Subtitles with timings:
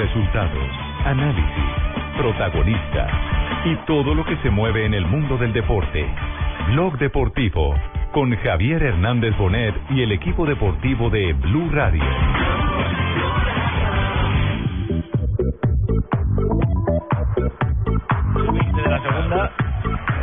[0.00, 0.70] Resultados,
[1.04, 1.44] análisis,
[2.16, 3.10] protagonistas
[3.66, 6.06] y todo lo que se mueve en el mundo del deporte.
[6.68, 7.74] Blog Deportivo
[8.10, 12.02] con Javier Hernández Bonet y el equipo deportivo de Blue Radio.
[18.72, 19.52] de la segunda,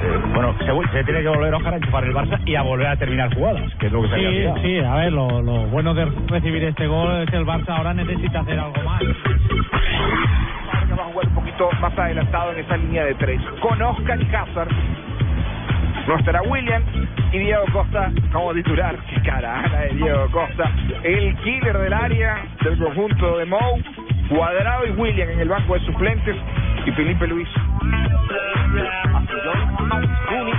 [0.04, 2.96] eh, bueno, se, se tiene que volver a enchufar el Barça y a volver a
[2.96, 5.94] terminar jugadas, que es lo que se había Sí, sí, a ver, lo, lo bueno
[5.94, 9.04] de recibir este gol es que el Barça ahora necesita hacer algo más.
[11.58, 13.42] Poquito más adelantado en esa línea de tres.
[13.60, 14.70] Con Oscar y Hazard.
[16.08, 16.84] No estará William
[17.32, 18.96] y Diego Costa como titular.
[19.10, 20.72] Qué cara de Diego Costa.
[21.04, 23.82] El killer del área del conjunto de Mou.
[24.30, 26.36] Cuadrado y William en el banco de suplentes.
[26.86, 27.48] Y Felipe Luis.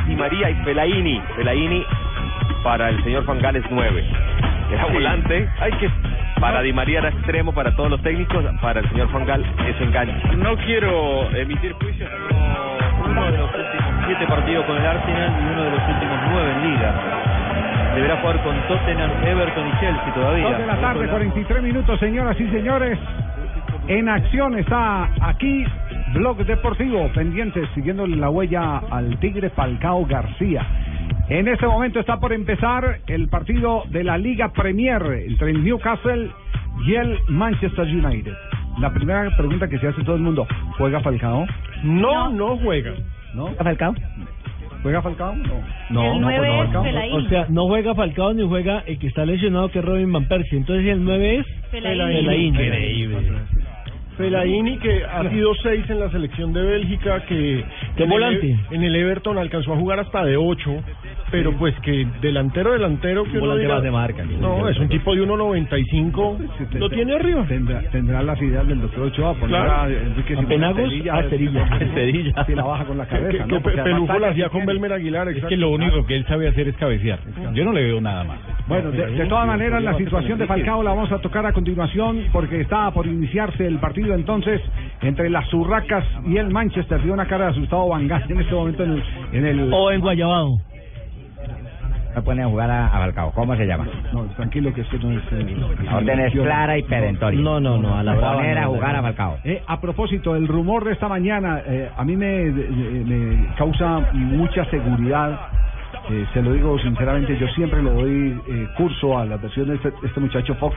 [0.07, 1.23] Di María y Pelaini.
[1.37, 1.85] Pelaini
[2.63, 4.05] para el señor Juan Gales 9.
[4.73, 5.49] Era volante.
[5.61, 5.91] Hay que
[6.41, 9.81] para Di María era extremo para todos los técnicos, para el señor Juan Gal es
[9.81, 10.37] enganche.
[10.37, 15.53] No quiero emitir juicios, pero uno de los últimos siete partidos con el Arsenal y
[15.53, 16.95] uno de los últimos nueve en Liga.
[17.95, 20.45] Deberá jugar con Tottenham, Everton y Chelsea todavía.
[20.45, 22.99] Dos de la tarde, 43 minutos, señoras y señores.
[23.89, 25.65] En acción está aquí
[26.13, 30.65] Blog Deportivo, pendientes, siguiendo la huella al Tigre Falcao García.
[31.29, 36.31] En este momento está por empezar el partido de la Liga Premier entre el Newcastle
[36.87, 38.33] y el Manchester United.
[38.81, 40.47] La primera pregunta que se hace todo el mundo,
[40.79, 41.47] ¿juega Falcao?
[41.83, 42.95] No, no juega.
[43.35, 43.49] ¿No?
[43.49, 43.95] ¿Juega Falcao?
[44.83, 45.37] ¿Juega Falcao?
[45.37, 45.61] No.
[45.91, 47.17] No, no, es Falcao.
[47.17, 50.29] O sea, no juega Falcao ni juega el que está lesionado que es Robin Van
[50.29, 50.57] Persie.
[50.57, 52.57] Entonces el 9 es Fellaini.
[52.57, 53.07] Fellaini.
[54.19, 57.65] Fellaini que ha sido seis en la selección de Bélgica, que,
[57.97, 58.51] que en, volante.
[58.71, 60.83] El, en el Everton alcanzó a jugar hasta de ocho,
[61.31, 65.15] pero pues que delantero, delantero, que uno diga, de marca, que No, es un tipo
[65.15, 67.45] de 1.95, lo tiene arriba.
[67.47, 69.73] Tendrá, tendrá las ideas del doctor Ochoa, Claro.
[69.73, 71.23] a Penagos Cerilla, a
[71.95, 72.45] Cerilla.
[72.45, 74.67] Si la baja con la cabeza, que la hacía con.
[74.67, 77.19] Belmer Aguilar, Es que lo único que él sabe hacer es cabecear.
[77.55, 78.39] Yo no le veo nada más.
[78.67, 82.25] Bueno, de, de todas maneras, la situación de Falcao la vamos a tocar a continuación
[82.33, 84.61] porque está por iniciarse el partido entonces
[85.03, 87.03] entre las Urracas y el Manchester.
[87.03, 89.03] Dio una cara de asustado Van Gaal en este momento en el...
[89.33, 90.59] En el O en Guayabado.
[92.19, 93.31] No ponen a jugar a, a Falcao.
[93.33, 93.87] ¿Cómo se llama?
[94.13, 95.23] no, tranquilo que esto no es...
[95.31, 97.41] eh, La orden es clara y perentoria.
[97.41, 99.39] No, no, no, a la brava Poner a jugar a Falcao.
[99.45, 104.01] Eh, a propósito, el rumor de esta mañana eh, a mí me, de- me causa
[104.13, 105.39] mucha seguridad.
[106.11, 109.77] Eh, se lo digo sinceramente, yo siempre le doy eh, curso a la versión de
[109.77, 110.77] este, este muchacho Fox,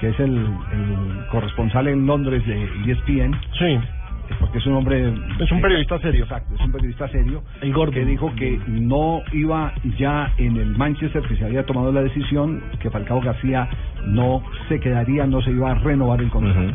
[0.00, 3.78] que es el, el corresponsal en Londres de ESPN, Sí,
[4.40, 5.12] porque es un hombre...
[5.40, 6.24] es un periodista serio.
[6.24, 7.42] Exacto, es un periodista serio.
[7.60, 7.92] El gordo.
[7.92, 12.62] Que dijo que no iba ya en el Manchester, que se había tomado la decisión,
[12.80, 13.68] que Falcao García
[14.06, 16.74] no se quedaría, no se iba a renovar el contrato.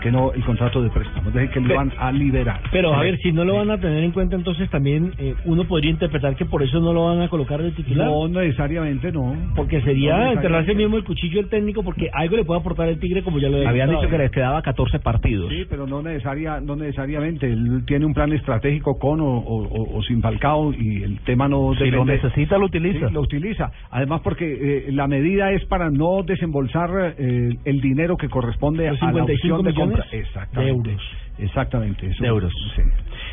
[0.00, 2.60] Que no, el contrato de préstamo, de que lo iban a liberar.
[2.70, 5.64] Pero a ver, si no lo van a tener en cuenta, entonces también eh, uno
[5.64, 8.06] podría interpretar que por eso no lo van a colocar de titular.
[8.08, 9.34] No necesariamente, no.
[9.56, 13.22] Porque sería enterrarse mismo el cuchillo del técnico, porque algo le puede aportar el Tigre,
[13.22, 15.50] como ya lo he Habían dicho que les quedaba 14 partidos.
[15.50, 17.46] Sí, pero no necesaria, no necesariamente.
[17.50, 21.48] Él tiene un plan estratégico con o, o- o- o sin Falcao y el tema
[21.48, 23.10] no Si lo depende- necesita, lo Sí, utiliza.
[23.10, 23.70] lo utiliza.
[23.90, 28.92] Además, porque eh, la medida es para no desembolsar eh, el dinero que corresponde a
[28.92, 29.72] la 55 opción de.
[29.86, 30.60] Millones Exactamente.
[30.60, 31.02] de euros.
[31.38, 32.06] Exactamente.
[32.06, 32.22] eso.
[32.22, 32.52] De euros.
[32.76, 32.82] Sí.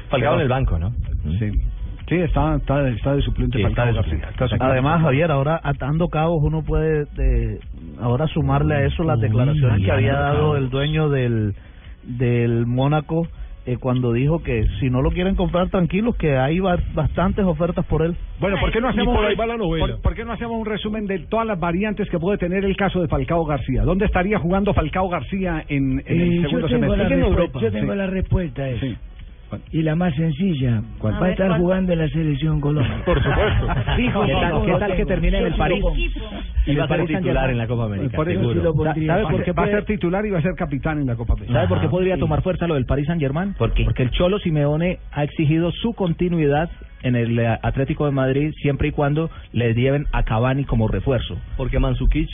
[0.10, 0.92] Falcao en el banco, ¿no?
[1.40, 1.52] Sí.
[2.10, 4.04] Sí, está, está, está de suplente Sí, está Falcao de García.
[4.14, 4.32] suplente.
[4.32, 4.66] Está de suplente.
[4.74, 7.60] Además, Javier, ahora atando cabos uno puede eh,
[8.02, 11.56] ahora sumarle a eso las Uy, declaraciones que había dado el dueño del
[12.04, 13.28] del Mónaco
[13.66, 17.86] eh, cuando dijo que si no lo quieren comprar tranquilos que hay ba- bastantes ofertas
[17.86, 18.16] por él.
[18.40, 19.86] Bueno, ¿por qué no hacemos por ahí va la novela.
[19.88, 22.76] ¿por, por qué no hacemos un resumen de todas las variantes que puede tener el
[22.76, 23.84] caso de Falcao García?
[23.84, 27.36] ¿Dónde estaría jugando Falcao García en, en el Eh, segundo yo tengo, la, semestre?
[27.36, 27.98] respuesta, yo tengo Sí.
[27.98, 28.86] la respuesta a eso.
[28.86, 28.98] Sí.
[29.72, 31.22] Y la más sencilla, ¿Cuál?
[31.22, 31.60] va A estar ¿cuál?
[31.60, 33.02] jugando en la selección Colombia.
[33.06, 33.68] Por supuesto.
[33.96, 34.32] Fijo, ¿Qué
[34.80, 35.84] tal, qué que termine en el París?
[35.94, 36.22] Equipo.
[36.68, 38.64] Y va a ser titular en la Copa América, Por eso sí seguro.
[38.64, 39.08] lo pondría.
[39.14, 40.56] ¿Sabe Va, por a qué ser- va a puede- ser titular y va a ser
[40.56, 41.54] capitán en la Copa América.
[41.54, 42.20] ¿Sabe por qué Ajá, podría sí.
[42.20, 43.54] tomar fuerza lo del Paris Saint Germain?
[43.56, 43.84] ¿Por qué?
[43.86, 46.70] Porque el Cholo Simeone ha exigido su continuidad
[47.04, 51.36] en el eh, Atlético de Madrid siempre y cuando le lleven a Cavani como refuerzo.
[51.58, 52.28] Porque Mansukic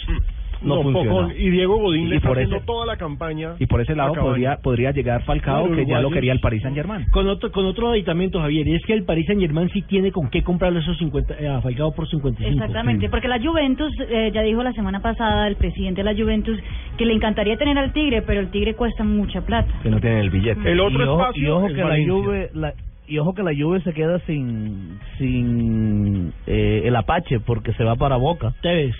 [0.62, 1.10] no, funciona.
[1.12, 3.56] poco- y Diego Godín Y le está por haciendo ese- toda la campaña.
[3.60, 6.62] Y por ese lado podría podría llegar Falcao, Claro, que ya lo quería el Paris
[6.62, 7.06] Saint Germain.
[7.12, 10.12] Con otro, con otro aditamento, Javier, y es que el Paris Saint Germain sí tiene
[10.12, 12.52] con qué comprarle esos 50, eh, a Falcao por 55.
[12.54, 16.60] Exactamente, porque la Juventus, eh, ya dijo la semana pasada el presidente de la Juventus
[16.98, 19.72] que le encantaría tener al Tigre, pero el Tigre cuesta mucha plata.
[19.84, 20.72] Que no tienen el billete.
[20.72, 22.14] El otro y ojo, espacio y ojo es que Valencia.
[22.14, 22.74] la Juve la,
[23.08, 27.96] Y ojo que la Juve se queda sin sin eh, el Apache porque se va
[27.96, 28.54] para Boca.
[28.62, 28.96] Tevez.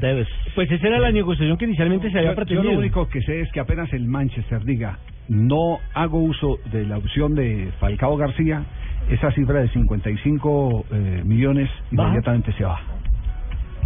[0.00, 0.28] Tevez.
[0.54, 2.72] Pues esa era la negociación que inicialmente se había Yo, yo pretendido.
[2.72, 4.98] lo único que sé es que apenas el Manchester diga
[5.28, 8.64] no hago uso de la opción de Falcao García,
[9.10, 12.08] esa cifra de 55 eh, millones Baja.
[12.08, 12.97] inmediatamente se baja.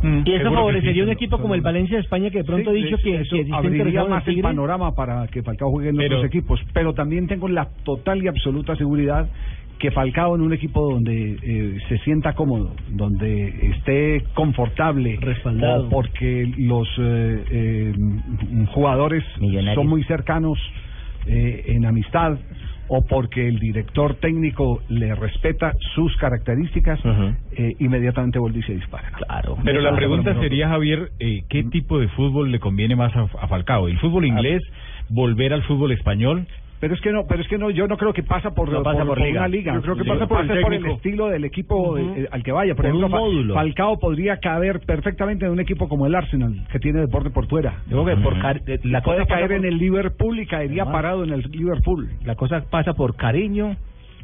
[0.03, 2.77] Y eso favorecería sí, un equipo como el Valencia de España que de pronto Sí,
[2.77, 6.25] ha dicho que, eso que abriría más el panorama para que Falcao juegue en otros
[6.25, 9.29] equipos, pero también tengo la total y absoluta seguridad
[9.79, 15.87] que Falcao en un equipo donde eh, se sienta cómodo, donde esté confortable, Respaldado.
[15.87, 17.93] o porque los eh, eh,
[18.73, 19.25] jugadores
[19.75, 20.59] son muy cercanos
[21.27, 22.39] eh, en amistad,
[22.95, 27.01] o porque el director técnico le respeta sus características,
[27.53, 29.11] eh, inmediatamente vuelve y se dispara.
[29.13, 29.57] Claro.
[29.65, 33.49] Pero la pregunta sería, Javier, eh, ¿qué tipo de fútbol le conviene más a, a
[33.49, 33.89] Falcao?
[33.89, 34.63] ¿El fútbol inglés?
[35.09, 36.47] ¿Volver al fútbol español?
[36.83, 38.83] Pero es que no, pero es que no, yo no creo que pasa por, No
[38.83, 39.39] pasa por liga.
[39.39, 39.73] una liga.
[39.75, 40.97] Yo creo que pasa por el el técnico.
[40.97, 42.75] estilo del equipo eh, al que vaya.
[42.75, 43.55] Por, Por ejemplo, un.
[43.55, 47.77] Falcao podría caber perfectamente en un equipo como el Arsenal, que tiene deporte por fuera.
[47.89, 48.37] Yo creo que por
[48.85, 50.93] la puede cosa pasa caer por- en el Liverpool y caería Además.
[51.03, 52.09] parado en el Liverpool.
[52.25, 53.77] La cosa pasa por cariño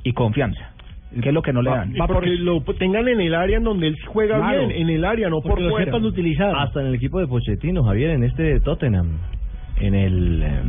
[0.02, 0.72] y confianza,
[1.22, 1.94] que es lo que no le dan.
[1.94, 4.66] Y porque lo tengan en el área en donde él juega Claro.
[4.66, 5.96] bien, en el área, no por fuera.
[5.96, 6.52] utilizar.
[6.56, 9.18] Hasta en el equipo de Pochettino, Javier, en este de Tottenham.
[9.80, 10.42] En el.
[10.42, 10.62] eh,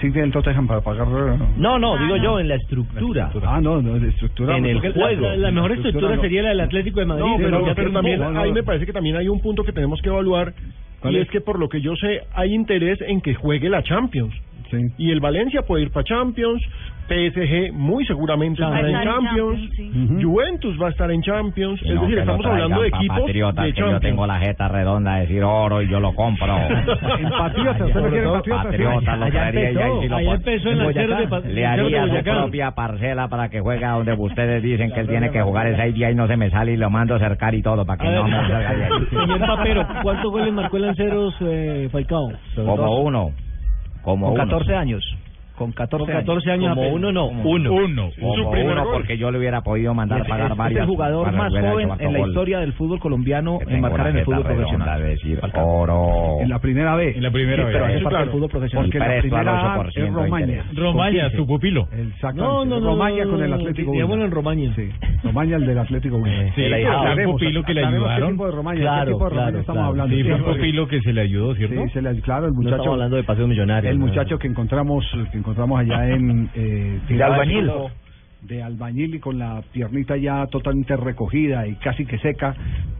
[0.00, 1.08] Sí, tiene el Tottenham para pagar.
[1.56, 3.30] No, no, digo yo, en la estructura.
[3.46, 4.56] Ah, no, no, de estructura.
[4.58, 5.22] En el Porque juego.
[5.22, 6.20] La, la mejor estructura no.
[6.20, 7.24] sería la del Atlético de Madrid.
[7.24, 8.54] No, pero, ya pero que- también no, no, ahí no.
[8.56, 10.52] me parece que también hay un punto que tenemos que evaluar
[11.00, 11.22] ¿Cuál y es?
[11.24, 14.34] es que por lo que yo sé hay interés en que juegue la Champions.
[14.98, 16.60] Y el Valencia puede ir para Champions,
[17.06, 21.10] PSG muy seguramente estará en Va a estar en Champions, Champions, Juventus va a estar
[21.10, 24.02] en Champions, es No, decir, estamos lo hablando de equipos Patriotas, de que yo Champions.
[24.02, 26.56] tengo la jeta redonda de decir oro y yo lo compro.
[27.18, 28.64] En Patriotas, ¿usted no quiere Patriotas?
[28.66, 32.70] Patriotas lo traería y ahí sí lo empezó en la de Le haría su propia
[32.72, 36.14] parcela para que juegue donde ustedes dicen que él tiene que jugar ese día y
[36.14, 38.30] no se me sale y lo mando a acercar y todo para que no me
[38.30, 38.90] salga de ahí.
[39.10, 42.32] Señor Papero, ¿cuántos goles marcó el Lanceros eh, Falcao?
[42.54, 43.30] Como uno.
[44.02, 44.44] Como Con uno.
[44.44, 45.16] 14 años.
[45.56, 47.72] Con 14, Con 14 años Como uno no, uno.
[47.72, 48.10] Uno.
[48.20, 50.80] Como uno, porque yo le hubiera podido mandar Es, pagar es varias.
[50.82, 54.42] el jugador más joven en la historia del fútbol colombiano en marcar en el fútbol
[54.44, 55.02] profesional.
[55.02, 56.40] de decir oro.
[56.40, 57.12] En la primera B.
[57.16, 57.72] En la primera Sí, vez.
[57.72, 58.18] pero parte claro.
[58.24, 58.84] del fútbol profesional.
[58.86, 60.64] Porque la primera A 8% es Romaña.
[60.74, 61.88] Romaña, su pupilo.
[61.92, 62.42] Exactamente.
[62.42, 64.26] No, no, no, Romaña con el Atlético digámoslo Huila.
[64.26, 64.72] en Romaña.
[64.76, 64.88] Sí,
[65.24, 66.22] Romaña el del Atlético.
[66.54, 68.26] Sí, un pupilo que le ayudaron.
[68.28, 68.80] ¿Qué tipo de Romaña?
[68.80, 69.88] Claro, ¿Qué tipo de Romaña claro, estamos claro.
[69.88, 70.16] hablando?
[70.16, 71.82] Sí, fue un pupilo que se le ayudó, ¿cierto?
[71.92, 72.74] Sí, claro, el muchacho.
[72.76, 73.90] estamos hablando de paseo millonario.
[73.90, 75.04] el muchacho que encontramos
[75.46, 77.70] encontramos allá en eh, De albañil.
[78.42, 82.52] de albañil y con la piernita ya totalmente recogida y casi que seca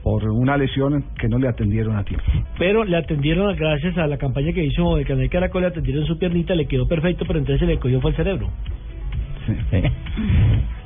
[0.04, 2.24] por una lesión que no le atendieron a tiempo.
[2.56, 6.18] Pero le atendieron gracias a la campaña que hizo el Canal Caracol, le atendieron su
[6.18, 8.48] piernita, le quedó perfecto, pero entonces se le cogió fue el cerebro.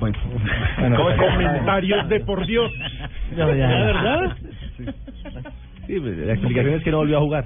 [0.01, 0.19] Bueno,
[1.17, 2.73] Comentarios de por Dios.
[3.37, 4.37] ¿La verdad?
[4.77, 4.85] Sí,
[5.98, 7.44] pues, la explicación es que no volvió a jugar.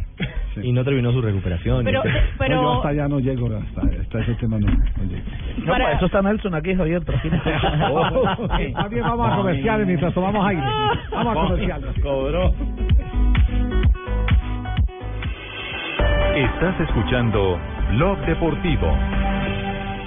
[0.62, 1.85] Y no terminó su recuperación.
[1.85, 5.05] Pero, Y- pero No, yo hasta allá no llego, hasta, hasta ese tema no, no
[5.05, 5.23] llego.
[5.58, 7.05] No, para eso está Nelson aquí, Javier.
[7.05, 7.37] tranquilo.
[8.75, 10.62] Más bien vamos a comerciales mientras tomamos aire.
[11.11, 11.94] Vamos a comerciales.
[16.37, 17.58] Estás escuchando
[17.93, 18.88] Blog Deportivo.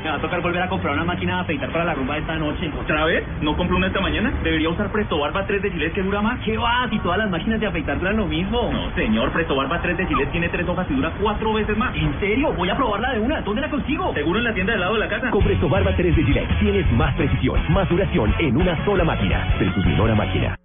[0.07, 2.21] Me va a tocar volver a comprar una máquina de afeitar para la rumba de
[2.21, 2.71] esta noche.
[2.79, 3.25] ¿Otra vez?
[3.41, 4.31] ¿No compró una esta mañana?
[4.41, 6.39] ¿Debería usar Presto Barba 3 de Gillette que dura más?
[6.45, 6.87] ¿Qué va?
[6.89, 8.71] Si todas las máquinas de afeitar duran lo mismo.
[8.71, 9.33] No, señor.
[9.33, 11.93] Presto Barba 3 de Gillette tiene tres hojas y dura cuatro veces más.
[11.93, 12.53] ¿En serio?
[12.53, 13.41] Voy a probarla de una.
[13.41, 14.13] ¿Dónde la consigo?
[14.13, 15.29] Seguro en la tienda del lado de la casa.
[15.29, 19.45] Con Presto Barba 3 de Gillette tienes más precisión, más duración en una sola máquina.
[19.57, 20.57] Presumidora máquina.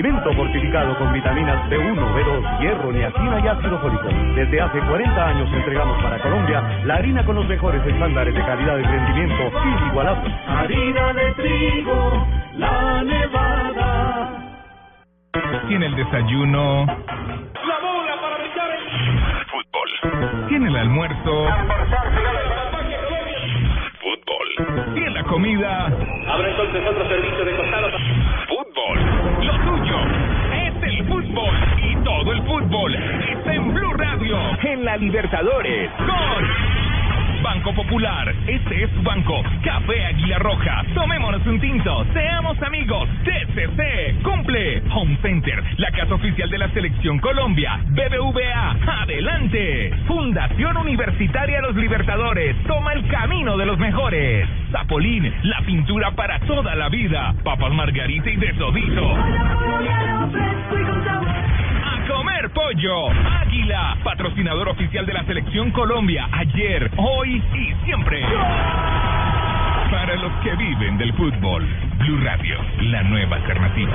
[0.00, 4.08] Alimento fortificado con vitaminas B1, B2, hierro, niacina y ácido fólico.
[4.34, 8.78] Desde hace 40 años entregamos para Colombia la harina con los mejores estándares de calidad
[8.78, 10.32] y rendimiento inigualables.
[10.48, 12.26] Harina de trigo,
[12.56, 14.28] la nevada.
[15.68, 16.86] Tiene el desayuno.
[16.86, 18.80] La bola para brillar el...
[19.50, 20.48] Fútbol.
[20.48, 21.46] Tiene el almuerzo.
[24.00, 24.94] Fútbol.
[24.94, 25.92] Tiene la comida.
[26.26, 27.90] Abre entonces otro servicio de costado.
[28.48, 28.69] Fútbol.
[31.82, 34.38] Y todo el fútbol está en Blue Radio.
[34.62, 35.90] En la Libertadores.
[35.98, 36.79] Con
[37.42, 38.34] Banco Popular.
[38.46, 39.42] Este es banco.
[39.62, 40.84] Café Águila Roja.
[40.94, 42.04] Tomémonos un tinto.
[42.12, 43.08] Seamos amigos.
[43.24, 44.22] TCC.
[44.22, 44.82] Cumple.
[44.92, 45.62] Home Center.
[45.78, 47.80] La casa oficial de la Selección Colombia.
[47.88, 49.02] BBVA.
[49.02, 49.92] Adelante.
[50.06, 52.56] Fundación Universitaria Los Libertadores.
[52.64, 54.48] Toma el camino de los mejores.
[54.70, 55.32] Zapolín.
[55.44, 57.34] La pintura para toda la vida.
[57.42, 59.16] Papas Margarita y de Sodito.
[62.10, 63.08] Comer pollo.
[63.40, 66.28] Águila, patrocinador oficial de la Selección Colombia.
[66.32, 68.20] Ayer, hoy y siempre.
[69.90, 71.64] Para los que viven del fútbol.
[71.98, 73.92] Blue Radio, la nueva alternativa.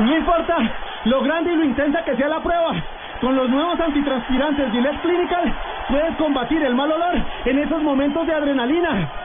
[0.00, 0.56] No importa
[1.04, 2.74] lo grande y lo intensa que sea la prueba.
[3.20, 5.54] Con los nuevos antitranspirantes Gillette Clinical
[5.88, 7.14] puedes combatir el mal olor
[7.44, 9.21] en esos momentos de adrenalina.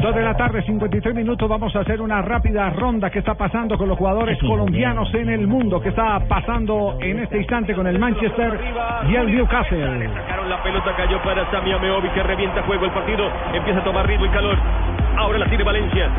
[0.00, 1.48] Dos de la tarde, 53 minutos.
[1.48, 3.10] Vamos a hacer una rápida ronda.
[3.10, 5.80] ¿Qué está pasando con los jugadores colombianos en el mundo?
[5.80, 8.60] ¿Qué está pasando en este instante con el Manchester
[9.08, 10.08] y el Newcastle?
[10.14, 14.06] Sacaron la pelota, cayó para Sami Ameobi que revienta juego el partido, empieza a tomar
[14.06, 14.56] ritmo y calor.
[15.16, 16.10] Ahora la tiene Valencia.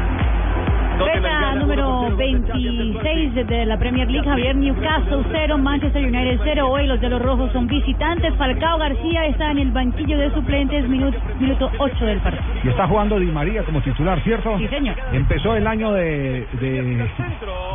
[0.98, 6.68] Fecha número 26 de la Premier League, Javier Newcastle 0, Manchester United 0.
[6.70, 8.34] Hoy los de los rojos son visitantes.
[8.36, 12.44] Falcao García está en el banquillo de suplentes, minuto, minuto 8 del partido.
[12.64, 14.58] Y está jugando Di María como titular, ¿cierto?
[14.58, 14.96] Sí, señor.
[15.14, 17.08] Empezó el año de, de,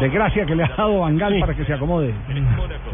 [0.01, 2.13] de gracia que le ha dado Bangal para que se acomode.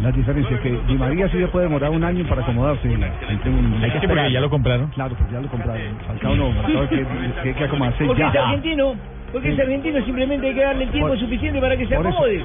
[0.02, 2.86] La diferencia es que Di María sí le puede demorar un año para acomodarse.
[2.88, 4.08] Hay que esperar.
[4.08, 4.88] porque ya lo compraron.
[4.88, 5.82] Claro, pues ya lo compraron.
[6.06, 7.06] Falcao no, Falcao hay que,
[7.42, 8.44] que que acomodarse Porque es ya.
[8.48, 8.94] argentino.
[9.32, 12.44] Porque es argentino, simplemente hay que darle el tiempo Por- suficiente para que se acomode.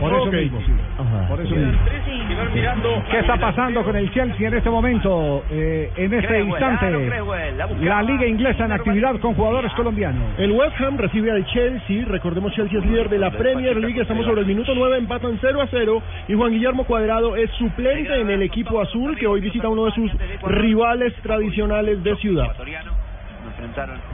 [0.00, 0.72] Por eso mismo, sí.
[1.28, 1.78] Por eso mismo.
[3.10, 5.44] ¿Qué está pasando con el Chelsea en este momento?
[5.50, 7.10] eh, en este Cresswell, instante,
[7.80, 10.22] la liga inglesa en actividad con jugadores colombianos.
[10.38, 14.24] El West Ham recibe al Chelsea, recordemos Chelsea es líder de la Premier League, estamos
[14.24, 18.30] sobre el minuto 9, empatan 0 a 0 y Juan Guillermo Cuadrado es suplente en
[18.30, 20.10] el equipo azul que hoy visita uno de sus
[20.42, 22.54] rivales tradicionales de ciudad.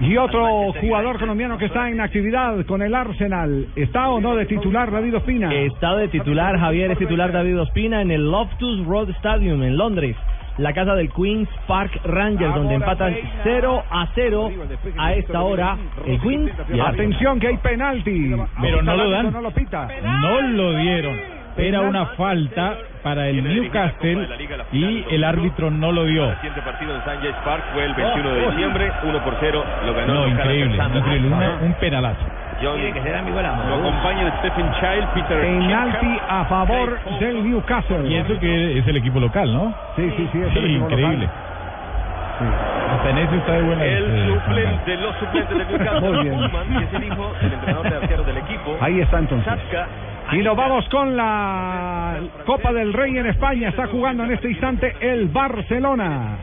[0.01, 3.67] Y otro jugador colombiano que está en actividad con el Arsenal.
[3.77, 5.53] ¿Está o no de titular David Ospina?
[5.53, 10.17] Está de titular, Javier, es titular David Ospina en el Loftus Road Stadium en Londres.
[10.59, 14.51] La casa del Queen's Park Rangers, donde empatan 0 a 0
[14.99, 18.35] a esta hora el Queen's y Atención que hay penalti.
[18.61, 19.33] Pero no lo dan.
[19.33, 19.89] No lo pita.
[20.03, 21.40] No lo dieron.
[21.57, 24.29] Era una falta para el Newcastle
[24.73, 26.31] y el árbitro no lo dio.
[26.31, 27.17] El siguiente partido en St.
[27.21, 30.77] James Park fue el 21 de diciembre, 1 por 0, lo ganó No, el increíble,
[30.97, 32.21] increíble, una- un penalazo.
[32.63, 36.45] John, Tiene que ser amigo de la lo acompaña de Stephen Child, Peter Penalti a
[36.45, 38.07] favor del Newcastle.
[38.07, 39.75] Y eso que es el equipo local, ¿no?
[39.97, 41.27] Sí, sí, sí, es el Sí, increíble.
[41.27, 41.31] local.
[42.91, 43.85] Hasta en eso está de buena.
[43.85, 46.35] El eh, suplente, los suplentes del Newcastle, Muy bien.
[46.37, 48.77] Koeman, que es el hijo del entrenador de arqueros del equipo.
[48.81, 49.53] Ahí está entonces.
[50.33, 53.71] Y nos vamos con la Copa del Rey en España.
[53.71, 56.39] Está jugando en este instante el Barcelona.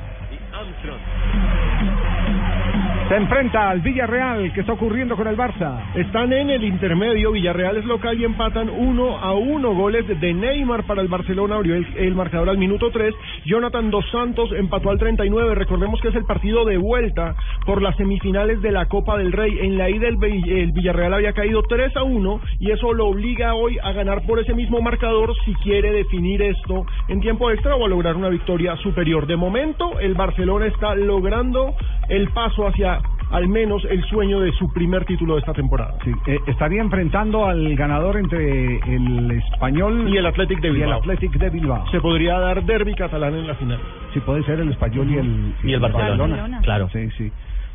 [3.07, 4.51] Se enfrenta al Villarreal.
[4.51, 5.81] ¿Qué está ocurriendo con el Barça?
[5.95, 10.85] Están en el intermedio, Villarreal es local y empatan 1 a 1 goles de Neymar
[10.85, 15.55] para el Barcelona, abrió el, marcador al minuto 3, Jonathan Dos Santos empató al 39,
[15.55, 17.33] recordemos que es el partido de vuelta
[17.65, 21.63] por las semifinales de la Copa del Rey, en la ida el Villarreal había caído
[21.63, 25.53] 3 a 1 y eso lo obliga hoy a ganar por ese mismo marcador si
[25.55, 29.27] quiere definir esto en tiempo extra o a lograr una victoria superior.
[29.27, 31.73] De momento el Barcelona está logrando
[32.09, 32.99] el paso hacia
[33.31, 35.95] al menos el sueño de su primer título de esta temporada.
[36.03, 40.77] Sí, eh, estaría enfrentando al ganador entre el español Y el Athletic de y el
[40.77, 40.99] Bilbao.
[40.99, 41.91] Athletic de Bilbao.
[41.91, 43.79] Se podría dar derby catalán en la final.
[44.13, 46.61] Sí, puede ser el español y el, Y el Barcelona.
[46.63, 46.89] Claro.
[46.91, 47.31] Sí, sí.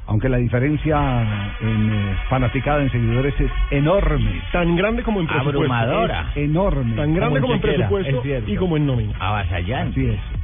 [0.07, 4.43] Aunque la diferencia en eh, fanaticada en seguidores es enorme.
[4.51, 5.61] Tan grande como en presupuesto.
[5.61, 6.31] Abrumadora.
[6.35, 6.97] Es enorme.
[6.97, 9.12] Tan grande como en, chequera, presupuesto y como en nómina.
[9.21, 10.01] Avasallante.
[10.01, 10.42] Así es.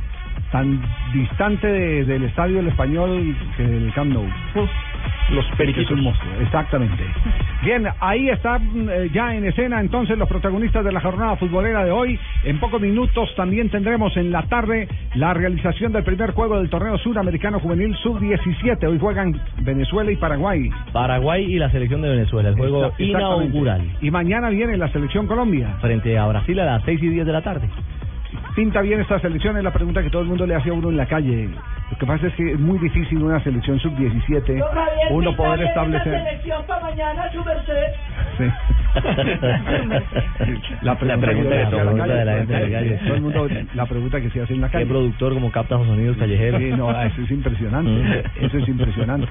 [0.53, 0.81] Tan
[1.13, 4.27] distante de- del estadio del español que del Camp Nou.
[5.31, 5.91] Los periquitos.
[5.91, 7.05] un monstruo, exactamente.
[7.63, 11.91] Bien, ahí están eh, ya en escena entonces los protagonistas de la jornada futbolera de
[11.91, 12.19] hoy.
[12.45, 16.97] En pocos minutos también tendremos en la tarde la realización del primer juego del torneo
[16.97, 18.87] suramericano juvenil sub-17.
[18.89, 20.71] Hoy juegan Venezuela y Paraguay.
[20.95, 23.83] Paraguay y la selección de Venezuela, el juego inaugural.
[24.01, 25.77] Y mañana viene la selección Colombia.
[25.83, 27.69] Frente a Brasil a las 6 y 10 de la tarde.
[28.59, 30.91] Pinta bien esta selección, es la pregunta que todo el mundo le hace a uno
[30.91, 31.49] en la calle.
[31.91, 35.37] Lo que pasa es que es muy difícil una selección sub-17 Don Javier, uno ¿qué
[35.37, 36.13] poder tal es la establecer.
[36.29, 37.93] selección para mañana, su merced?
[38.37, 38.45] Sí.
[40.83, 42.99] La pregunta, pregunta que de se hace todo en el la gente de la calle.
[43.05, 44.85] Todo el mundo, la pregunta que se hace en la calle.
[44.85, 46.61] ¿Qué productor como capta los sonidos callejeros?
[46.61, 47.91] Sí, no, eso es impresionante.
[47.91, 48.45] Mm.
[48.45, 49.29] Eso es impresionante.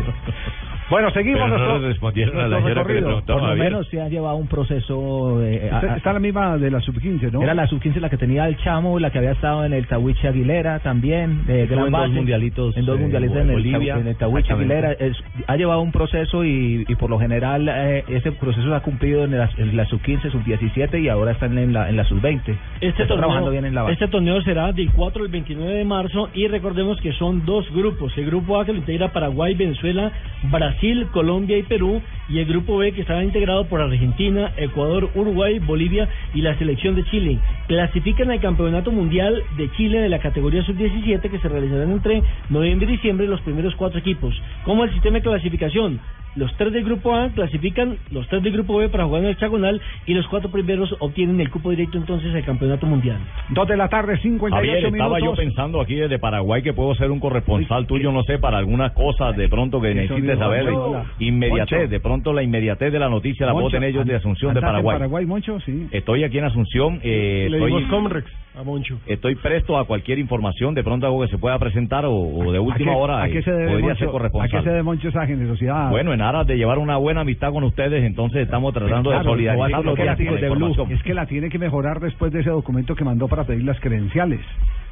[0.90, 3.58] Bueno, seguimos Pero no nuestro, le respondieron a la señora que le Por lo Javier.
[3.66, 5.44] menos se ha llevado un proceso.
[5.44, 7.42] eh, a- Está, a- está la misma de la sub-15, ¿no?
[7.42, 10.28] Era la sub-15 la que tenía el Chamo, la que había estado en el Tawiche
[10.30, 12.08] Aguilera también, de gran dos base.
[12.48, 13.98] Mundialitos, En dos eh, mundialitos en el, Bolivia.
[13.98, 14.92] En el Tawiche Aguilera.
[14.94, 18.80] Es- ha llevado un proceso y, y por lo general eh, ese proceso se ha
[18.82, 22.42] cumplido en la, en la sub-15, sub-17 y ahora están en la, en la sub-20.
[22.82, 23.94] Este Está torneo, trabajando bien en la base.
[23.94, 28.18] este torneo será del 4 al 29 de marzo y recordemos que son dos grupos.
[28.18, 30.12] El grupo A que lo integra Paraguay, Venezuela,
[30.52, 35.60] Brasil, Colombia y Perú y el grupo B que estará integrado por Argentina, Ecuador, Uruguay,
[35.60, 37.40] Bolivia y la selección de Chile.
[37.68, 42.88] Clasifican al Campeonato Mundial de Chile de la categoría sub-17 que se realizarán entre noviembre
[42.88, 44.34] y diciembre los primeros cuatro equipos.
[44.64, 46.00] ¿Cómo el sistema de clasificación?
[46.36, 49.34] Los tres del grupo A clasifican, los tres del grupo B para jugar en el
[49.34, 53.18] hexagonal y los cuatro primeros obtienen el cupo directo entonces al campeonato mundial.
[53.50, 55.18] Dos de la tarde, 58 Javier, minutos.
[55.18, 58.60] estaba yo pensando aquí desde Paraguay que puedo ser un corresponsal tuyo, no sé, para
[58.60, 60.66] algunas cosas de pronto que necesites saber.
[60.66, 61.06] Moncho.
[61.18, 61.90] Inmediatez, Moncho.
[61.90, 64.60] de pronto la inmediatez de la noticia la puedo Moncho, tener yo de Asunción de
[64.60, 64.96] ¿andas en Paraguay.
[64.98, 65.88] Paraguay, Moncho, sí.
[65.92, 68.98] Estoy aquí en Asunción, eh, Le estoy, Comrex a Moncho.
[69.06, 72.58] estoy presto a cualquier información, de pronto algo que se pueda presentar o, o de
[72.58, 74.50] ¿A última qué- hora ¿A qué eh, se debe, podría Moncho, ser ¿A corresponsal.
[74.60, 75.90] qué se debe, Moncho, esa generosidad?
[75.92, 79.30] Bueno, en aras de llevar una buena amistad con ustedes, entonces estamos tratando de Claro,
[79.32, 80.12] solidarizarnos es que la
[80.42, 80.92] información.
[80.92, 83.80] Es que la tiene que mejorar después de ese documento que mandó para pedir las
[83.80, 84.42] credenciales.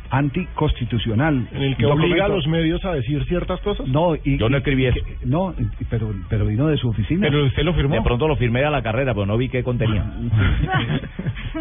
[0.10, 1.48] Anticonstitucional.
[1.52, 3.88] En el que obliga a los medios a decir ciertas cosas.
[3.88, 4.96] No, y, Yo no y- escribí eso.
[5.04, 5.54] que- no,
[5.90, 7.28] pero, pero vino de su oficina.
[7.30, 7.96] usted lo firmó.
[7.96, 10.04] De pronto lo firmé a la carrera, pero no vi qué contenía.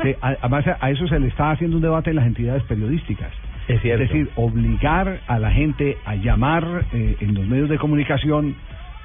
[0.03, 3.31] Sí, a- además, a eso se le está haciendo un debate en las entidades periodísticas.
[3.69, 4.03] Es cierto.
[4.03, 8.57] decir, obligar a la gente a llamar eh, en los medios de comunicación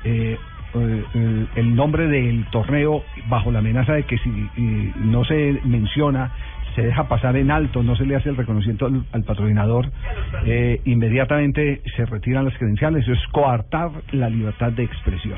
[0.03, 0.39] eh,
[0.75, 5.62] eh, eh, el nombre del torneo bajo la amenaza de que si eh, no se
[5.63, 6.31] menciona,
[6.79, 9.91] se deja pasar en alto, no se le hace el reconocimiento al, patrocinador,
[10.45, 13.03] eh, inmediatamente se retiran las credenciales.
[13.03, 15.38] Eso es coartar la libertad de expresión.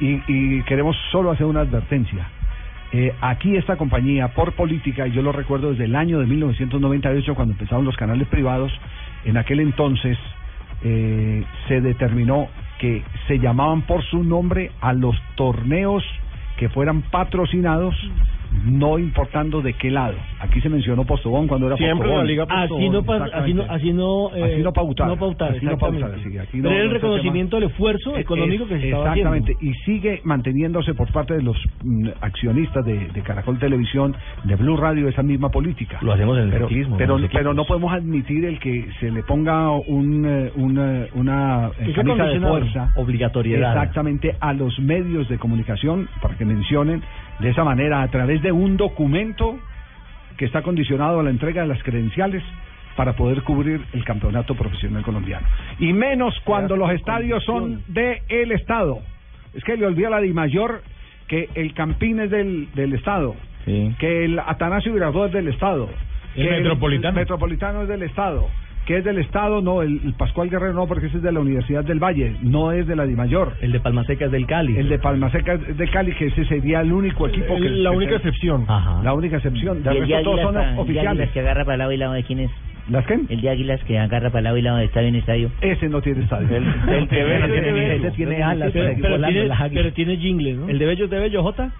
[0.00, 2.28] Y, y queremos solo hacer una advertencia.
[2.92, 7.54] Eh, aquí esta compañía, por política, yo lo recuerdo desde el año de 1998, cuando
[7.54, 8.70] empezaron los canales privados,
[9.24, 10.18] en aquel entonces
[10.84, 16.04] eh, se determinó que se llamaban por su nombre a los torneos
[16.58, 17.94] que fueran patrocinados,
[18.64, 20.14] no importando de qué lado.
[20.40, 22.24] Aquí se mencionó Postobón cuando era Siempre Postobón.
[22.26, 25.08] la Liga Así no, pa- así no, así no, eh, Así no pautar.
[25.08, 26.06] no pautar, Así no exactamente.
[26.06, 29.10] pautar, sí, aquí no- Pero el reconocimiento del esfuerzo Eh, económico que se es- estaba
[29.14, 29.76] Exactamente, haciendo.
[29.78, 34.14] y sigue manteniéndose por parte de los mm, accionistas de, de Caracol Televisión,
[34.44, 35.98] de Blue Radio, esa misma política.
[36.02, 39.22] Lo hacemos en el pero, ciclismo, Pero, pero no podemos admitir el que se le
[39.22, 42.92] ponga un, eh, una, una eh, Que sea camisa de fuerza.
[42.96, 43.72] Obligatoriedad.
[43.74, 47.02] Exactamente, a los medios de comunicación, para que mencionen
[47.38, 49.58] de esa manera, a través de un documento
[50.36, 52.42] que está condicionado a la entrega de las credenciales
[52.96, 55.46] para poder cubrir el campeonato profesional colombiano.
[55.78, 59.00] Y menos cuando los estadios son de el Estado.
[59.54, 60.82] Es que le olvida la Di Mayor
[61.28, 65.88] que el Campín es del, del Estado, que el Atanasio Girardot es del Estado,
[66.36, 67.08] El que Metropolitano.
[67.08, 68.48] el Metropolitano es del Estado,
[68.86, 71.40] que es del Estado, no, el, el Pascual Guerrero no, porque ese es de la
[71.40, 73.52] Universidad del Valle, no es de la Di Mayor.
[73.60, 74.76] El de Palmaseca es del Cali.
[74.78, 77.68] El de Palmaseca es de Cali, que ese sería el único equipo que...
[77.68, 78.64] la que única excepción.
[78.68, 79.02] Ajá.
[79.02, 79.82] La única excepción.
[79.82, 81.10] De ¿Y el resto todos son el oficiales.
[81.10, 82.50] Águilas que agarra para lado y lado de quién es?
[82.88, 83.18] ¿Las qué?
[83.28, 85.50] El de Águilas que agarra para lado y lado de estadio en estadio.
[85.60, 86.46] Ese no tiene estadio.
[86.56, 88.70] El, el de Bello tiene, ese tiene alas.
[88.72, 89.82] Pero, tiene, las águilas.
[89.82, 90.68] pero tiene jingles, ¿no?
[90.68, 91.72] ¿El de Bello es de Bello, Jota?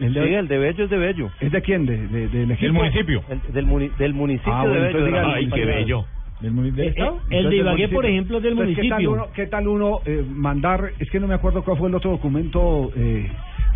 [0.00, 1.28] El de, Sí, el de Bello es de Bello.
[1.40, 1.84] ¿Es de quién?
[1.84, 2.72] ¿De, de- del equipo?
[2.72, 3.22] municipio.
[3.52, 5.26] del, muni- del municipio Ah, bueno, de Bello.
[5.34, 6.04] Ay, qué bello.
[6.42, 7.20] ¿Del del Eh, Estado?
[7.30, 9.12] eh, el de Ibagué, por ejemplo, es del Entonces, ¿qué tal municipio.
[9.12, 10.92] uno, qué tal uno eh, mandar?
[10.98, 12.90] Es que no me acuerdo cuál fue el otro documento.
[12.96, 13.30] Eh,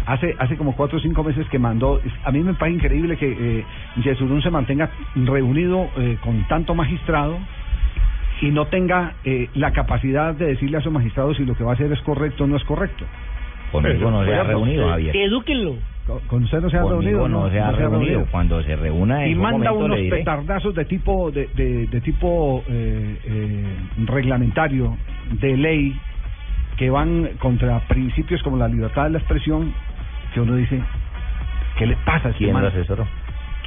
[0.06, 2.00] hace hace como cuatro o cinco meses que mandó.
[2.24, 3.64] A mí me parece increíble que eh,
[4.02, 7.38] Yesurún se mantenga reunido eh, con tanto magistrado
[8.42, 11.70] y no tenga eh, la capacidad de decirle a esos magistrados si lo que va
[11.70, 13.04] a hacer es correcto o no es correcto.
[13.72, 15.16] Conmigo no se ha reunido, Javier.
[15.16, 15.76] Edúquenlo.
[16.06, 17.28] Con- usted no se ha reunido.
[17.28, 18.26] no se ha reunido.
[18.30, 23.18] Cuando se reúna en y manda unos petardazos de tipo de, de, de tipo eh,
[23.24, 24.96] eh, reglamentario
[25.32, 25.98] de ley
[26.76, 29.72] que van contra principios como la libertad de la expresión
[30.32, 30.80] que uno dice
[31.78, 33.06] ¿qué le pasa a este ¿Quién lo asesoró?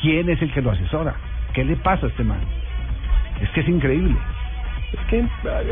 [0.02, 1.16] ¿Quién es el que lo asesora?
[1.54, 2.40] ¿Qué le pasa a este man?
[3.42, 4.16] Es que es increíble.
[4.92, 5.26] Es que eh,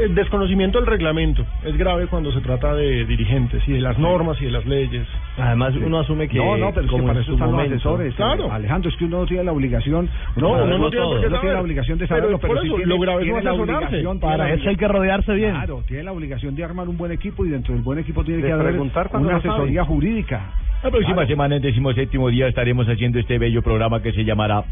[0.04, 4.40] el desconocimiento del reglamento es grave cuando se trata de dirigentes y de las normas
[4.42, 5.08] y de las leyes.
[5.40, 7.50] Además, uno asume que no, no, pero es que como para en eso su están
[7.52, 8.14] momento- los asesores.
[8.16, 8.46] Claro.
[8.46, 10.10] eh, Alejandro, es que uno no tiene la obligación.
[10.36, 11.06] No, uno no tiene
[11.42, 13.40] qué la obligación de Pero saberlo, pero, por sí eso, tiene, lo grave es tiene
[13.40, 14.20] no la obligación.
[14.20, 15.52] Para eso hay que rodearse bien.
[15.52, 18.42] Claro, tiene la obligación de armar un buen equipo y dentro del buen equipo tiene
[18.44, 19.34] De que haber una no sabe.
[19.36, 20.42] asesoría jurídica.
[20.84, 21.28] La próxima Claro.
[21.28, 24.64] semana, en decimoséptimo día, estaremos haciendo este bello programa que se llamará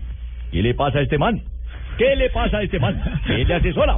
[0.51, 1.41] ¿Qué le pasa a este man?
[1.97, 3.01] ¿Qué le pasa a este man?
[3.25, 3.97] ¿Quién le asesora?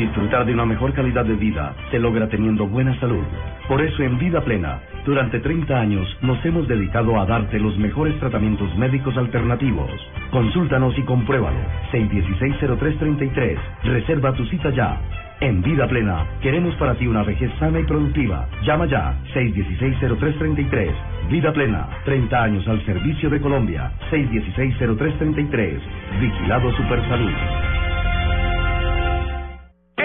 [0.00, 3.22] Disfrutar de una mejor calidad de vida se logra teniendo buena salud.
[3.68, 8.18] Por eso en Vida Plena, durante 30 años nos hemos dedicado a darte los mejores
[8.18, 9.90] tratamientos médicos alternativos.
[10.30, 11.58] Consúltanos y compruébalo.
[11.92, 13.58] 616-0333.
[13.84, 14.98] Reserva tu cita ya.
[15.42, 18.48] En Vida Plena, queremos para ti una vejez sana y productiva.
[18.62, 19.18] Llama ya.
[19.34, 20.92] 616-0333.
[21.28, 23.92] Vida Plena, 30 años al servicio de Colombia.
[24.10, 25.78] 616-0333.
[26.22, 27.89] Vigilado Supersalud.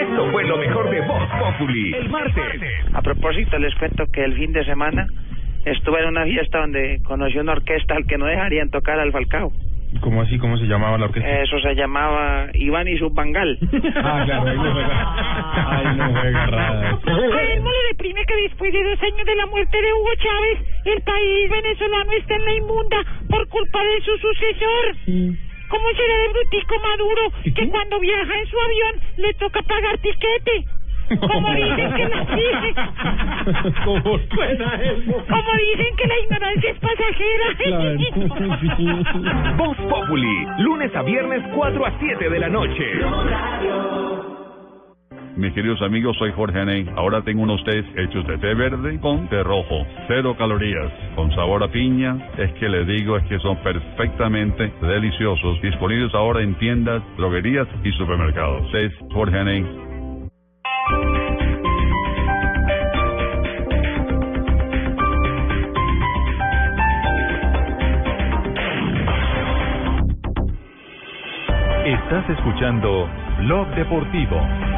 [0.01, 1.93] Esto fue lo mejor de Voz Populi.
[1.93, 2.61] El martes.
[2.93, 5.07] A propósito, les cuento que el fin de semana
[5.65, 9.51] estuve en una fiesta donde conocí una orquesta al que no dejarían tocar al Falcao.
[10.01, 10.37] ¿Cómo así?
[10.37, 11.41] ¿Cómo se llamaba la orquesta?
[11.41, 13.57] Eso se llamaba Iván y su Bangal.
[13.95, 15.71] Ah, claro, ahí no juega.
[15.71, 16.89] Ahí no juega rara.
[16.91, 20.11] A él no le deprime que después de dos años de la muerte de Hugo
[20.17, 22.97] Chávez, el país venezolano está en la inmunda
[23.29, 25.35] por culpa de su sucesor.
[25.69, 30.65] ¿Cómo será de brutico Maduro que cuando viaja en su avión le toca pagar tiquete?
[31.19, 32.25] Como dicen que la
[33.85, 35.25] ¿Cómo suena eso?
[35.29, 37.45] como dicen que la ignorancia es pasajera.
[39.57, 42.85] Voz Populi, lunes a viernes 4 a 7 de la noche.
[45.37, 46.87] Mis queridos amigos, soy Jorge Aney.
[46.95, 49.85] Ahora tengo unos tés hechos de té verde con té rojo.
[50.07, 52.15] Cero calorías, con sabor a piña.
[52.37, 55.61] Es que les digo, es que son perfectamente deliciosos.
[55.61, 58.73] Disponibles ahora en tiendas, droguerías y supermercados.
[58.73, 59.65] Es Jorge Aney.
[71.85, 74.74] Estás escuchando Blog Deportivo.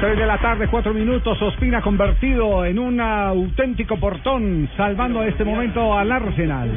[0.00, 1.40] 3 de la tarde, 4 minutos.
[1.40, 6.68] Ospina convertido en un auténtico portón, salvando a este momento al Arsenal.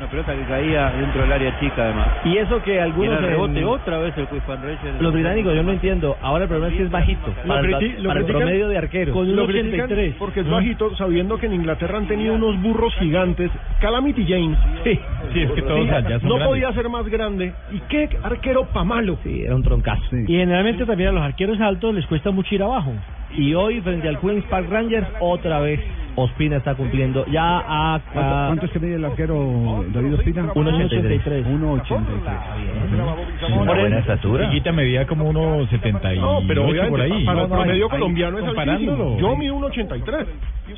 [0.00, 2.08] Una pelota que caía dentro del área chica, además.
[2.24, 3.18] Y eso que Y en algunos...
[3.18, 4.78] el rebote en- otra vez el Van Reyes.
[4.98, 6.16] Los británicos, yo no entiendo.
[6.22, 7.26] Ahora el problema es que es bajito.
[7.26, 9.26] Lo Para, el- criti- lo para el critican- promedio de arqueros.
[9.28, 13.50] lo critican Porque es bajito, sabiendo que en Inglaterra han tenido unos burros gigantes.
[13.80, 14.58] Calamity James.
[14.84, 14.98] Sí,
[15.32, 16.48] sí, es que todos ya son No grandes.
[16.48, 17.52] podía ser más grande.
[17.72, 19.18] ¿Y qué arquero pa' malo?
[19.22, 20.02] Sí, era un troncazo.
[20.26, 22.92] Y generalmente también a los arqueros altos les cuesta mucho ir abajo.
[23.36, 25.80] Y hoy, frente al Queen's Park Rangers, otra vez
[26.16, 27.24] Ospina está cumpliendo.
[27.26, 28.00] Ya a...
[28.12, 30.42] ¿Cuánto, cuánto es que mide el arquero David Ospina?
[30.52, 31.44] 1.83.
[31.46, 33.60] 1.83.
[33.60, 34.48] Una buena estatura.
[34.50, 37.24] Chiquita medía como unos 70 y No, pero por ahí.
[37.24, 39.02] para el No, no, promedio ahí- colombiano es comparándolo.
[39.04, 39.20] altísimo.
[39.30, 40.26] Yo mido un 83.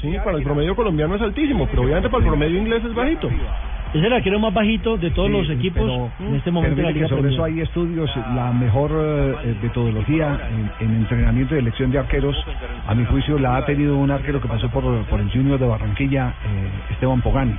[0.00, 3.28] Sí, para el promedio colombiano es altísimo, pero obviamente para el promedio inglés es bajito.
[3.94, 5.82] Es el arquero más bajito de todos Sí, los equipos
[6.18, 8.90] pero- en este momento de la Liga que sobre eso hay estudios, la mejor
[9.44, 12.34] eh, metodología en, en entrenamiento y elección de arqueros,
[12.86, 15.66] a mi juicio la ha tenido un arquero que pasó por, por el Junior de
[15.66, 17.54] Barranquilla, eh, Esteban Pogani.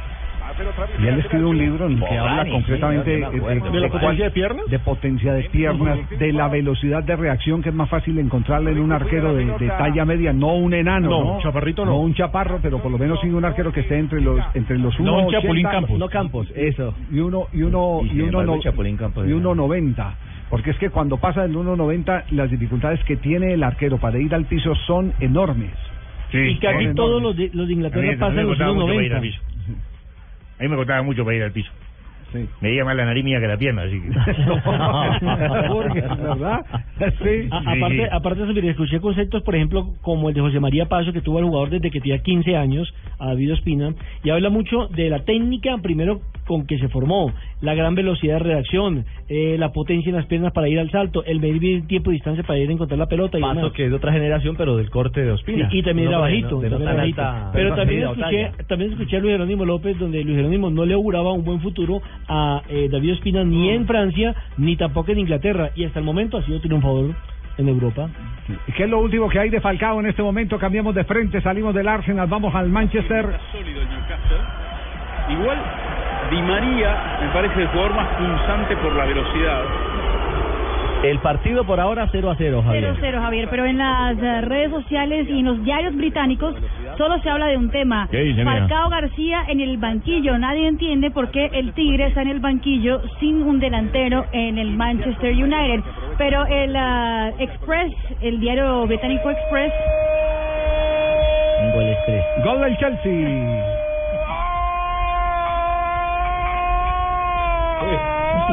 [1.00, 3.12] Y él escribe un libro en el que habla sí, concretamente.
[3.12, 4.66] ¿De la potencia de piernas?
[4.68, 8.80] de potencia de piernas, de la velocidad de reacción que es más fácil encontrarle en
[8.80, 11.98] un arquero de, de talla media, no un enano, No, no, chaparrito no.
[11.98, 14.98] un chaparro, pero por lo menos sí un arquero que esté entre los entre los
[15.00, 16.00] No un 1.80, Chapulín Campos.
[16.00, 16.94] No Campos, eso.
[17.12, 20.16] y uno y uno Y y, uno no- Chapulín Campos y uno 90
[20.50, 24.34] porque es que cuando pasa del 1.90 las dificultades que tiene el arquero para ir
[24.36, 25.72] al piso son enormes
[26.32, 29.12] y casi son todos los de, los de Inglaterra pasan los costaba mucho para ir
[29.14, 29.40] 1.90.
[30.60, 31.72] A mí me costaba mucho para ir al piso.
[32.62, 34.10] Me veía más la nariz mía que la pierna, así que...
[35.68, 36.66] Porque, ¿verdad?
[37.22, 37.48] Sí.
[37.52, 40.86] A- aparte, aparte de eso, mire, escuché conceptos, por ejemplo, como el de José María
[40.88, 44.50] Paso, que tuvo al jugador desde que tenía 15 años, a David Ospina, y habla
[44.50, 46.22] mucho de la técnica, primero,
[46.54, 50.54] con que se formó, la gran velocidad de reacción, eh, la potencia en las piernas
[50.54, 53.08] para ir al salto, el medir bien tiempo y distancia para ir a encontrar la
[53.08, 53.38] pelota.
[53.38, 53.72] Y Paso demás.
[53.74, 55.70] que es de otra generación, pero del corte de Ospina.
[55.72, 56.60] Sí, y también No, era bajito.
[56.60, 57.22] de no también tan era bajito.
[57.22, 60.94] alta- Pero también escuché, también escuché a Luis Jerónimo López, donde Luis Jerónimo no le
[60.94, 65.72] auguraba un buen futuro a eh, David Ospina ni en Francia, ni tampoco en Inglaterra.
[65.76, 67.16] Y hasta el momento ha sido triunfador
[67.58, 68.10] en Europa.
[68.68, 70.58] ¿Y qué es lo último que hay de Falcao en este momento?
[70.60, 73.26] Cambiamos de frente, salimos del Arsenal, vamos al Manchester.
[75.30, 75.58] Igual
[76.30, 79.62] Di María me parece el jugador más punzante por la velocidad.
[81.04, 82.96] El partido por ahora 0 a 0, Javier.
[82.96, 86.56] 0-0, Javier, pero en las eh, redes sociales y en los diarios británicos
[86.98, 88.08] solo se habla de un tema.
[88.10, 88.60] ¿Qué dice, mira?
[88.60, 90.38] Falcao García en el banquillo.
[90.38, 94.72] Nadie entiende por qué el Tigre está en el banquillo sin un delantero en el
[94.78, 95.82] Manchester United.
[96.18, 99.74] Pero el ah, Express, el diario británico Express,
[101.74, 102.26] Gol express.
[102.46, 103.83] Gol del Chelsea.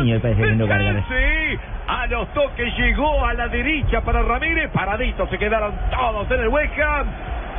[0.00, 1.04] Señor parece lindo gárgaras.
[1.08, 4.70] Sí, a los toques llegó a la derecha para Ramírez.
[4.70, 6.72] Paraditos se quedaron todos en el West.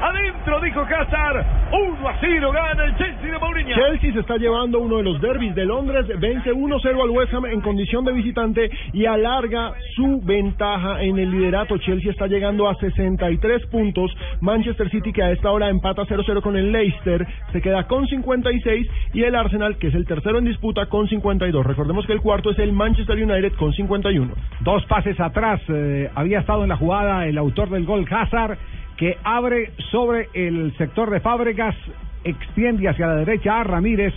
[0.01, 1.45] Adentro, dijo Hazard.
[1.71, 3.75] 1 a 0 gana el Chelsea de Mourinho.
[3.75, 7.45] Chelsea se está llevando uno de los derbis de Londres, vence 1-0 al West Ham
[7.45, 11.77] en condición de visitante y alarga su ventaja en el liderato.
[11.77, 14.11] Chelsea está llegando a 63 puntos.
[14.41, 18.87] Manchester City, que a esta hora empata 0-0 con el Leicester, se queda con 56
[19.13, 21.65] y el Arsenal, que es el tercero en disputa, con 52.
[21.65, 24.33] Recordemos que el cuarto es el Manchester United con 51.
[24.61, 25.61] Dos pases atrás.
[25.69, 28.57] eh, había estado en la jugada el autor del gol Hazard,
[28.97, 31.75] que abre sobre el sector de Fábregas,
[32.23, 34.13] extiende hacia la derecha a Ramírez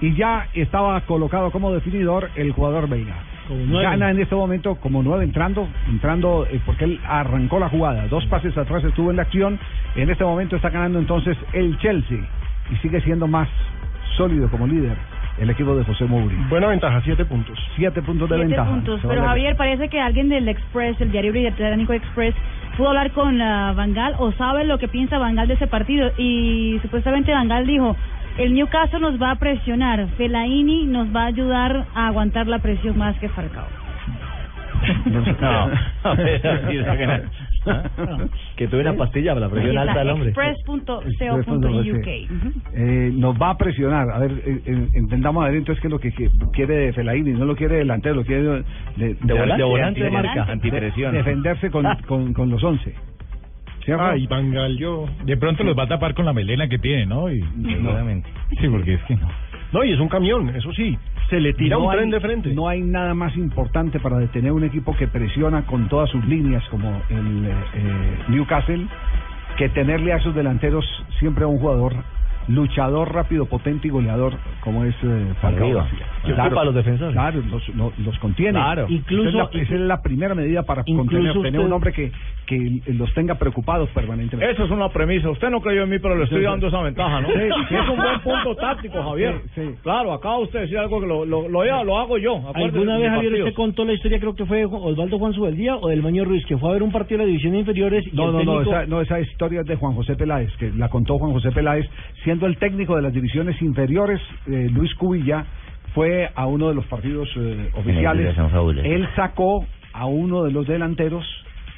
[0.00, 3.16] y ya estaba colocado como definidor el jugador Veiga.
[3.48, 8.08] Gana en este momento como nueve entrando, entrando eh, porque él arrancó la jugada.
[8.08, 9.58] Dos pases atrás estuvo en la acción.
[9.96, 12.18] En este momento está ganando entonces el Chelsea
[12.72, 13.48] y sigue siendo más
[14.16, 14.96] sólido como líder
[15.38, 16.48] el equipo de José Mourinho.
[16.48, 17.58] Buena ventaja, siete puntos.
[17.76, 18.70] Siete puntos de siete ventaja.
[18.70, 19.00] puntos.
[19.02, 22.34] Pero Javier, parece que alguien del Express, el diario británico Express,
[22.76, 25.66] pudo hablar con ah, Van Gaal o sabe lo que piensa Van Gaal de ese
[25.66, 26.12] partido.
[26.18, 27.96] Y supuestamente Van Gaal dijo,
[28.38, 32.98] el Newcastle nos va a presionar, Fellaini nos va a ayudar a aguantar la presión
[32.98, 33.66] más que Falcao.
[35.06, 37.24] No, de
[38.56, 40.28] que- tuve una pastilla para la presión alta del hombre.
[40.30, 42.06] Express.co.uk.
[42.74, 44.10] Eh, nos va a presionar.
[44.10, 47.76] A ver, eh, entendamos adentro es que lo que, que quiere Fellaini, no lo quiere
[47.76, 48.62] delantero, lo quiere de,
[48.96, 50.44] de, De volante, de volante de marca.
[50.44, 51.12] Antipresión.
[51.12, 52.94] de- defenderse con, con, con los 11.
[53.84, 54.02] ¿Cierto?
[54.02, 55.06] Ay, Van Gaal, yo.
[55.26, 57.30] De pronto los va a tapar con la melena que tiene, ¿no?
[57.30, 58.30] Y, Seguramente.
[58.58, 59.28] Sí, porque es que no.
[59.74, 60.96] No, y es un camión, eso sí.
[61.28, 62.54] Se le tira No un tren hay- de frente.
[62.54, 66.62] No hay nada más importante para detener un equipo que presiona con todas sus líneas,
[66.70, 68.86] como el eh, eh, Newcastle,
[69.56, 70.84] que tenerle a sus delanteros
[71.18, 71.92] siempre a un jugador
[72.46, 75.84] luchador, rápido, potente y goleador, como es eh, Falcao
[76.24, 77.12] Que ocupa a los defensores.
[77.12, 78.52] Claro, los, lo- los contiene.
[78.52, 78.86] Claro.
[78.88, 81.92] Incluso, esa, es la, esa es la primera medida para contener, tener usted- un hombre
[81.92, 82.10] que,
[82.46, 84.52] que los tenga preocupados permanentemente.
[84.52, 85.30] Eso es una premisa.
[85.30, 86.50] Usted no creyó en mí, pero le estoy Sí, sí.
[86.50, 87.28] dando esa ventaja, ¿no?
[87.28, 87.34] Sí,
[87.68, 89.40] Sí, es un buen punto táctico, Javier.
[89.54, 89.70] Sí, sí.
[89.82, 92.40] Claro, acaba usted de decir algo que lo, lo, lo, lo hago yo.
[92.54, 96.02] ¿Alguna vez, Javier, usted contó la historia, creo que fue Osvaldo Juan Subeldía o del
[96.02, 98.26] Maño Ruiz, que fue a ver un partido de la división de inferiores y No,
[98.26, 100.88] el no, no, técnico- esa, no, esa historia es de Juan José Peláez, que la
[100.88, 101.86] contó Juan José Peláez,
[102.22, 105.44] siendo el técnico de las divisiones inferiores, eh, Luis Cubilla
[105.94, 108.36] fue a uno de los partidos eh, oficiales.
[108.84, 111.24] Él sacó a uno de los delanteros,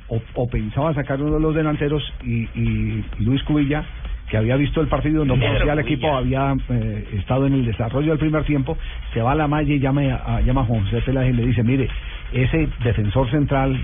[0.08, 3.84] o, o pensaba sacar uno de los delanteros, y, y Luis Cubilla,
[4.30, 8.10] que había visto el partido, no conocía al equipo, había eh, estado en el desarrollo
[8.10, 8.76] del primer tiempo,
[9.12, 11.46] se va a la malla y llama a, llama a Juan José Peláez y le
[11.46, 11.88] dice, mire,
[12.32, 13.78] ese defensor central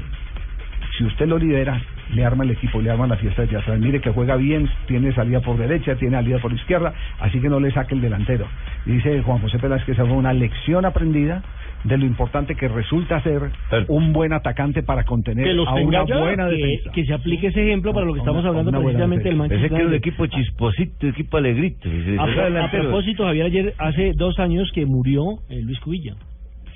[0.97, 1.81] si usted lo lidera,
[2.13, 3.79] le arma el equipo, le arma la fiesta de atrás.
[3.79, 7.61] Mire que juega bien, tiene salida por derecha, tiene salida por izquierda, así que no
[7.61, 8.47] le saque el delantero.
[8.87, 11.43] Y dice Juan José Peláez que esa fue una lección aprendida
[11.85, 13.51] de lo importante que resulta ser
[13.89, 16.93] un buen atacante para contener que los a una ya, buena que, defensa.
[16.93, 19.37] que se aplique ese ejemplo para lo que estamos hablando precisamente del.
[19.37, 20.09] Manchester Pensé que era un United.
[20.09, 21.89] equipo chisposito, equipo alegrito.
[22.21, 26.15] A, a propósito, Javier, ayer hace dos años que murió eh, Luis Cubilla.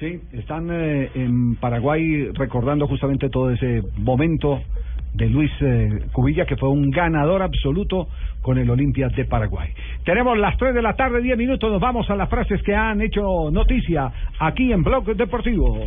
[0.00, 4.60] Sí, están eh, en Paraguay recordando justamente todo ese momento
[5.16, 8.08] de Luis eh, Cubilla, que fue un ganador absoluto
[8.46, 9.70] con el Olimpia de Paraguay.
[10.04, 13.00] Tenemos las 3 de la tarde, 10 minutos, nos vamos a las frases que han
[13.00, 15.84] hecho noticia aquí en Blog Deportivo.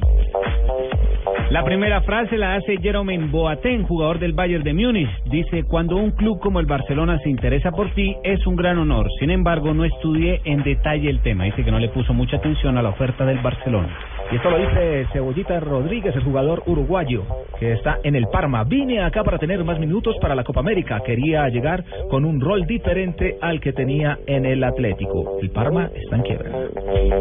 [1.52, 5.10] La primera frase la hace Jerome Boateng, jugador del Bayern de Múnich.
[5.32, 9.08] Dice, cuando un club como el Barcelona se interesa por ti, es un gran honor.
[9.20, 11.46] Sin embargo, no estudié en detalle el tema.
[11.46, 13.90] Dice que no le puso mucha atención a la oferta del Barcelona.
[14.32, 17.24] Y esto lo dice Cebollita Rodríguez, el jugador uruguayo,
[17.60, 18.64] que está en el Parma.
[18.64, 21.02] Vine acá para tener más minutos para la Copa América.
[21.04, 25.38] Quería llegar con un rol diferente al que tenía en el Atlético.
[25.40, 26.50] El Parma está en quiebra.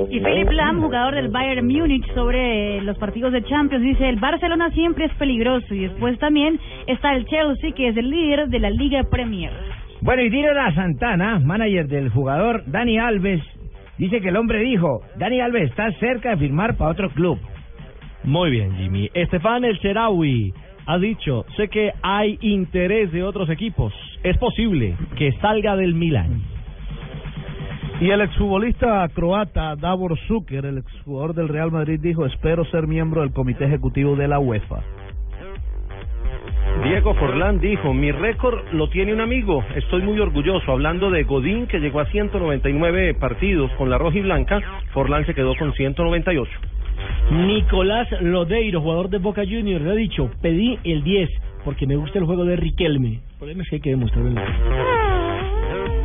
[0.09, 4.71] Y Philip Lam, jugador del Bayern Múnich, sobre los partidos de Champions, dice, el Barcelona
[4.71, 5.75] siempre es peligroso.
[5.75, 9.53] Y después también está el Chelsea, que es el líder de la Liga Premier.
[10.01, 13.43] Bueno, y Dino Santana, manager del jugador Dani Alves,
[13.99, 17.38] dice que el hombre dijo, Dani Alves está cerca de firmar para otro club.
[18.25, 19.11] Muy bien, Jimmy.
[19.12, 20.55] Estefan El Cherawi
[20.88, 23.92] ha dicho, sé que hay interés de otros equipos.
[24.22, 26.40] Es posible que salga del Milan.
[28.01, 33.20] Y el exfutbolista croata Davor Zucker, el exjugador del Real Madrid, dijo, espero ser miembro
[33.20, 34.81] del comité ejecutivo de la UEFA.
[36.85, 40.72] Diego Forlán dijo, mi récord lo tiene un amigo, estoy muy orgulloso.
[40.72, 44.61] Hablando de Godín, que llegó a 199 partidos con la roja y blanca,
[44.94, 46.51] Forlán se quedó con 198.
[47.31, 51.29] Nicolás Lodeiro, jugador de Boca Juniors, le ha dicho, pedí el 10
[51.65, 53.15] porque me gusta el juego de Riquelme.
[53.15, 54.41] El problema es que hay que demostrarlo.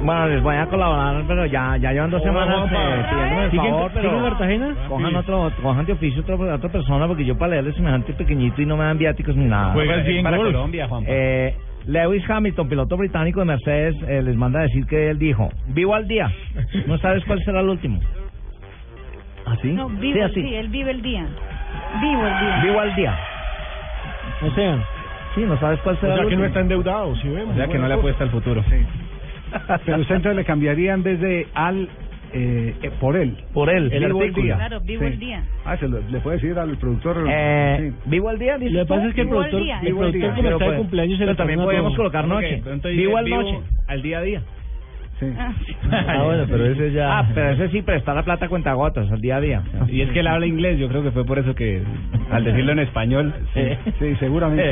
[0.04, 3.44] Bueno, les voy a colaborar, pero ya, ya llevan dos No, semanas eh, pa- pidiéndome
[3.46, 4.76] el ¿Sigue- favor, sigue pero en Cartagena?
[4.90, 5.16] cojan Sí.
[5.16, 8.76] otro, cojan de oficio otra, otra persona, porque yo para leerle semejante pequeñito y no
[8.76, 9.72] me dan viáticos ni nada.
[9.72, 10.52] Juegas bien Para golf.
[10.52, 11.10] Colombia, Juanpa.
[11.10, 15.50] Eh, Lewis Hamilton, piloto británico de Mercedes, eh, les manda a decir que él dijo,
[15.68, 16.30] vivo al día.
[16.86, 18.02] ¿No sabes cuál será el último?
[19.46, 19.72] ¿Así?
[19.72, 20.42] No, sí, vivo, así.
[20.42, 21.26] sí, él vive el día.
[22.02, 22.62] Vivo el día.
[22.64, 23.18] Vivo al día.
[24.42, 24.78] O sea,
[25.36, 26.46] sí, no sabes cuál será O sea el que no último.
[26.46, 27.56] está endeudado, si vemos.
[27.56, 28.64] Ya que no le apuesta al futuro.
[29.86, 31.88] Pero usted entonces le cambiaría en vez de al
[32.36, 33.38] eh, eh, por él.
[33.54, 34.44] Por él, el artículo.
[34.44, 34.56] día.
[34.56, 35.44] Claro, vivo el día.
[35.66, 37.24] Ah, se lo, le puede decir al productor.
[37.30, 38.10] Eh, sí.
[38.10, 38.58] ¿Vivo al día?
[38.58, 39.80] dices Lo que pasa es que el Vivo productor, día.
[39.80, 40.30] el Vivo al productor día.
[40.30, 42.64] como Pero está de pues- cumpleaños se pero le también podemos colocar noche.
[42.96, 43.60] Vivo al noche.
[43.88, 44.42] Al día a día.
[45.19, 45.28] Sí.
[45.91, 47.19] Ah, bueno, pero ese ya...
[47.19, 49.62] Ah, pero ese sí prestar la plata a cuentagotas, al día a día.
[49.88, 51.84] Y es que él habla inglés, yo creo que fue por eso que
[52.32, 53.34] al decirlo en español.
[53.54, 53.62] Sí,
[53.99, 54.63] sí, seguramente.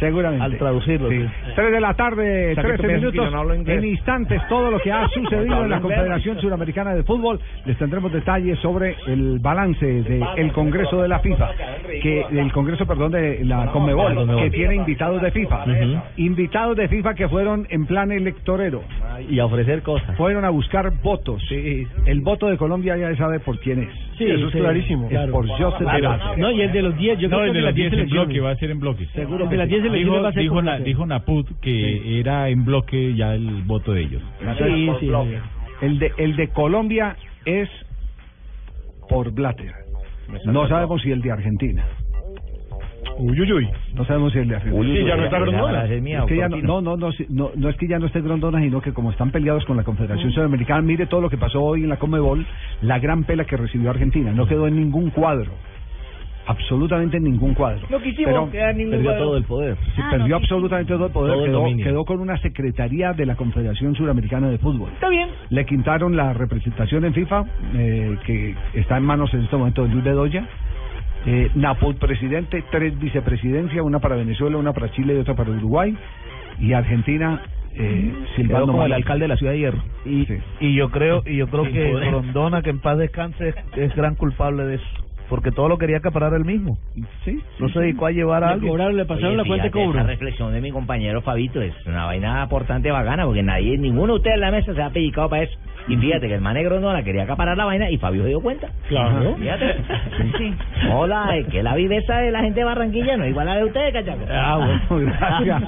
[0.00, 0.44] Seguramente.
[0.44, 1.26] Al traducirlo, sí.
[1.54, 3.66] 3 de la tarde, O sea, que tú 13 piensas que minutos.
[3.66, 5.80] no en instantes, todo lo que ha sucedido en la.
[5.80, 7.40] Confederación Suramericana de Fútbol.
[7.66, 11.50] Les tendremos detalles sobre el balance del Congreso de la FIFA,
[12.02, 15.64] que el Congreso, perdón, de la Conmebol, que tiene invitados de FIFA.
[16.16, 18.82] Invitados de FIFA que fueron en plan electorero.
[19.28, 20.16] Y a ofrecer cosas.
[20.16, 21.42] Fueron a buscar votos.
[21.50, 23.88] El voto de Colombia ya sabe por quién es.
[24.18, 25.04] Sí, eso es clarísimo.
[25.06, 25.32] Es Claro.
[25.32, 26.38] por Joseph Blatter.
[26.38, 27.92] no, y el de los 10, yo no, creo el que de las las 10
[27.92, 29.06] en bloque, va a ser en bloque.
[29.14, 30.84] Seguro que las 10 elecciones dijo, va a ser dijo, Na- bloque.
[30.84, 34.22] dijo Naput que era en bloque ya el voto de ellos.
[34.58, 35.10] Sí, sí.
[35.80, 37.68] El de, el de Colombia es
[39.08, 39.72] por Blatter.
[40.46, 41.84] No sabemos si el de Argentina.
[43.18, 43.68] Uy, uy, uy.
[43.94, 44.80] No sabemos si el de Argentina.
[44.80, 45.84] Uy, ya no está Grondona.
[45.84, 48.20] Es que ya no, no, no, no, si- no, no es que ya no esté
[48.20, 51.62] Grondona, sino que como están peleados con la Confederación Sudamericana, mire todo lo que pasó
[51.62, 52.44] hoy en la Comebol,
[52.82, 54.32] la gran pela que recibió Argentina.
[54.32, 55.52] No quedó en ningún cuadro.
[56.46, 57.86] Absolutamente en ningún cuadro.
[57.88, 59.24] No quisimos Pero- quedar en ningún Perdió cuadro.
[59.24, 59.76] todo el poder.
[59.96, 61.34] Sí, perdió absolutamente todo el poder.
[61.36, 64.90] Todo quedó, quedó con una secretaría de la Confederación Suramericana de Fútbol.
[64.92, 65.28] Está bien.
[65.48, 67.44] Le quitaron la representación en FIFA,
[67.76, 70.46] eh, que está en manos en este momento de Luis Bedoya.
[71.26, 75.96] Eh, Napol presidente, tres vicepresidencias, una para Venezuela, una para Chile y otra para Uruguay.
[76.60, 77.42] Y Argentina,
[77.74, 79.82] eh, Silvano como el alcalde de la ciudad de Hierro.
[80.04, 80.26] Y,
[80.60, 82.08] y yo creo y yo creo que poder.
[82.08, 85.03] Grondona, que en paz descanse, es, es gran culpable de eso.
[85.28, 86.76] Porque todo lo quería acaparar él mismo.
[87.24, 87.40] Sí.
[87.58, 88.70] No se dedicó a llevar a alguien.
[89.28, 93.78] Oye, fíjate, Esa reflexión de mi compañero Fabito es una vaina aportante bacana, porque nadie,
[93.78, 95.58] ninguno de ustedes en la mesa se ha pellizcado para eso.
[95.88, 98.28] Y fíjate que el man negro no la quería acaparar la vaina y Fabio se
[98.28, 98.68] dio cuenta.
[98.88, 99.34] Claro.
[99.36, 99.76] Fíjate.
[100.92, 103.58] Hola, es que la viveza de la gente de Barranquilla no es igual a la
[103.58, 104.24] de ustedes, cachaco.
[104.30, 105.62] Ah, bueno, gracias.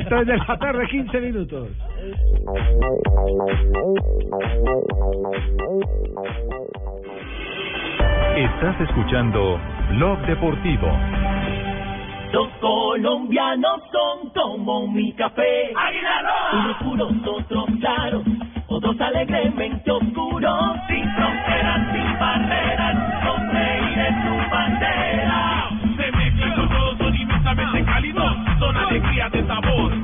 [0.00, 1.68] Entonces, de la tarde, 15 minutos.
[8.36, 10.90] Estás escuchando Blog Deportivo.
[12.32, 15.72] Los colombianos son como mi café.
[16.52, 18.24] Unos puros, otros claros,
[18.66, 20.76] otros alegremente oscuros.
[20.88, 25.68] Sin fronteras, sin barreras, con reír en su bandera.
[25.96, 30.03] Se mezclan con todos, son inmensamente cálidos, son alegría de sabor.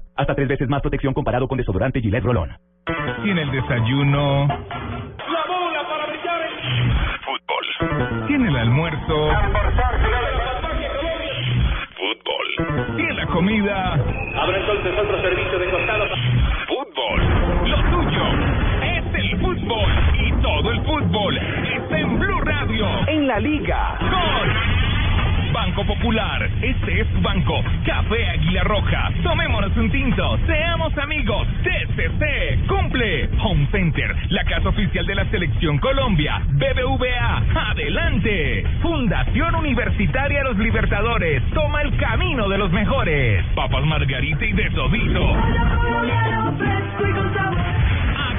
[0.15, 2.51] Hasta tres veces más protección comparado con desodorante Gillette Rolón.
[3.23, 6.41] Y en el desayuno, La bola para brillar
[7.25, 8.29] fútbol.
[8.29, 9.29] Y en el almuerzo,
[11.95, 12.97] fútbol.
[12.97, 16.05] Y en la comida, Habrá entonces otro servicio de costado.
[16.67, 17.69] fútbol.
[17.69, 18.23] Lo tuyo
[18.83, 19.91] es el fútbol.
[20.19, 22.87] Y todo el fútbol está en Blue Radio.
[23.07, 23.97] En la liga.
[23.99, 24.49] Con
[25.51, 26.49] Banco Popular.
[26.61, 27.61] Este es tu banco.
[27.85, 29.11] Café Águila Roja.
[29.23, 30.37] Tomémonos un tinto.
[30.45, 31.47] Seamos amigos.
[31.63, 32.67] TCC.
[32.67, 33.29] Cumple.
[33.43, 34.15] Home Center.
[34.29, 36.41] La casa oficial de la Selección Colombia.
[36.49, 37.43] BBVA.
[37.71, 38.63] Adelante.
[38.81, 41.43] Fundación Universitaria Los Libertadores.
[41.53, 43.43] Toma el camino de los mejores.
[43.55, 45.35] Papas Margarita y de Sodito.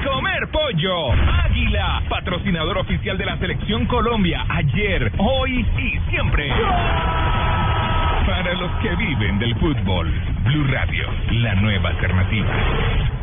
[0.03, 1.11] Comer pollo.
[1.45, 4.45] Águila, patrocinador oficial de la Selección Colombia.
[4.49, 6.49] Ayer, hoy y siempre.
[8.25, 10.11] Para los que viven del fútbol.
[10.43, 13.22] Blue Radio, la nueva alternativa.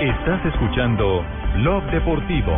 [0.00, 1.24] Estás escuchando
[1.56, 2.52] Blog Deportivo.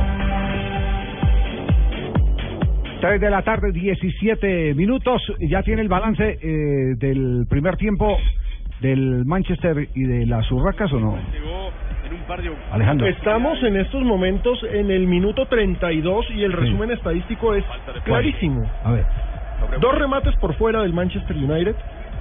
[3.00, 5.22] 3 de la tarde, 17 minutos.
[5.40, 8.18] Ya tiene el balance eh, del primer tiempo
[8.80, 11.16] del Manchester y de las Urracas o no?
[12.72, 13.06] Alejandro.
[13.06, 17.64] Estamos en estos momentos en el minuto 32 y el resumen estadístico es
[18.04, 18.68] clarísimo.
[18.84, 19.06] A ver.
[19.80, 21.74] Dos remates por fuera del Manchester United.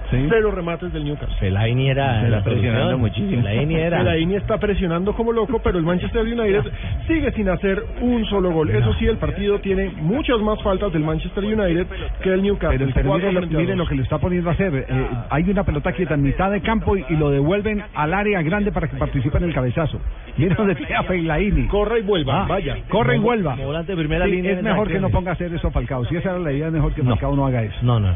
[0.09, 1.35] Cero remates del Newcastle.
[1.39, 3.41] Fellaini era Se la presionando muchísimo.
[3.41, 3.97] Fellaini era.
[3.99, 6.63] Fellaini está presionando como loco, pero el Manchester United
[7.07, 8.69] sigue sin hacer un solo gol.
[8.69, 11.87] Eso sí, el partido tiene muchas más faltas del Manchester United
[12.21, 12.77] que el Newcastle.
[12.79, 13.77] Pero, pero Cuatro mire, lo, frente a mire dos.
[13.79, 14.85] lo que le está poniendo a hacer.
[14.87, 18.41] Eh, hay una pelota quieta en mitad de campo y, y lo devuelven al área
[18.41, 19.99] grande para que participe en el cabezazo.
[20.37, 21.67] Mire donde queda Fellaini.
[21.67, 22.77] Corre y vuelva, Ah, vaya.
[22.89, 23.55] Corre y vuelva.
[23.55, 26.05] volante primera Sí, línea Es mejor que no ponga a hacer eso Falcao.
[26.05, 27.75] Si esa era la idea, es mejor que Falcao no haga eso.
[27.81, 28.09] No, no.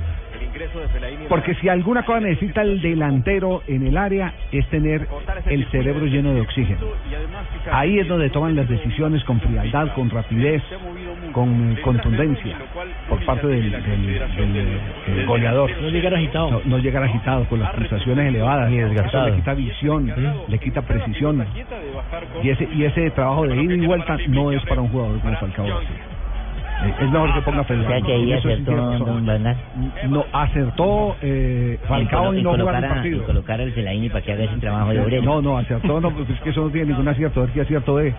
[1.30, 5.08] Porque si alguna cosa necesita el delantero en el área es tener
[5.48, 6.80] el cerebro lleno de oxígeno.
[7.72, 10.62] Ahí es donde toman las decisiones con frialdad, con rapidez,
[11.32, 12.58] con eh, contundencia
[13.10, 14.06] por parte del, del-
[14.54, 15.70] del- del goleador.
[15.82, 16.52] No llegar agitado.
[16.52, 18.70] No, no llegar agitado con las pulsaciones elevadas.
[18.70, 19.28] Ni desgastado.
[19.30, 20.14] Le quita visión,
[20.48, 21.38] le quita precisión.
[22.44, 25.34] Y ese, y ese trabajo de ida y vuelta no es para un jugador como
[25.40, 25.96] Falcao García.
[27.00, 27.86] Es mejor que ponga Falcao.
[27.86, 28.72] O sea que ahí acertó.
[28.72, 29.56] Don Bernal.
[30.10, 33.20] No, acertó eh, Falcao y no jugar el partido.
[33.20, 35.24] en colocar al para que haga ese trabajo de obrero.
[35.24, 37.42] No, no, acertó, no, pues es que eso no tiene ningún acierto.
[37.42, 38.14] A ver qué acierto es.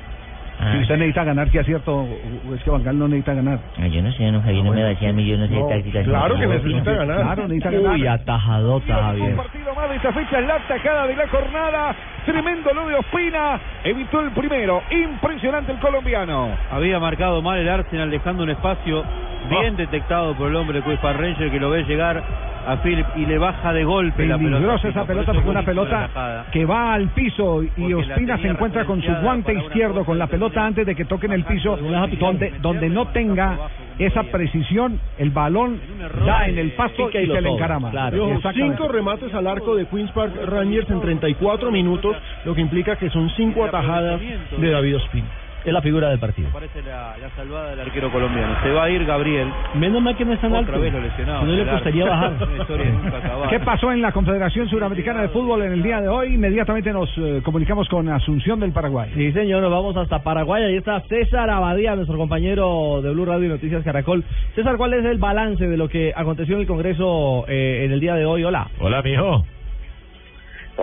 [0.61, 0.73] Ah.
[0.75, 2.07] Si usted necesita ganar, ¿qué acierto?
[2.55, 3.59] Es que Bangal no necesita ganar.
[3.79, 5.67] Ah, Yo no sé, no, Javier, no me vacía a mí, yo no sé No,
[5.67, 6.03] de táctica.
[6.05, 7.17] claro que necesita ganar.
[7.23, 7.93] Claro, necesita ganar.
[7.95, 9.37] Uy, atajadota, Javier.
[9.37, 11.97] partido más de esta fecha es la atacada de la jornada.
[12.27, 13.61] Tremendo lo de Ospina.
[13.85, 14.83] Evitó el primero.
[14.91, 16.51] Impresionante el colombiano.
[16.71, 19.05] Había marcado mal el Arsenal dejando un espacio
[19.49, 22.23] bien detectado por el hombre de Ranger que lo ve llegar
[22.67, 24.89] a Philip y le baja de golpe la pelota.
[24.89, 29.03] Esa pelota porque una pelota que va al piso y Porque Ospina se encuentra con
[29.03, 33.09] su guante izquierdo con la pelota antes de que toquen el piso donde donde no
[33.09, 33.57] tenga
[33.99, 35.81] esa precisión el balón
[36.25, 37.91] da en el pasto y se le encarama.
[37.91, 38.41] claro.
[38.55, 43.11] Cinco remates al arco de Queens Park Rangers en 34 minutos, lo que implica que
[43.11, 45.42] son cinco atajadas de David Ospina.
[45.65, 46.49] Es la figura del partido.
[46.53, 48.55] Parece la, la salvada del arquero colombiano.
[48.63, 49.49] Se va a ir Gabriel.
[49.75, 50.81] Menos mal que no es tan Otra alto.
[50.81, 51.45] vez lo lesionado.
[51.45, 52.33] No le costaría bajar.
[53.51, 56.35] ¿Qué pasó en la Confederación Suramericana de Fútbol en el día de hoy?
[56.35, 59.11] Inmediatamente nos eh, comunicamos con Asunción del Paraguay.
[59.15, 60.65] Sí, señor, nos vamos hasta Paraguay.
[60.65, 64.25] Ahí está César Abadía, nuestro compañero de Blue Radio y Noticias Caracol.
[64.55, 68.01] César, ¿cuál es el balance de lo que aconteció en el Congreso eh, en el
[68.01, 68.43] día de hoy?
[68.45, 68.69] Hola.
[68.81, 69.45] Hola, mijo.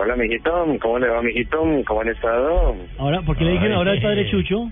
[0.00, 0.50] Hola, mijito.
[0.80, 1.58] ¿Cómo le va, mijito?
[1.86, 2.74] ¿Cómo han estado?
[2.98, 4.02] Ahora, ¿por qué le dijeron Ay, ahora al sí.
[4.04, 4.70] padre Chucho?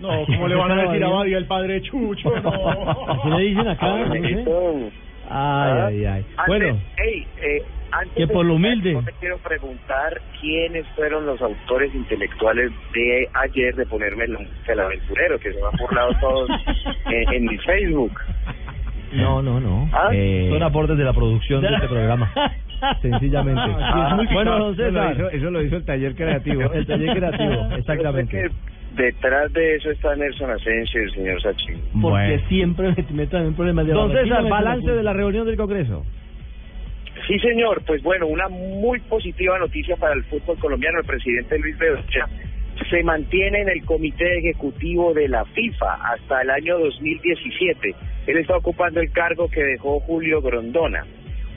[0.00, 2.30] No, ¿cómo le van a decir a Badia el padre Chucho?
[2.42, 3.08] No.
[3.12, 4.20] Así le dicen acá, Hola, no sé.
[4.20, 4.78] mijito.
[5.30, 6.24] Ay, ay, ay.
[6.36, 7.62] Antes, Bueno, hey, eh,
[7.92, 8.92] antes Que por lo humilde.
[8.92, 15.38] yo me quiero preguntar quiénes fueron los autores intelectuales de ayer de ponerme del aventurero,
[15.38, 16.50] que se me han burlado todos
[17.06, 18.12] en, en mi Facebook.
[19.12, 19.88] no, no, no.
[19.92, 20.08] ¿Ah?
[20.12, 22.32] Eh, son aportes de la producción de este programa.
[23.02, 23.60] Sencillamente.
[23.62, 25.12] Ah, sí, bueno, don César.
[25.12, 26.62] Eso lo hizo- eso lo hizo el taller creativo.
[26.72, 28.50] El taller creativo, exactamente.
[28.96, 31.76] Detrás de eso está Nelson Asensio y el señor Sachin.
[32.00, 32.42] Porque Bueno.
[32.48, 36.04] siempre me metan en problemas de Don César, balance de la reunión del Congreso.
[37.26, 37.82] Sí, señor.
[37.86, 41.00] Pues bueno, una muy positiva noticia para el fútbol colombiano.
[41.00, 42.28] El presidente Luis Bedoya
[42.90, 47.94] se mantiene en el comité ejecutivo de la FIFA hasta el año 2017.
[48.26, 51.04] Él está ocupando el cargo que dejó Julio Grondona.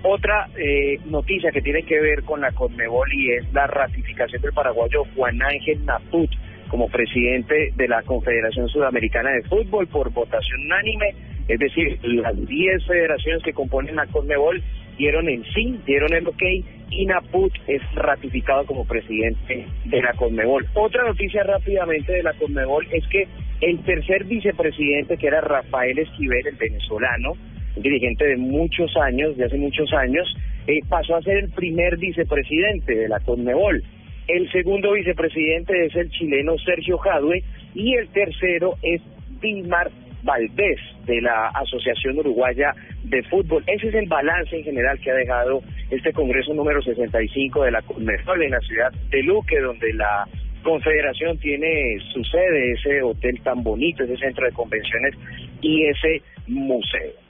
[0.03, 4.53] Otra eh, noticia que tiene que ver con la Conmebol y es la ratificación del
[4.53, 6.29] paraguayo Juan Ángel Naput
[6.69, 11.15] como presidente de la Confederación Sudamericana de Fútbol por votación unánime,
[11.47, 14.61] es decir, las 10 federaciones que componen la Conmebol
[14.97, 16.43] dieron en sí, dieron el ok
[16.89, 20.65] y Naput es ratificado como presidente de la Conmebol.
[20.73, 23.27] Otra noticia rápidamente de la Conmebol es que
[23.61, 27.33] el tercer vicepresidente, que era Rafael Esquivel, el venezolano,
[27.81, 30.27] dirigente de muchos años, de hace muchos años,
[30.67, 33.83] eh, pasó a ser el primer vicepresidente de la Conmebol.
[34.27, 39.01] El segundo vicepresidente es el chileno Sergio Jadue y el tercero es
[39.41, 39.89] Dilmar
[40.23, 42.73] Valdés de la Asociación Uruguaya
[43.03, 43.63] de Fútbol.
[43.67, 47.81] Ese es el balance en general que ha dejado este Congreso número 65 de la
[47.83, 50.27] Conmebol en la ciudad de Luque, donde la
[50.63, 55.13] Confederación tiene su sede, ese hotel tan bonito, ese centro de convenciones
[55.61, 57.26] y ese museo.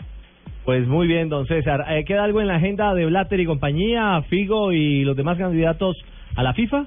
[0.68, 1.86] Pues muy bien, don César.
[1.88, 5.96] Eh, ¿Queda algo en la agenda de Blatter y compañía, Figo y los demás candidatos
[6.36, 6.86] a la FIFA?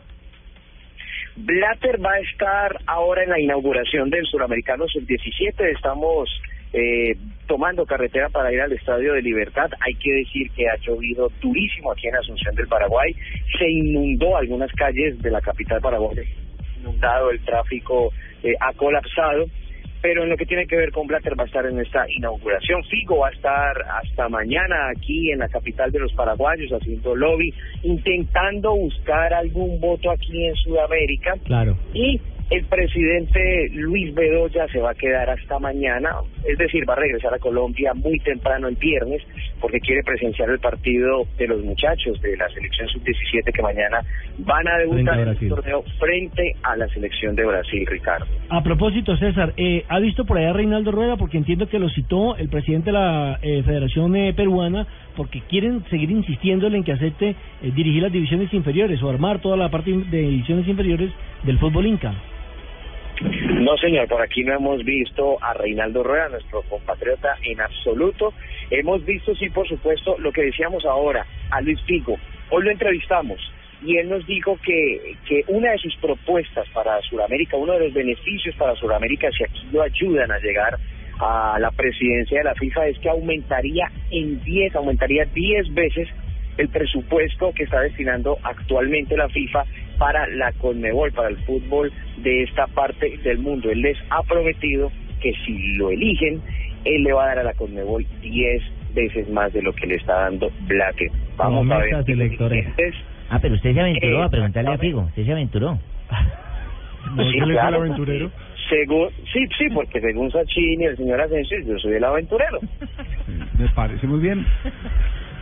[1.37, 5.75] Blatter va a estar ahora en la inauguración del Suramericano Sub-17.
[5.75, 6.29] Estamos
[6.75, 7.17] eh,
[7.47, 9.71] tomando carretera para ir al Estadio de Libertad.
[9.81, 13.17] Hay que decir que ha llovido durísimo aquí en Asunción del Paraguay.
[13.59, 16.23] Se inundó algunas calles de la capital paraguaya.
[16.81, 18.13] Inundado, el tráfico
[18.43, 19.47] eh, ha colapsado.
[20.03, 22.83] Pero en lo que tiene que ver con Blatter va a estar en esta inauguración.
[22.85, 27.53] Figo va a estar hasta mañana aquí en la capital de los paraguayos haciendo lobby,
[27.83, 31.35] intentando buscar algún voto aquí en Sudamérica.
[31.45, 31.77] Claro.
[31.93, 32.21] Y
[32.51, 36.11] el presidente Luis Bedoya se va a quedar hasta mañana,
[36.45, 39.23] es decir, va a regresar a Colombia muy temprano el viernes
[39.61, 44.01] porque quiere presenciar el partido de los muchachos de la selección sub-17 que mañana
[44.39, 48.27] van a debutar en el torneo frente a la selección de Brasil, Ricardo.
[48.49, 51.17] A propósito, César, eh, ¿ha visto por allá a Reinaldo Rueda?
[51.17, 54.87] Porque entiendo que lo citó el presidente de la eh, Federación eh, Peruana
[55.17, 59.57] porque quieren seguir insistiéndole en que acepte eh, dirigir las divisiones inferiores o armar toda
[59.57, 61.11] la parte de divisiones inferiores
[61.43, 62.15] del fútbol inca.
[63.21, 68.33] No, señor, por aquí no hemos visto a Reinaldo Rueda, nuestro compatriota, en absoluto.
[68.71, 72.17] Hemos visto, sí, por supuesto, lo que decíamos ahora, a Luis Figo.
[72.51, 73.39] Hoy lo entrevistamos
[73.83, 77.93] y él nos dijo que, que una de sus propuestas para Sudamérica, uno de los
[77.93, 80.79] beneficios para Sudamérica, si aquí lo ayudan a llegar
[81.19, 86.09] a la presidencia de la FIFA, es que aumentaría en 10, aumentaría 10 veces
[86.61, 89.65] el presupuesto que está destinando actualmente la FIFA
[89.99, 93.71] para la Conmebol, para el fútbol de esta parte del mundo.
[93.71, 94.91] Él les ha prometido
[95.21, 96.41] que si lo eligen,
[96.85, 98.63] él le va a dar a la Conmebol 10
[98.95, 101.09] veces más de lo que le está dando Blatter.
[101.37, 101.95] Vamos a ver.
[103.31, 105.03] Ah, pero usted se aventuró Eh, a preguntarle a Figo.
[105.03, 105.79] Usted se aventuró.
[107.33, 107.79] Sí, claro.
[108.69, 112.61] Según, sí, sí, porque según Sachini y el señor Asensio, yo soy el aventurero.
[113.59, 114.47] Me parece muy bien.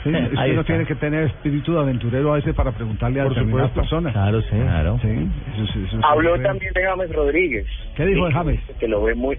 [0.05, 0.72] Sí, es que Ahí uno está.
[0.72, 3.96] tiene que tener espíritu de aventurero a veces para preguntarle a Por determinadas supuesto.
[3.96, 4.12] personas.
[4.12, 4.49] Claro, sí.
[4.51, 4.99] Claro.
[5.03, 7.66] Sí, eso, sí, eso sí Habló también de James Rodríguez.
[7.96, 8.61] ¿Qué dijo de James?
[8.78, 9.36] Que lo ve muy,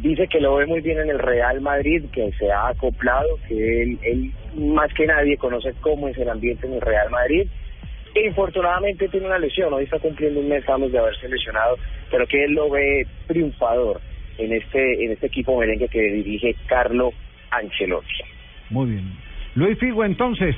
[0.00, 3.82] dice que lo ve muy bien en el Real Madrid, que se ha acoplado, que
[3.82, 4.30] él, él
[4.72, 7.46] más que nadie conoce cómo es el ambiente en el Real Madrid.
[8.14, 11.76] E infortunadamente tiene una lesión, hoy está cumpliendo un mes James de haberse lesionado,
[12.12, 14.00] pero que él lo ve triunfador
[14.38, 17.10] en este en este equipo merengue que dirige Carlo
[17.50, 18.06] Ancelotti.
[18.70, 19.12] Muy bien.
[19.54, 20.56] Luis Figo, entonces,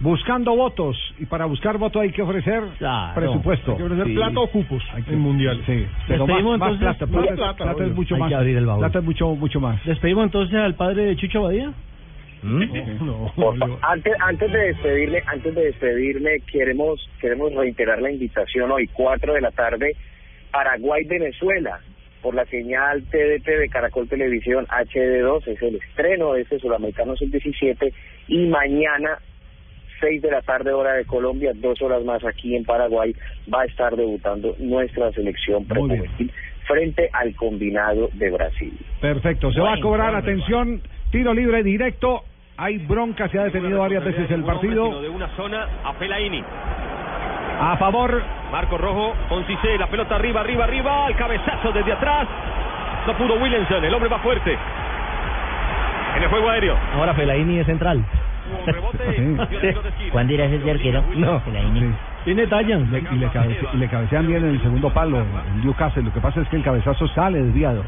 [0.00, 0.96] buscando votos.
[1.18, 2.62] Y para buscar votos hay que ofrecer
[3.14, 3.72] presupuesto.
[3.72, 4.14] Hay que ofrecer Sí.
[4.14, 5.62] plata o cupos Hay que- en mundial.
[5.66, 7.06] Sí, pero más, Despedimos más entonces- plata.
[7.06, 8.28] Más Plata, plata, plata es mucho Hay más.
[8.28, 8.78] que abrir el baúl.
[8.80, 9.84] Plata es mucho, mucho más.
[9.84, 11.72] Despedimos entonces al padre de Chucho Badía.
[13.36, 18.86] Por fa- antes antes de despedirme antes de despedirme queremos queremos reiterar la invitación hoy
[18.94, 19.94] 4 de la tarde
[20.50, 21.80] Paraguay Venezuela
[22.22, 27.92] por la señal TDT de Caracol Televisión HD2 es el estreno de este Sudamericano Sub-17
[28.28, 29.18] y mañana
[30.00, 33.14] 6 de la tarde hora de Colombia, dos horas más aquí en Paraguay,
[33.52, 36.32] va a estar debutando nuestra selección prejuvenil
[36.66, 38.72] frente al combinado de Brasil.
[39.00, 39.52] Perfecto.
[39.52, 42.22] Se va a cobrar, atención, tiro libre directo.
[42.56, 45.00] Hay bronca, se ha detenido varias veces el partido.
[45.00, 46.42] de una zona a Pelaini.
[47.60, 48.22] A favor.
[48.50, 52.26] Marco Rojo con Cissé, la pelota arriba, arriba, arriba, el cabezazo desde atrás.
[53.06, 54.56] No pudo Williamson, el hombre va fuerte.
[56.16, 56.76] En el juego aéreo.
[56.96, 58.02] Ahora Fellaini es central.
[60.10, 61.04] ¿Cuándo irás de arquero?
[61.14, 61.38] No.
[61.40, 61.94] Fellaini.
[62.24, 62.78] Tiene talla.
[63.12, 66.02] Y le cabecean bien en el segundo palo en Newcastle.
[66.02, 67.84] Lo que pasa es que el cabezazo sale desviado.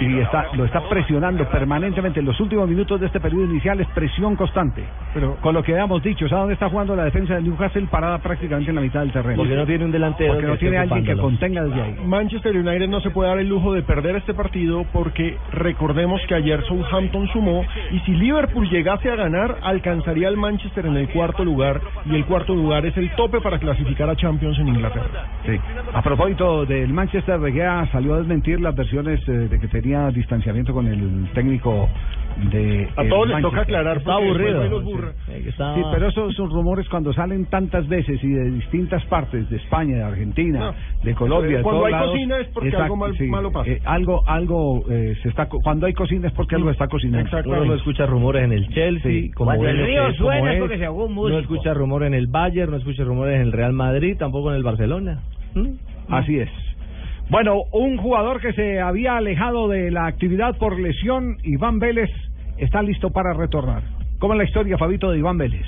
[0.00, 2.20] Y está, lo está presionando permanentemente.
[2.20, 4.84] En los últimos minutos de este periodo inicial es presión constante.
[5.14, 7.86] Pero con lo que habíamos dicho, ¿sabe dónde está jugando la defensa del Newcastle?
[7.90, 9.36] Parada prácticamente en la mitad del terreno.
[9.36, 11.96] Porque no tiene un delantero Porque no tiene alguien que contenga desde ahí.
[12.04, 16.34] Manchester United no se puede dar el lujo de perder este partido porque recordemos que
[16.34, 21.44] ayer Southampton sumó y si Liverpool llegase a ganar alcanzaría al Manchester en el cuarto
[21.44, 25.26] lugar y el cuarto lugar es el tope para clasificar a Champions en Inglaterra.
[25.46, 25.58] Sí.
[25.92, 29.81] A propósito del Manchester, De Gea salió a desmentir las versiones eh, de que tenía
[29.82, 31.88] tenía distanciamiento con el técnico
[32.50, 32.88] de.
[32.96, 34.60] A todos les toca aclarar Está porque aburrido.
[34.60, 35.12] después los burra.
[35.26, 39.96] Sí, pero esos son rumores cuando salen tantas veces y de distintas partes, de España,
[39.96, 40.74] de Argentina, No.
[41.04, 42.10] de Colombia, de Cuando todos hay lados.
[42.12, 43.70] cocina es porque algo mal- malo pasa.
[43.70, 45.48] eh, algo, algo eh, se está.
[45.48, 47.28] co- Cuando hay cocina es porque algo está cocinando.
[47.44, 50.60] Uno no escucha rumores en el Chelsea, como Cuando el río que es, suena es.
[50.60, 51.40] porque se ahogó un No músico.
[51.40, 54.62] escucha rumores en el Bayern, no escucha rumores en el Real Madrid, tampoco en el
[54.62, 55.20] Barcelona.
[55.54, 55.68] ¿Mm?
[56.08, 56.48] Así es.
[57.30, 62.10] Bueno, un jugador que se había alejado de la actividad por lesión, Iván Vélez,
[62.58, 63.82] está listo para retornar.
[64.18, 65.66] ¿Cómo es la historia, Fabito, de Iván Vélez?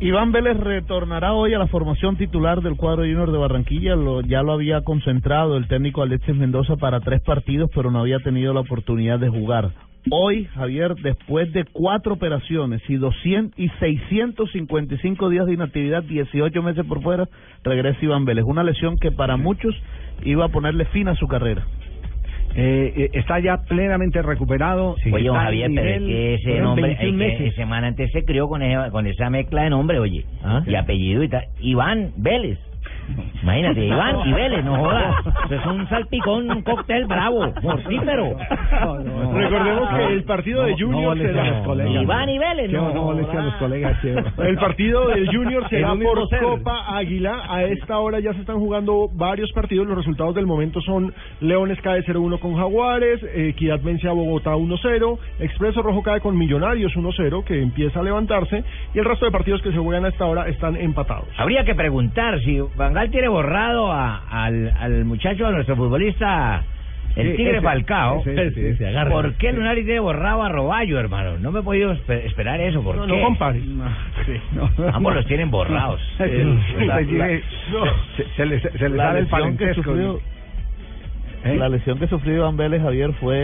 [0.00, 3.96] Iván Vélez retornará hoy a la formación titular del cuadro junior de Barranquilla.
[3.96, 8.20] Lo, ya lo había concentrado el técnico Alexis Mendoza para tres partidos, pero no había
[8.20, 9.70] tenido la oportunidad de jugar.
[10.10, 16.84] Hoy, Javier, después de cuatro operaciones y 200 y 655 días de inactividad, 18 meses
[16.86, 17.28] por fuera,
[17.64, 18.44] regresa Iván Vélez.
[18.44, 19.74] Una lesión que para muchos
[20.24, 21.64] iba a ponerle fin a su carrera.
[22.54, 24.96] Eh, eh, está ya plenamente recuperado.
[25.12, 28.24] Oye, don Javier, en pero es que ese nombre, 21 es que man antes se
[28.24, 30.24] crió con, esa- con esa mezcla de nombre, oye,
[30.66, 31.44] y apellido y tal.
[31.60, 32.58] Iván Vélez.
[33.42, 35.14] Imagínate, Iván y Vélez, no jodas.
[35.46, 38.36] Eso es un salpicón, un cóctel bravo, mortífero.
[39.34, 42.02] Recordemos que el partido de No, Junior no a será los colegas.
[42.02, 42.94] Iván y Vélez, no.
[42.94, 44.04] no moleste a los colegas.
[44.04, 46.40] El partido del Junior mismo por ser.
[46.40, 47.42] Copa Águila.
[47.48, 49.86] A esta hora ya se están jugando varios partidos.
[49.86, 54.54] Los resultados del momento son Leones cae 0-1 con Jaguares, eh, Equidad vence a Bogotá
[54.54, 59.30] 1-0, Expreso Rojo cae con Millonarios 1-0, que empieza a levantarse, y el resto de
[59.30, 61.28] partidos que se juegan a esta hora están empatados.
[61.36, 62.60] Habría que preguntar si
[63.10, 66.62] Tiene borrado a- al, al muchacho, a nuestro futbolista,
[67.16, 68.20] el Sí, Tigre ese, Falcao.
[68.20, 69.10] ese, ese, ese, agarra.
[69.10, 71.38] ¿Por qué Lunari tiene borrado a Roballo, hermano?
[71.38, 72.82] No me he podido espe- esperar eso.
[72.82, 73.16] ¿Por No, qué?
[73.16, 73.62] no compares.
[74.92, 76.00] Ambos los tienen borrados.
[76.18, 76.60] La- se, tiene-
[78.16, 79.82] se- sale el lesión que parentesco.
[79.82, 80.20] sufrió-
[81.44, 81.56] ¿Eh?
[81.56, 83.36] La lesión que sufrió Iván Vélez Javier fue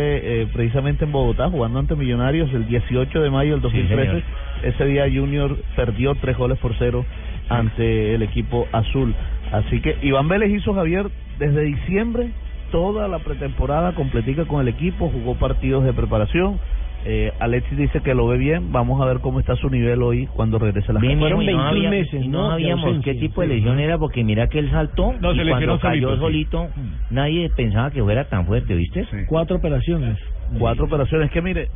[0.42, 4.06] eh, precisamente en Bogotá, jugando ante Millonarios el 18 de mayo del 2013.
[4.10, 4.22] señor.
[4.64, 7.04] Ese día Junior perdió tres goles por cero
[7.48, 9.14] ante el equipo azul.
[9.54, 11.06] Así que Iván Vélez hizo Javier
[11.38, 12.30] desde diciembre
[12.72, 16.58] toda la pretemporada completica con el equipo, jugó partidos de preparación.
[17.06, 18.72] Eh, Alexis dice que lo ve bien.
[18.72, 21.62] Vamos a ver cómo está su nivel hoy cuando regrese a la Bien, y no
[21.62, 25.32] había- y no sabíamos qué tipo de lesión era porque mira que él saltó No,
[25.34, 26.20] y se cuando cayó solito, sí.
[26.20, 26.68] solito
[27.10, 29.06] nadie pensaba que fuera tan fuerte, ¿viste?
[29.28, 30.18] Cuatro operaciones.
[30.58, 31.30] Cuatro operaciones.
[31.30, 31.68] Que mire,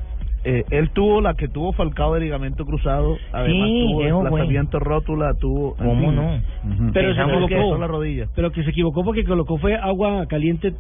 [0.45, 3.17] eh, él tuvo la que tuvo Falcao de ligamento cruzado.
[3.33, 5.75] Además Sí, tuvo desplazamiento rótula, tuvo.
[5.77, 6.37] ¿Cómo no?
[6.37, 6.91] Ujú.
[6.93, 7.79] Pero se que equivocó.
[7.79, 8.27] la rodilla.
[8.35, 10.73] Pero que se equivocó porque colocó fue agua caliente.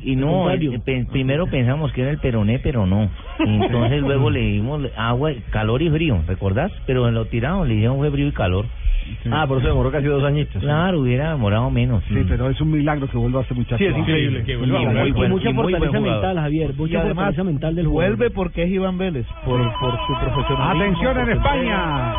[0.00, 0.44] Y no,
[0.84, 3.10] pe- primero pensamos que era el peroné, pero no.
[3.40, 6.70] Entonces luego le dimos agua, calor y frío, ¿recordás?
[6.86, 8.66] Pero lo tiramos, le hicieron fue frío y calor.
[9.30, 10.60] Ah, por eso demoró casi dos añitos.
[10.62, 12.02] Claro, hubiera demorado menos.
[12.08, 13.78] Sí, pero es un milagro que vuelva este muchacho.
[13.78, 14.80] Sí, es a- increíble que vuelva.
[14.82, 16.70] Y Muy buen- mucha fortaleza mental, Javier.
[16.70, 18.16] Y Mucha además, fortaleza mental del jugador.
[18.16, 20.82] vuelve porque es Iván Vélez, por, por su profesionalismo.
[20.82, 22.14] Atención en España.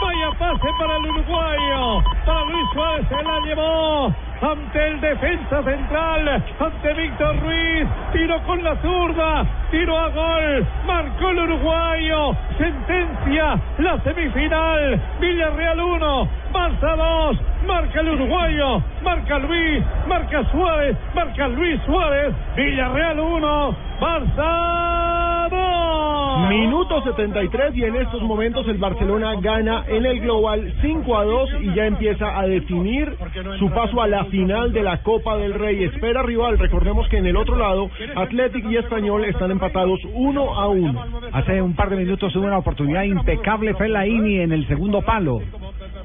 [0.00, 2.02] Vaya pase para el uruguayo.
[2.26, 7.88] Para Luis Suárez se la llevó ante el defensa central, ante Víctor Ruiz.
[8.12, 10.66] Tiro con la zurda, tiro a gol.
[10.86, 12.36] Marcó el uruguayo.
[12.58, 15.00] Sentencia la semifinal.
[15.20, 17.38] Villarreal 1, Barça 2.
[17.66, 22.34] Marca el uruguayo, marca Luis, marca Suárez, marca Luis Suárez.
[22.56, 26.48] Villarreal 1, Barça 2.
[26.48, 31.50] Minuto 73 y en estos momentos el Barcelona gana en el global 5 a 2
[31.62, 33.16] y ya empieza a definir
[33.58, 35.84] su paso a la final de la Copa del Rey.
[35.84, 40.68] Espera rival, recordemos que en el otro lado Athletic y Español están empatados 1 a
[40.68, 41.04] 1.
[41.32, 45.40] Hace un par de minutos hubo una oportunidad impecable Fellaini en el segundo palo.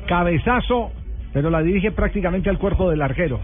[0.07, 0.91] Cabezazo,
[1.33, 3.39] pero la dirige prácticamente al cuerpo del arquero.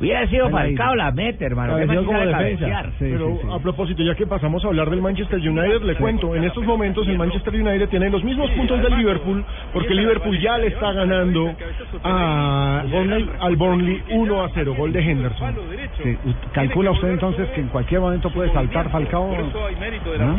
[0.00, 0.48] Hubiera sido.
[0.50, 1.76] Falcao la mete, hermano.
[1.76, 2.82] ¿Qué Cabeció más como defensa.
[2.98, 3.48] Sí, Pero sí, sí.
[3.52, 7.06] a propósito, ya que pasamos a hablar del Manchester United, le cuento, en estos momentos
[7.06, 11.54] el Manchester United tiene los mismos puntos del Liverpool, porque Liverpool ya le está ganando
[12.02, 12.82] a,
[13.40, 15.54] al Burnley 1 a 0, gol de Henderson.
[16.02, 16.16] Sí,
[16.52, 19.36] ¿Calcula usted entonces que en cualquier momento puede saltar Falcao?
[20.18, 20.36] ¿No?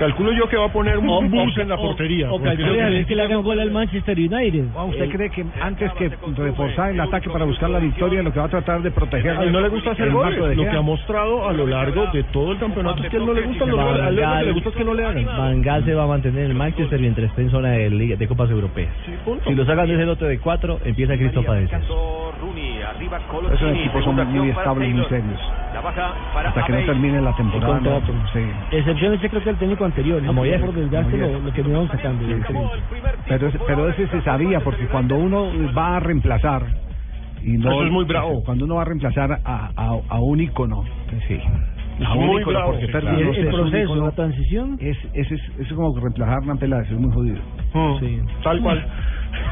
[0.00, 2.28] Calculo yo que va a poner un O- bus o- en la o- portería.
[2.28, 4.64] O porque- calcula a ver que le hagan gol al Manchester United.
[4.74, 8.38] Ah, ¿Usted cree que antes que reforzar el ataque para buscar la victoria, lo que
[8.40, 10.38] va a tratar de proteger A él no le gusta hacer el goles.
[10.56, 10.70] Lo Gea?
[10.72, 13.34] que ha mostrado a lo largo de todo el campeonato es que a él no
[13.34, 14.00] le gustan los goles.
[14.02, 15.24] A él lo que le gusta es que no le hagan.
[15.26, 18.16] Van Gaal se va a mantener en el Manchester mientras esté en zona de, liga-
[18.16, 18.94] de Copas Europeas.
[19.46, 22.32] Si lo sacan desde el lote de cuatro, empieza Cristo para descenso.
[23.52, 25.40] Esos equipos son muy estables, muy serios.
[25.84, 27.80] Hasta que no termine la temporada.
[28.32, 28.40] Sí.
[28.72, 30.22] Excepciones, yo creo que el técnico anterior.
[30.22, 30.32] ¿no?
[30.32, 30.60] Moyes.
[30.60, 32.24] Por desgaste lo, lo que me sacando.
[33.28, 36.62] Pero, ese- pero ese se sabía, porque cuando uno va a reemplazar,
[37.42, 38.42] Y no, Eso es muy bravo.
[38.44, 40.84] Cuando uno va a reemplazar a, a, a un ícono.
[41.26, 41.40] Sí.
[42.04, 43.08] A un Muy ícono, bravo, porque claro.
[43.18, 44.76] es El un proceso, la transición.
[44.78, 47.38] Es, es, es, es como reemplazar a Hernán Peláez, es muy jodido.
[47.98, 48.20] Sí.
[48.42, 48.86] Tal cual.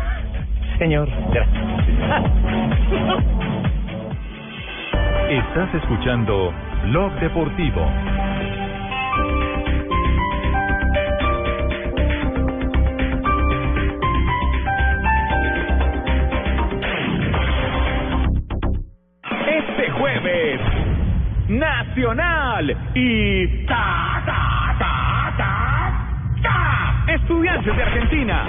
[0.78, 1.08] Señor.
[5.28, 6.54] Estás escuchando
[6.84, 7.86] Blog Deportivo.
[19.46, 20.60] Este jueves,
[21.48, 28.46] Nacional y ta ta ta ta ta Estudiantes de Argentina.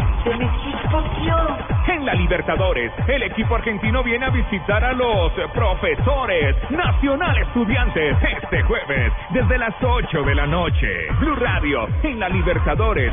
[1.90, 8.62] En la Libertadores, el equipo argentino viene a visitar a los profesores Nacional Estudiantes este
[8.62, 11.08] jueves desde las 8 de la noche.
[11.20, 13.12] Blue Radio en la Libertadores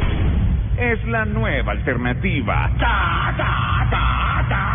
[0.76, 2.70] es la nueva alternativa.
[2.78, 4.66] Ta ta ta ta.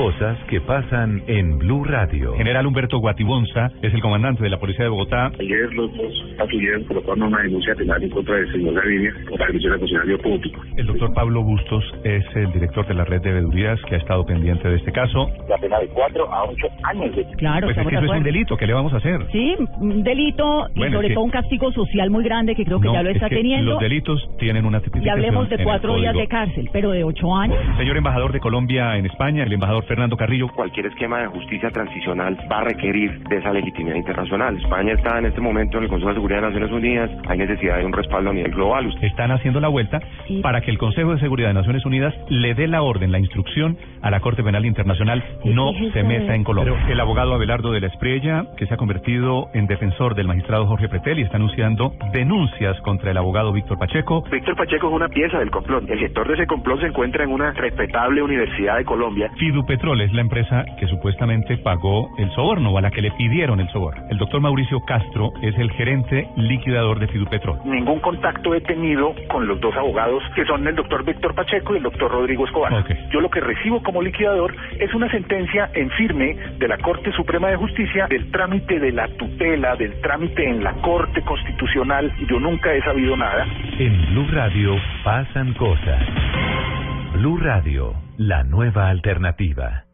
[0.00, 2.32] Cosas que pasan en Blue Radio.
[2.34, 5.26] General Humberto Guatibonza es el comandante de la Policía de Bogotá.
[5.38, 9.74] Ayer los dos patrulleros colocaron una denuncia penal en contra del señor Gaviria por agresión
[9.74, 10.62] al funcionario público.
[10.78, 14.24] El doctor Pablo Bustos es el director de la red de veedurías que ha estado
[14.24, 15.28] pendiente de este caso.
[15.50, 18.22] La pena de cuatro a ocho años de Claro, Pues es que eso es un
[18.22, 19.20] delito, ¿qué le vamos a hacer?
[19.32, 22.86] Sí, un delito y sobre que- todo un castigo social muy grande que creo que
[22.86, 23.72] No, ya lo es está que teniendo.
[23.72, 25.14] Los delitos tienen una Y tipificación.
[25.18, 27.58] hablemos de cuatro días de cárcel, pero de ocho años.
[27.76, 30.46] Señor embajador de Colombia en España, el embajador Fernando Carrillo.
[30.54, 34.56] Cualquier esquema de justicia transicional va a requerir de esa legitimidad internacional.
[34.56, 37.10] España está en este momento en el Consejo de Seguridad de Naciones Unidas.
[37.26, 38.94] Hay necesidad de un respaldo a nivel global.
[39.02, 39.98] Están haciendo la vuelta
[40.42, 43.76] para que el Consejo de Seguridad de Naciones Unidas le dé la orden, la instrucción
[44.00, 46.72] a la Corte Penal Internacional no se meta en Colombia.
[46.82, 50.66] Pero el abogado Abelardo de la Espriella, que se ha convertido en defensor del magistrado
[50.66, 54.22] Jorge Pretel y está anunciando denuncias contra el abogado Víctor Pacheco.
[54.30, 55.90] Víctor Pacheco es una pieza del complot.
[55.90, 59.32] El gestor de ese complot se encuentra en una respetable universidad de Colombia.
[59.80, 63.60] Fidupetrol es la empresa que supuestamente pagó el soborno o a la que le pidieron
[63.60, 64.02] el soborno.
[64.10, 67.60] El doctor Mauricio Castro es el gerente liquidador de Fidupetrol.
[67.64, 71.78] Ningún contacto he tenido con los dos abogados que son el doctor Víctor Pacheco y
[71.78, 72.84] el doctor Rodrigo Escobar.
[73.10, 77.48] Yo lo que recibo como liquidador es una sentencia en firme de la Corte Suprema
[77.48, 82.12] de Justicia del trámite de la tutela, del trámite en la Corte Constitucional.
[82.28, 83.46] Yo nunca he sabido nada.
[83.78, 86.02] En Blue Radio pasan cosas.
[87.14, 89.86] Blue Radio, la nueva alternativa.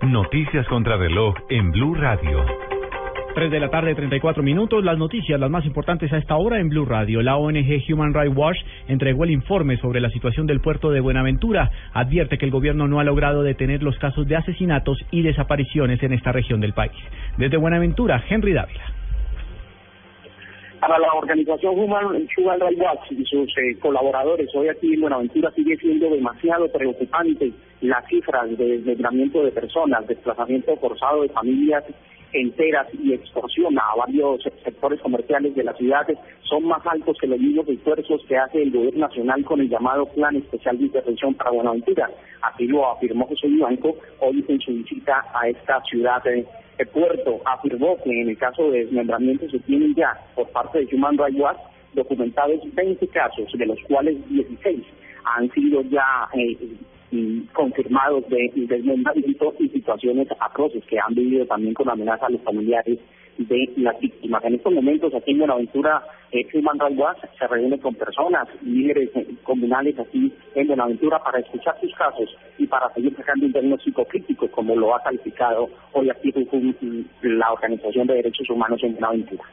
[0.00, 2.63] Noticias contra reloj en Blue Radio.
[3.34, 4.84] 3 de la tarde, 34 minutos.
[4.84, 7.20] Las noticias, las más importantes a esta hora en Blue Radio.
[7.20, 11.70] La ONG Human Rights Watch entregó el informe sobre la situación del puerto de Buenaventura.
[11.92, 16.12] Advierte que el gobierno no ha logrado detener los casos de asesinatos y desapariciones en
[16.12, 16.92] esta región del país.
[17.36, 18.84] Desde Buenaventura, Henry Dávila.
[20.78, 25.76] Para la organización Human, Rights Watch y sus eh, colaboradores, hoy aquí en Buenaventura sigue
[25.78, 31.84] siendo demasiado preocupante las cifras de desmembramiento de personas, desplazamiento forzado de familias
[32.34, 36.06] enteras y extorsión a varios sectores comerciales de la ciudad
[36.42, 40.06] son más altos que los mismos esfuerzos que hace el gobierno nacional con el llamado
[40.06, 42.10] Plan Especial de Intervención para Buenaventura.
[42.42, 46.22] Así lo afirmó José Blanco hoy en su visita a esta ciudad.
[46.26, 50.94] el puerto afirmó que en el caso de desmembramiento se tienen ya por parte de
[50.94, 51.58] Human Rights Watch
[51.94, 54.82] documentados 20 casos, de los cuales 16
[55.24, 56.58] han sido ya eh,
[57.52, 62.98] confirmados de desmembramiento y situaciones atroces que han vivido también con amenaza a los familiares
[63.38, 64.44] de las víctimas.
[64.44, 69.26] En estos momentos aquí en Buenaventura, eh, Human Rights se reúne con personas, líderes eh,
[69.42, 72.28] comunales aquí en Buenaventura para escuchar sus casos
[72.58, 76.32] y para seguir sacando un diagnóstico crítico como lo ha calificado hoy aquí
[77.22, 79.44] la Organización de Derechos Humanos en Buenaventura.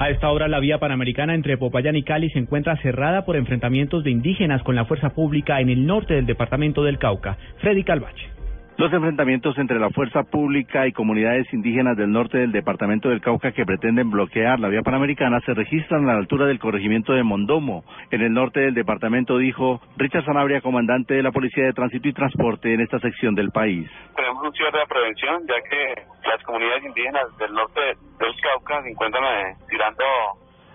[0.00, 4.04] A esta hora la vía panamericana entre Popayán y Cali se encuentra cerrada por enfrentamientos
[4.04, 7.36] de indígenas con la fuerza pública en el norte del departamento del Cauca.
[7.60, 8.37] Freddy Calvache.
[8.78, 13.50] Los enfrentamientos entre la fuerza pública y comunidades indígenas del norte del departamento del Cauca
[13.50, 17.82] que pretenden bloquear la vía panamericana se registran a la altura del corregimiento de Mondomo,
[18.12, 22.12] en el norte del departamento, dijo Richard Sanabria, comandante de la Policía de Tránsito y
[22.12, 23.90] Transporte en esta sección del país.
[24.14, 28.90] Tenemos un cierre de prevención, ya que las comunidades indígenas del norte del Cauca se
[28.90, 29.56] encuentran eh,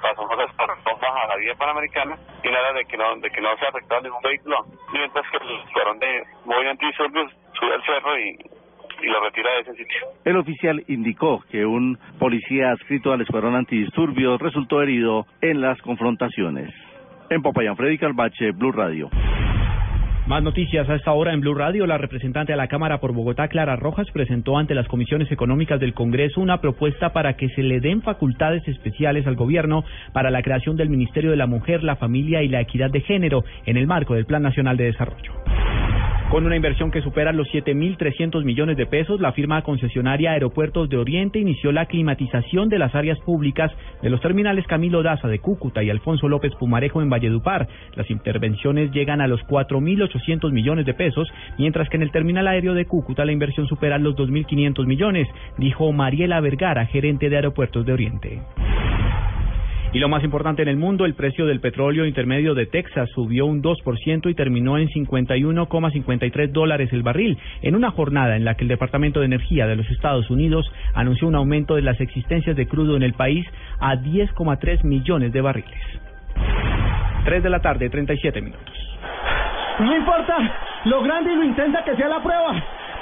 [0.04, 3.56] tirando pasajeros bombas a la vía panamericana y nada de que no de que no
[3.58, 4.58] sea afectado ningún vehículo,
[4.92, 8.38] mientras que el escuadrón de movimiento disturbios sube al cerro y,
[9.02, 10.08] y lo retira de ese sitio.
[10.26, 16.74] El oficial indicó que un policía adscrito al escuadrón antidisturbios resultó herido en las confrontaciones.
[17.30, 19.10] En Popayán, Freddy Calvache, Blue Radio.
[20.26, 21.86] Más noticias a esta hora en Blue Radio.
[21.86, 25.94] La representante de la Cámara por Bogotá, Clara Rojas, presentó ante las comisiones económicas del
[25.94, 30.78] Congreso una propuesta para que se le den facultades especiales al gobierno para la creación
[30.78, 34.14] del Ministerio de la Mujer, la Familia y la Equidad de Género en el marco
[34.14, 35.34] del Plan Nacional de Desarrollo.
[36.34, 40.98] Con una inversión que supera los 7.300 millones de pesos, la firma concesionaria Aeropuertos de
[40.98, 43.72] Oriente inició la climatización de las áreas públicas
[44.02, 47.68] de los terminales Camilo Daza de Cúcuta y Alfonso López Pumarejo en Valledupar.
[47.94, 52.74] Las intervenciones llegan a los 4.800 millones de pesos, mientras que en el terminal aéreo
[52.74, 55.28] de Cúcuta la inversión supera los 2.500 millones,
[55.60, 58.42] dijo Mariela Vergara, gerente de Aeropuertos de Oriente.
[59.94, 63.46] Y lo más importante en el mundo, el precio del petróleo intermedio de Texas subió
[63.46, 68.64] un 2% y terminó en 51,53 dólares el barril, en una jornada en la que
[68.64, 70.66] el Departamento de Energía de los Estados Unidos
[70.96, 73.46] anunció un aumento de las existencias de crudo en el país
[73.80, 75.80] a 10,3 millones de barriles.
[77.26, 78.74] 3 de la tarde, 37 minutos.
[79.80, 80.38] No importa
[80.86, 82.64] lo grande y lo intensa que sea la prueba.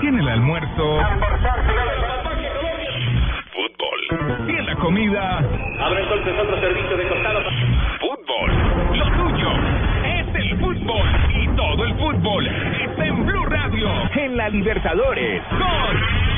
[0.00, 0.98] Tiene el almuerzo.
[3.52, 4.46] Fútbol.
[4.46, 5.38] Tiene la comida.
[5.38, 7.40] Abre entonces otro servicio de costado.
[8.00, 8.98] Fútbol.
[8.98, 9.48] Lo tuyo
[10.04, 11.06] es el fútbol.
[11.34, 13.88] Y todo el fútbol está en Blue Radio.
[14.16, 15.42] En la Libertadores.
[15.50, 16.33] Con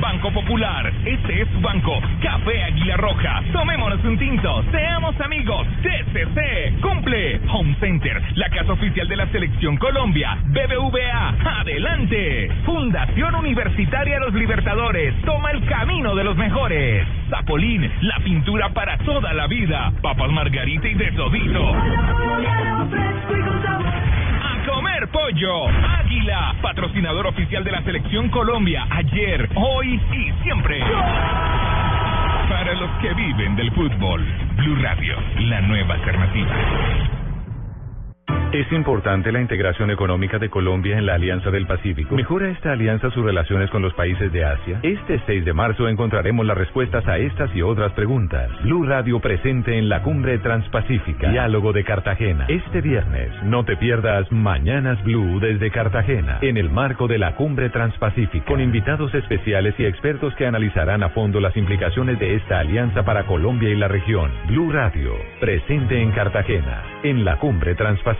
[0.00, 0.92] Banco Popular.
[1.04, 2.00] Este es banco.
[2.22, 3.42] Café Águila Roja.
[3.52, 4.64] Tomémonos un tinto.
[4.70, 5.66] Seamos amigos.
[5.82, 6.80] TCC.
[6.80, 7.40] Cumple.
[7.52, 8.22] Home Center.
[8.36, 10.38] La casa oficial de la Selección Colombia.
[10.46, 11.60] BBVA.
[11.60, 12.50] Adelante.
[12.64, 15.14] Fundación Universitaria Los Libertadores.
[15.22, 17.06] Toma el camino de los mejores.
[17.28, 17.90] Zapolín.
[18.00, 19.92] La pintura para toda la vida.
[20.00, 21.74] Papas Margarita y de todito.
[24.66, 25.68] Comer pollo.
[25.68, 28.86] Águila, patrocinador oficial de la Selección Colombia.
[28.90, 30.80] Ayer, hoy y siempre.
[32.48, 34.24] Para los que viven del fútbol.
[34.56, 37.19] Blue Radio, la nueva alternativa.
[38.52, 42.16] Es importante la integración económica de Colombia en la Alianza del Pacífico.
[42.16, 44.80] ¿Mejora esta alianza sus relaciones con los países de Asia?
[44.82, 48.50] Este 6 de marzo encontraremos las respuestas a estas y otras preguntas.
[48.64, 51.30] Blue Radio presente en la Cumbre Transpacífica.
[51.30, 52.46] Diálogo de Cartagena.
[52.48, 57.70] Este viernes, no te pierdas Mañanas Blue desde Cartagena, en el marco de la Cumbre
[57.70, 63.04] Transpacífica, con invitados especiales y expertos que analizarán a fondo las implicaciones de esta alianza
[63.04, 64.30] para Colombia y la región.
[64.48, 68.19] Blue Radio, presente en Cartagena, en la Cumbre Transpacífica.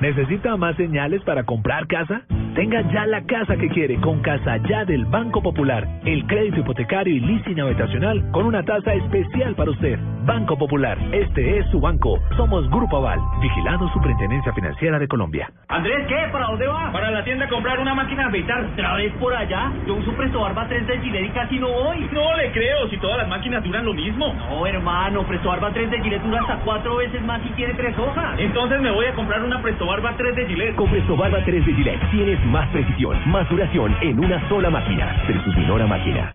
[0.00, 2.22] ¿Necesita más señales para comprar casa?
[2.56, 5.86] Tenga ya la casa que quiere con Casa Ya del Banco Popular.
[6.06, 9.98] El crédito hipotecario y leasing habitacional con una tasa especial para usted.
[10.24, 12.18] Banco Popular, este es su banco.
[12.34, 15.52] Somos Grupo Aval, vigilado Superintendencia Financiera de Colombia.
[15.68, 16.16] Andrés, ¿qué?
[16.32, 16.90] ¿Para dónde va?
[16.92, 18.64] Para la tienda a comprar una máquina de afeitar.
[18.64, 19.70] ¿Otra vez por allá?
[19.86, 22.08] Yo uso Presto Barba 3 de Gillette y casi no voy.
[22.10, 24.32] No le creo, si todas las máquinas duran lo mismo.
[24.32, 27.96] No, hermano, Presto Barba 3 de Gillette dura hasta cuatro veces más y tiene tres
[27.98, 28.38] hojas.
[28.38, 30.74] Entonces me voy a comprar una Presto Barba 3 de Gillette.
[30.74, 35.22] Con Presto Barba 3 de Gillette tienes más precisión, más duración en una sola máquina.
[35.26, 36.34] Versus Minora Máquina.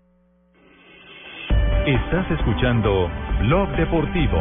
[1.86, 3.10] Estás escuchando
[3.40, 4.38] Blog Deportivo.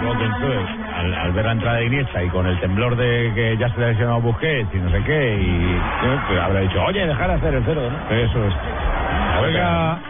[0.00, 0.60] Entonces,
[0.94, 3.78] al, al ver la entrada de Iniesta y con el temblor de que ya se
[3.80, 5.80] le ha lesionado Busquets y no sé qué, y
[6.28, 8.16] pues habrá dicho, oye, dejar hacer el cero, ¿no?
[8.16, 8.54] Eso es.
[9.40, 10.00] Juega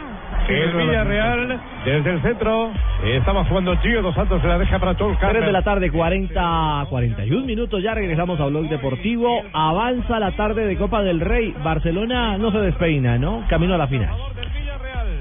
[0.48, 2.70] el Villarreal desde el centro.
[3.04, 6.86] Estaba jugando Gio Dos Santos, se la deja para Tom 3 de la tarde, 40,
[6.88, 7.82] 41 minutos.
[7.82, 9.42] Ya regresamos a Blog Deportivo.
[9.52, 11.54] Avanza la tarde de Copa del Rey.
[11.62, 13.44] Barcelona no se despeina, ¿no?
[13.48, 14.10] Camino a la final.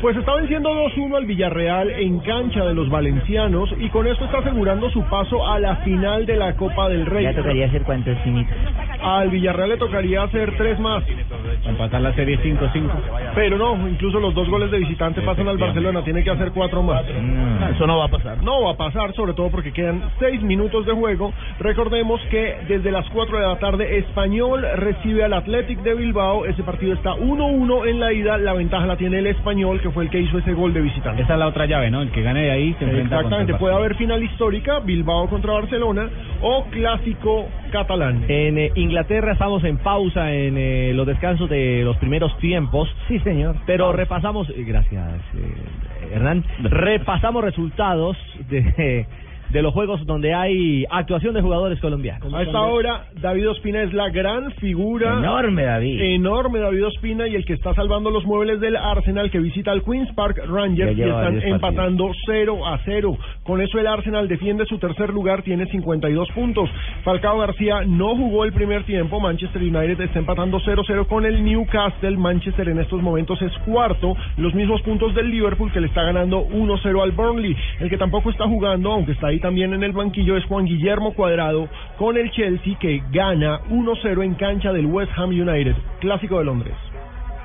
[0.02, 4.40] Pues está venciendo 2-1 al Villarreal en cancha de los valencianos y con esto está
[4.40, 7.24] asegurando su paso a la final de la Copa del Rey.
[7.24, 8.56] Ya tocaría hacer cuántos chinitos.
[9.02, 11.04] Al Villarreal le tocaría hacer tres más.
[11.66, 12.90] Empatar la serie 5-5.
[13.34, 16.84] Pero no, incluso los dos goles de visitante pasan al Barcelona, tiene que hacer cuatro
[16.84, 17.04] más.
[17.74, 18.44] Eso no va a pasar.
[18.44, 21.34] No va a pasar, sobre todo porque quedan seis minutos de juego.
[21.60, 26.46] Recordemos que desde las cuatro de la tarde Español recibe al Athletic de Bilbao.
[26.46, 28.38] Ese partido está 1-1 en la ida.
[28.38, 31.22] La ventaja la tiene el Español, que fue el que hizo ese gol de visitante.
[31.24, 32.02] Esa es la otra llave, ¿no?
[32.02, 36.10] El que gane de ahí se enfrenta Exactamente, puede haber final histórica, Bilbao contra Barcelona
[36.42, 38.26] o clásico catalán.
[38.28, 42.90] En eh, Inglaterra estamos en pausa en eh, los descansos de los primeros tiempos.
[43.08, 43.56] Sí, señor.
[43.66, 48.18] Pero repasamos, eh, gracias eh, Hernán, repasamos resultados
[48.50, 49.06] de,
[49.50, 52.34] de los juegos donde hay actuación de jugadores colombianos.
[52.34, 55.20] A esta hora, David Ospina es la gran figura.
[55.20, 56.02] Enorme, David.
[56.02, 59.84] Enorme David Ospina y el que está salvando los muebles del Arsenal que visita al
[59.84, 63.18] Queens Park Rangers y están empatando 0 a 0.
[63.44, 66.70] Con eso el Arsenal defiende su tercer lugar, tiene 52 puntos.
[67.04, 69.20] Falcao García no jugó el primer tiempo.
[69.20, 72.18] Manchester United está empatando 0-0 con el Newcastle.
[72.18, 74.16] Manchester en estos momentos es cuarto.
[74.38, 77.56] Los mismos puntos del Liverpool que le está ganando 1-0 al Burnley.
[77.80, 81.14] El que tampoco está jugando, aunque está ahí también en el banquillo, es Juan Guillermo
[81.14, 85.76] Cuadrado con el Chelsea que gana 1-0 en cancha del West Ham United.
[86.00, 86.76] Clásico de Londres.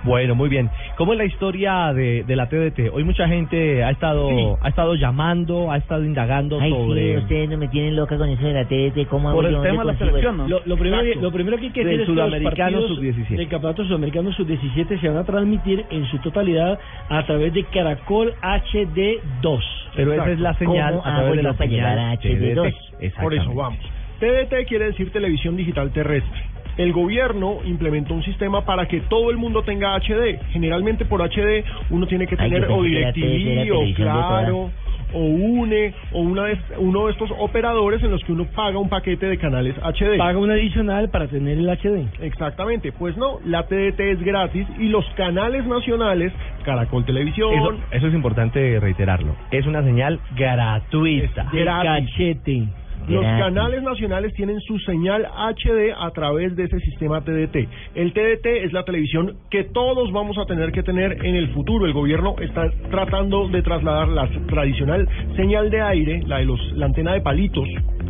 [0.05, 0.69] Bueno, muy bien.
[0.97, 2.91] ¿Cómo es la historia de, de la TDT?
[2.93, 4.47] Hoy mucha gente ha estado Sí.
[4.61, 8.29] ha estado llamando, ha estado indagando Ay, sobre sí, ustedes no me tienen loca con
[8.29, 9.07] eso de la TDT.
[9.09, 9.63] ¿Cómo hago Por el yo?
[9.63, 10.37] tema ¿Dónde de la selección?
[10.39, 10.49] ¿no?
[10.49, 11.27] Lo, lo primero, que, Exacto.
[11.29, 13.37] lo primero que hay que decir es que los sudamericano partidos sub-17.
[13.37, 16.79] del campeonato sudamericano sub-17 se van a transmitir en su totalidad
[17.09, 19.61] a través de Caracol HD2.
[19.95, 22.73] Pero esa es la señal ¿Cómo a través de la para llegar a señal HD2?
[22.99, 23.21] TDT.
[23.21, 23.79] Por eso vamos.
[24.19, 26.41] TDT quiere decir televisión digital terrestre.
[26.77, 30.39] El gobierno implementó un sistema para que todo el mundo tenga HD.
[30.51, 34.71] Generalmente por HD uno tiene que Ay, tener o DirecTV o Claro
[35.13, 38.89] o UNE o una de, uno de estos operadores en los que uno paga un
[38.89, 40.19] paquete de canales HD.
[40.19, 42.07] Paga un adicional para tener el HD.
[42.21, 46.33] Exactamente, pues no, la TDT es gratis y los canales nacionales,
[46.65, 49.35] Caracol Televisión, Eso, eso es importante reiterarlo.
[49.51, 51.43] Es una señal gratuita.
[51.53, 52.11] Es gratis.
[52.11, 52.82] Cachete.
[53.09, 57.69] Los canales nacionales tienen su señal HD a través de ese sistema TDT.
[57.95, 61.87] El TDT es la televisión que todos vamos a tener que tener en el futuro.
[61.87, 66.87] El gobierno está tratando de trasladar la tradicional señal de aire, la de los la
[66.87, 67.69] antena de palitos.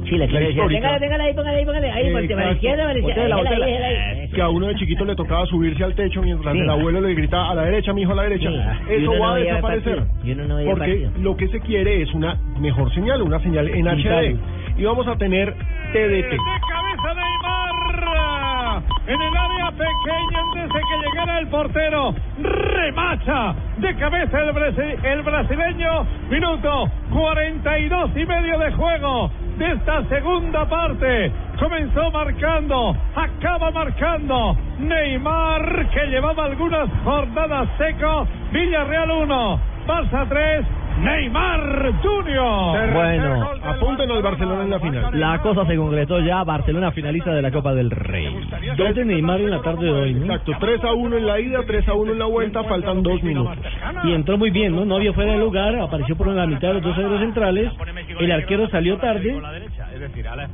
[0.08, 0.50] Sí, la decir.
[0.50, 0.80] histórica.
[0.80, 2.12] Téngala, téngala ahí, póngala ahí, póngala ahí.
[2.12, 3.36] Para la izquierda, para la izquierda.
[3.36, 3.72] Ahí,
[4.20, 4.28] ahí.
[4.30, 6.60] Que a uno de chiquito le tocaba subirse al techo mientras Sí.
[6.60, 8.50] el abuelo le gritaba a la derecha, mi hijo a la derecha.
[8.50, 8.92] Sí.
[8.94, 9.98] Eso no va a desaparecer.
[10.00, 11.10] no porque partido.
[11.20, 14.36] lo que se quiere es una mejor señal, una señal en HD.
[14.82, 15.54] Y vamos a tener
[15.92, 16.32] TDT.
[16.32, 16.36] De
[16.68, 18.82] cabeza Neymar.
[19.06, 22.12] En el área pequeña antes de que llegara el portero.
[22.40, 23.54] Remacha.
[23.78, 26.04] De cabeza el, brasi- el brasileño.
[26.30, 31.30] Minuto 42 y medio de juego de esta segunda parte.
[31.60, 32.96] Comenzó marcando.
[33.14, 34.56] Acaba marcando.
[34.80, 38.26] Neymar que llevaba algunas jornadas seco.
[38.50, 39.60] Villarreal 1.
[39.86, 40.66] Barça 3.
[41.00, 42.92] Neymar Junior.
[42.92, 45.20] Bueno, apúntenos al Barcelona en la final.
[45.20, 46.44] La cosa se concretó ya.
[46.44, 48.28] Barcelona finalista de la Copa del Rey.
[48.76, 50.26] Dos de Neymar en la tarde de hoy, ¿no?
[50.26, 53.22] Exacto, 3 a 1 en la ida, 3 a 1 en la vuelta, faltan dos
[53.22, 53.56] minutos.
[54.04, 54.84] Y entró muy bien, ¿no?
[54.84, 57.72] No había fuera de lugar, apareció por la mitad de los dos centrales.
[58.18, 59.40] El arquero salió tarde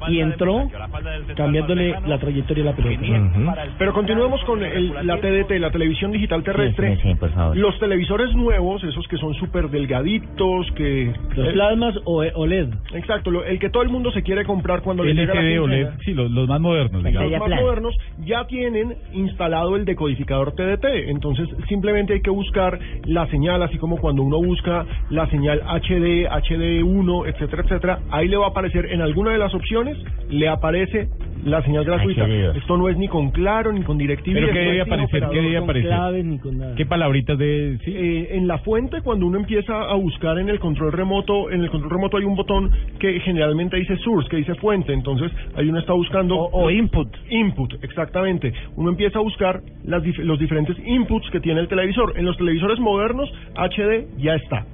[0.09, 0.69] y entró
[1.37, 3.03] cambiándole la trayectoria de la pelota.
[3.79, 6.97] Pero continuemos con el- la TDT, la televisión digital terrestre.
[6.97, 7.57] Sí, sí, por favor.
[7.57, 11.13] Los televisores nuevos, esos que son súper delgaditos, que...
[11.37, 12.69] Los el- plasmas o E- OLED.
[12.95, 15.63] Exacto, lo- el que todo el mundo se quiere comprar cuando le llega la.
[15.63, 17.31] OLED, sí, los, los más modernos, digamos.
[17.31, 23.27] Los más modernos ya tienen instalado el decodificador TDT, entonces simplemente hay que buscar la
[23.29, 28.47] señal, así como cuando uno busca la señal HD, HD1, etcétera, etcétera, ahí le va
[28.47, 29.97] a aparecer en alguna de las opciones,
[30.31, 31.09] le aparece
[31.45, 32.27] la señal gratuita.
[32.27, 32.57] HD2.
[32.57, 34.35] Esto no es ni con Claro, ni con DirecTV.
[34.35, 35.21] ¿Pero qué debe aparecer?
[35.21, 35.45] ¿Qué operador.
[35.45, 35.91] debe aparecer?
[36.77, 37.79] ¿Qué palabritas de...?
[37.85, 37.93] Sí.
[37.95, 41.71] Eh, en la fuente, cuando uno empieza a buscar en el control remoto, en el
[41.71, 45.79] control remoto hay un botón que generalmente dice source, que dice fuente, entonces ahí uno
[45.79, 46.37] está buscando...
[46.37, 47.09] O, input.
[47.31, 48.53] Input, exactamente.
[48.77, 52.15] Uno empieza a buscar las dif- los diferentes inputs que tiene el televisor.
[52.17, 54.67] En los televisores modernos, HD ya está.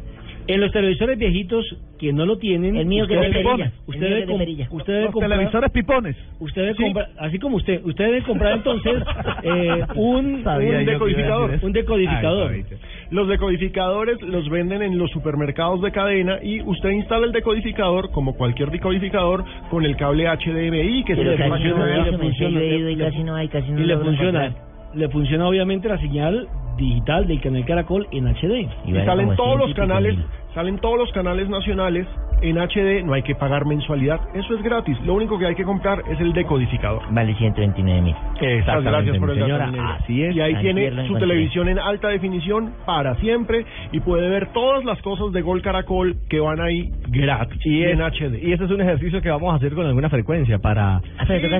[0.46, 1.64] En los televisores viejitos
[1.98, 3.38] que no lo tienen, El mío que usted de
[3.86, 6.16] usted El mío debe de usted debe Los comprar televisores pipones.
[6.38, 9.02] Usted debe comprar, así como usted, usted debe comprar entonces
[9.42, 12.52] eh, un, un decodificador, un decodificador.
[12.52, 12.64] Ay,
[13.10, 18.36] Los decodificadores los venden en los supermercados de cadena y usted instala el decodificador, como
[18.36, 22.64] cualquier decodificador, con el cable HDMI que se le no funciona.
[22.64, 24.54] y le logro funciona,
[24.94, 28.68] le funciona obviamente la señal digital del canal Caracol en HD.
[28.86, 30.16] y salen todos los canales,
[30.54, 32.06] salen todos los canales nacionales
[32.42, 34.98] en HD, no hay que pagar mensualidad, eso es gratis.
[35.06, 37.02] Lo único que hay que comprar es el decodificador.
[37.10, 38.14] Vale 129 mil.
[38.40, 39.96] Gracias por el señora.
[40.00, 40.36] Así es.
[40.36, 45.00] Y ahí tiene su televisión en alta definición para siempre y puede ver todas las
[45.00, 48.38] cosas de Gol Caracol que van ahí gratis Y, en es- HD.
[48.42, 51.00] y ese es un ejercicio que vamos a hacer con alguna frecuencia para,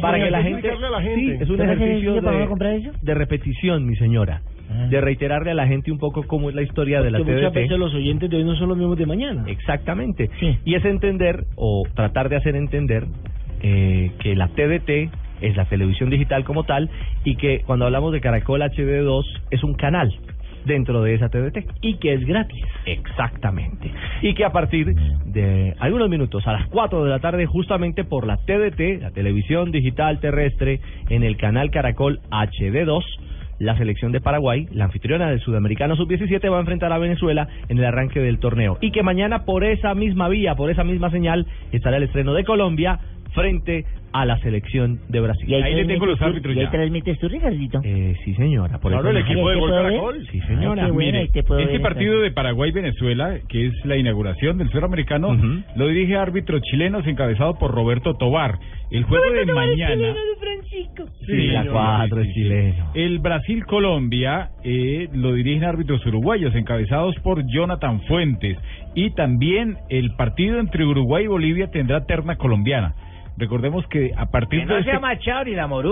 [0.00, 1.20] para que la gente, explicarle a la gente.
[1.20, 4.40] Sí, es un ¿Toca hacer ejercicio comprar de repetición, mi señora.
[4.90, 7.52] De reiterarle a la gente un poco cómo es la historia de la Porque muchas
[7.52, 7.56] TDT.
[7.62, 9.44] veces los oyentes de hoy no son los mismos de mañana.
[9.46, 10.30] Exactamente.
[10.64, 13.06] Y es entender o tratar de hacer entender
[13.62, 15.10] eh, que la TDT
[15.40, 16.90] es la televisión digital como tal
[17.24, 20.12] y que cuando hablamos de Caracol HD2 es un canal
[20.64, 21.58] dentro de esa TDT.
[21.82, 22.64] Y que es gratis.
[22.86, 23.90] Exactamente.
[24.22, 24.94] Y que a partir
[25.26, 29.70] de algunos minutos, a las 4 de la tarde, justamente por la TDT, la televisión
[29.70, 33.04] digital terrestre, en el canal Caracol HD2,
[33.58, 37.78] la selección de Paraguay, la anfitriona del Sudamericano Sub-17, va a enfrentar a Venezuela en
[37.78, 38.78] el arranque del torneo.
[38.80, 42.44] Y que mañana por esa misma vía, por esa misma señal, estará el estreno de
[42.44, 42.98] Colombia
[43.34, 45.44] frente a la selección de Brasil.
[45.48, 45.74] ¿Y ahí
[46.70, 47.80] transmites tú, Ricardito?
[47.82, 48.78] Eh, sí, señora.
[48.78, 50.26] Por Claro, el equipo de Gol Caracol.
[50.30, 50.82] Sí, señora.
[50.82, 54.56] Ay, qué bueno, ahí te puedo Este ver partido de Paraguay-Venezuela, que es la inauguración
[54.58, 55.36] del sudamericano,
[55.74, 58.56] lo dirige árbitros chilenos encabezado por Roberto Tobar.
[58.90, 60.14] El juego de mañana...
[61.26, 62.90] Sí, la cuatro es chileno.
[62.94, 68.58] El Brasil-Colombia eh, lo dirigen árbitros uruguayos encabezados por Jonathan Fuentes.
[68.94, 72.94] Y también el partido entre Uruguay y Bolivia tendrá terna colombiana.
[73.36, 74.90] Recordemos que a partir Que de no este...
[74.92, 75.44] sea Machado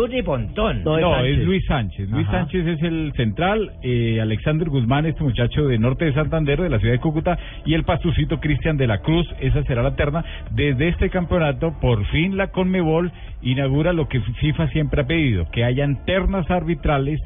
[0.09, 0.85] ni Pontón.
[0.85, 2.09] No, es Luis Sánchez.
[2.09, 2.41] Luis Ajá.
[2.41, 6.79] Sánchez es el central, eh, Alexander Guzmán, este muchacho de norte de Santander, de la
[6.79, 9.27] ciudad de Cúcuta, y el pastucito Cristian de la Cruz.
[9.41, 10.25] Esa será la terna.
[10.53, 13.11] Desde este campeonato, por fin la Conmebol
[13.43, 17.21] inaugura lo que FIFA siempre ha pedido, que hayan ternas arbitrales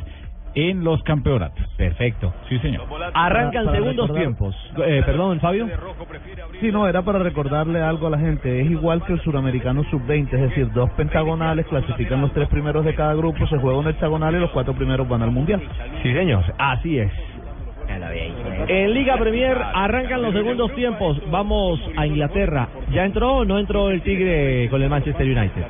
[0.57, 1.65] en los campeonatos.
[1.77, 2.35] Perfecto.
[2.49, 2.85] Sí, señor.
[3.15, 4.57] Arrancan Para segundos recordar- tiempos.
[4.85, 5.69] Eh, perdón, Fabio.
[6.61, 8.61] Sí, no, era para recordarle algo a la gente.
[8.63, 12.95] Es igual que el suramericano sub-20, es decir, dos pentagonales clasifican los tres primeros de
[12.95, 15.61] cada grupo, se juega un hexagonal y los cuatro primeros van al mundial.
[16.03, 16.43] Sí, señor.
[16.59, 17.13] Así es.
[18.69, 21.21] En Liga Premier arrancan los segundos tiempos.
[21.31, 22.69] Vamos a Inglaterra.
[22.93, 25.65] ¿Ya entró o no entró el Tigre con el Manchester United?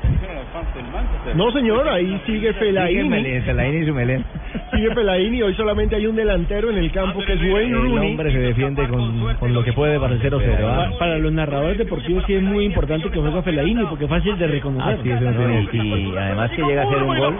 [1.34, 3.40] No, señor, ahí sigue Fellaini.
[3.42, 4.24] Fellaini y su melén.
[4.72, 8.10] Sigue Fellaini, hoy solamente hay un delantero en el campo que es Wayne El Rooney.
[8.10, 10.40] hombre se defiende con, con lo que puede para el 0-0.
[10.64, 10.88] ¿ah?
[10.92, 14.38] Pa- Para los narradores deportivos sí es muy importante que juegue Fellaini porque es fácil
[14.38, 14.94] de reconocer.
[15.00, 17.36] Así es, no tiene- Y además que llega a ser un gol.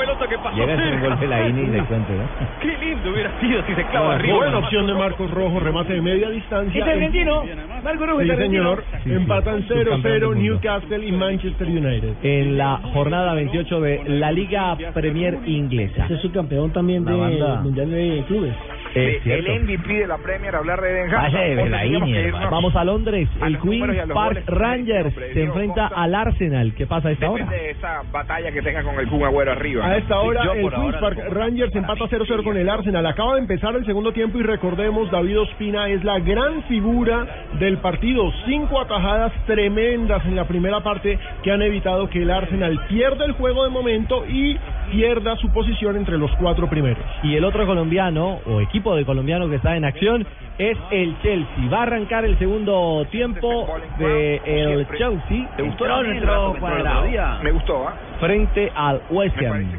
[0.54, 2.28] Llega a ser un gol Fellaini y le cuento, ¿no?
[2.60, 4.36] Qué lindo hubiera sido si se clava Buena, arriba.
[4.36, 6.78] buena opción de Marcos Rojo, remate de media distancia.
[6.78, 7.44] Este argentino,
[7.82, 8.84] Marco Rubio, Sí, señor.
[9.06, 10.42] Empatan Subcampeón del 0-0 mundo.
[10.42, 12.12] Newcastle y Manchester United.
[12.22, 16.04] En la jornada 28 de la Liga Premier Inglesa.
[16.04, 17.61] Ese es su campeón también de banda.
[17.62, 18.54] Mundial de Clubes.
[18.94, 22.50] El MVP de la Premier, hablar de hermano.
[22.50, 23.28] Vamos a Londres.
[23.40, 24.44] a El los Park.
[24.46, 26.72] Rangers se enfrenta al Arsenal.
[26.74, 27.44] ¿Qué pasa a esta hora?
[27.46, 29.86] De esa batalla que tenga con el Kun Agüero arriba.
[29.86, 33.04] A esta hora, el ahora Park Rangers empata 0-0 con el Arsenal.
[33.07, 37.26] Acaba de empezar el segundo tiempo y recordemos, David Ospina es la gran figura
[37.59, 38.32] del partido.
[38.46, 43.32] Cinco atajadas tremendas en la primera parte que han evitado que el Arsenal pierda el
[43.32, 44.59] juego de momento y
[44.90, 47.05] pierda su posición entre los cuatro primeros.
[47.22, 50.26] Y el otro colombiano, o equipo de colombiano que está en acción,
[50.57, 51.68] es el Chelsea.
[51.70, 53.68] Va a arrancar el segundo tiempo
[53.99, 55.47] de el Chelsea.
[55.59, 57.05] ¿Te gustó nuestro cuadrado.
[57.42, 57.94] Me gustó, ¿ah?
[58.18, 59.72] Frente al West Ham.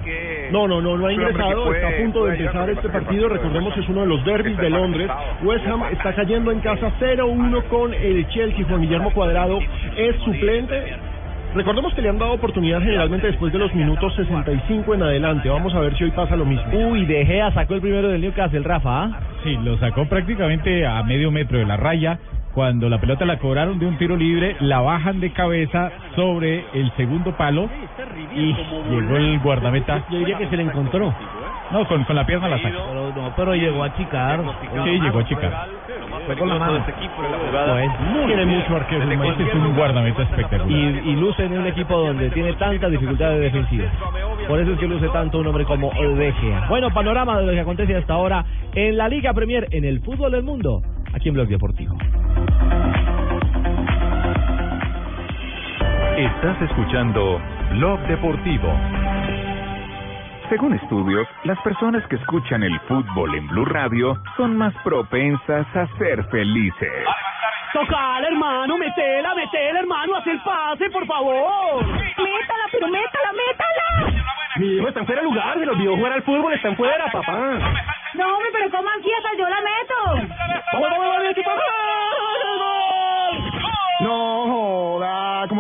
[0.52, 3.80] No, no, no, no ha ingresado, está a punto de empezar este partido, recordemos que
[3.80, 5.10] es uno de los derbis de Londres.
[5.42, 9.60] West Ham está cayendo en casa 0-1 con el Chelsea, Juan Guillermo Cuadrado
[9.98, 11.07] es suplente.
[11.58, 15.50] Recordemos que le han dado oportunidad generalmente después de los minutos 65 en adelante.
[15.50, 16.66] Vamos a ver si hoy pasa lo mismo.
[16.72, 19.06] Uy, De Gea sacó el primero del Newcastle, Rafa.
[19.06, 19.20] ¿ah?
[19.44, 22.20] Sí, lo sacó prácticamente a medio metro de la raya.
[22.54, 26.92] Cuando la pelota la cobraron de un tiro libre, la bajan de cabeza sobre el
[26.96, 27.68] segundo palo
[28.36, 28.54] y
[28.92, 30.04] llegó el guardameta.
[30.12, 31.12] Yo diría que se le encontró.
[31.72, 32.70] No, con, con la pierna la saca.
[32.70, 34.42] Pero, no, pero llegó a chicar.
[34.86, 35.68] Sí, llegó a chicar.
[36.28, 36.84] Fue con la mano.
[36.86, 36.96] Pues,
[38.28, 39.04] Tiene mucho arquero.
[39.10, 40.70] Este es un guardameta espectacular.
[40.70, 43.92] y, y luce en un equipo donde tiene tantas dificultades defensivas.
[44.48, 46.66] Por eso es que luce tanto un hombre como De Gea.
[46.68, 48.44] Bueno, panorama de lo que acontece hasta ahora
[48.76, 50.82] en la Liga Premier, en el fútbol del mundo,
[51.14, 51.96] aquí en Blog Deportivo.
[56.18, 57.40] Estás escuchando
[57.72, 58.68] Blog Deportivo.
[60.50, 65.88] Según estudios, las personas que escuchan el fútbol en Blue Radio son más propensas a
[65.98, 67.06] ser felices.
[67.74, 71.86] Tocar, hermano, metela, metela, hermano, haz el pase, por favor.
[71.86, 74.24] Métala, pero métala, métala.
[74.56, 76.78] Mi hijo está en fuera de lugar, se le olvidó jugar al fútbol, está en
[76.78, 77.60] fuera, papá.
[78.14, 79.10] No, hombre, pero ¿cómo así?
[79.18, 79.96] Hasta yo la meto.
[80.74, 81.52] ¡Vamos, vamos, vamos, equipo!
[81.52, 81.68] ¡Gol!
[84.00, 84.58] No,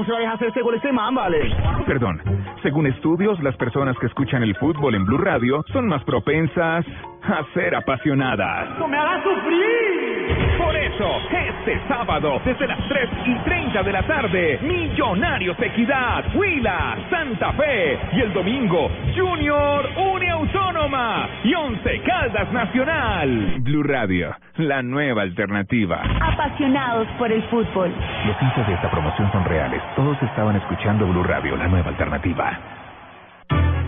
[0.07, 1.37] se va a dejar hacer ese gol este man, vale.
[1.85, 2.21] Perdón.
[2.63, 6.85] Según estudios, las personas que escuchan el fútbol en Blue Radio son más propensas
[7.23, 8.79] a ser apasionadas.
[8.79, 10.36] ¡No me hagas sufrir!
[10.67, 16.97] Por eso, este sábado, desde las 3 y 30 de la tarde, Millonarios Equidad, Huila,
[17.09, 17.97] Santa Fe.
[18.11, 23.55] Y el domingo, Junior Une Autónoma y Once Caldas Nacional.
[23.59, 26.01] Blue Radio, la nueva alternativa.
[26.19, 27.89] Apasionados por el fútbol.
[28.25, 29.81] Los hinchas de esta promoción son reales.
[29.95, 32.76] Todos estaban escuchando Blue Radio, la nueva alternativa.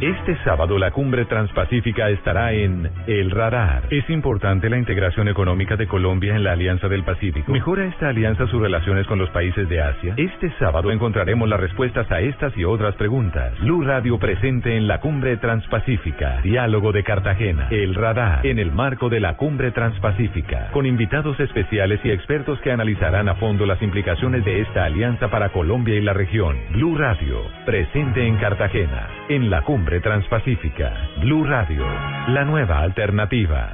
[0.02, 3.84] Este sábado la cumbre transpacífica estará en El Radar.
[3.90, 7.52] ¿Es importante la integración económica de Colombia en la Alianza del Pacífico?
[7.52, 10.14] ¿Mejora esta alianza sus relaciones con los países de Asia?
[10.15, 13.60] Este sábado encontraremos las respuestas a estas y otras preguntas.
[13.60, 16.40] Blue Radio presente en la cumbre transpacífica.
[16.44, 17.68] Diálogo de Cartagena.
[17.69, 18.45] El Radar.
[18.45, 20.69] En el marco de la cumbre transpacífica.
[20.72, 25.49] Con invitados especiales y expertos que analizarán a fondo las implicaciones de esta alianza para
[25.49, 26.56] Colombia y la región.
[26.72, 27.41] Blue Radio.
[27.65, 29.10] Presente en Cartagena.
[29.27, 30.93] En la cumbre transpacífica.
[31.21, 31.84] Blue Radio,
[32.27, 33.69] la nueva alternativa.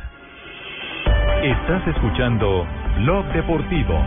[1.44, 2.66] Estás escuchando
[3.00, 4.02] Blog Deportivo.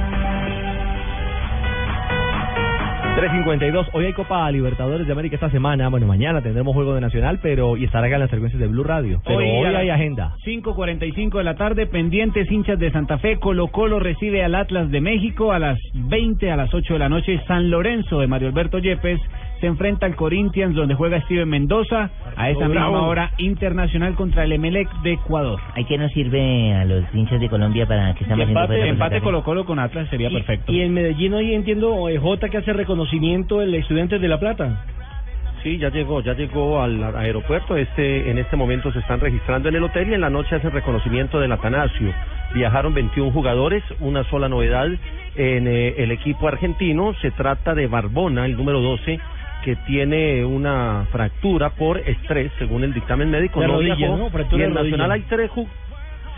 [3.17, 3.89] 352.
[3.95, 5.89] Hoy hay Copa Libertadores de América esta semana.
[5.89, 8.85] Bueno, mañana tendremos juego de Nacional, pero y estará acá en las frecuencias de Blue
[8.85, 9.21] Radio.
[9.27, 10.37] Pero hoy, la- hay agenda.
[10.45, 15.01] 5.45 de la tarde, pendientes hinchas de Santa Fe, Colo Colo recibe al Atlas de
[15.01, 18.79] México a las 20, a las 8 de la noche, San Lorenzo de Mario Alberto
[18.79, 19.21] Yepes
[19.61, 24.53] se enfrenta al Corinthians donde juega Steven Mendoza, a esa misma hora Internacional contra el
[24.53, 25.61] Emelec de Ecuador.
[25.75, 29.21] ¿Hay que nos sirve a los hinchas de Colombia para que estamos haciendo Empate, empate
[29.21, 30.73] Colo Colo con Atlas sería perfecto.
[30.73, 34.85] Y en Medellín hoy entiendo eh, J que hace reconocimiento el estudiante de La Plata.
[35.63, 37.77] Sí, ya llegó, ya llegó al aeropuerto.
[37.77, 40.71] Este, en este momento se están registrando en el hotel y en la noche hacen
[40.71, 42.13] reconocimiento del Atanasio.
[42.55, 44.87] Viajaron 21 jugadores, una sola novedad
[45.35, 47.13] en eh, el equipo argentino.
[47.21, 49.19] Se trata de Barbona, el número 12,
[49.69, 53.61] que tiene una fractura por estrés, según el dictamen médico.
[53.61, 54.17] De no rodilla, viajó.
[54.17, 54.31] ¿no?
[54.31, 54.83] Fractura y en de.
[54.83, 55.51] Nacional hay tres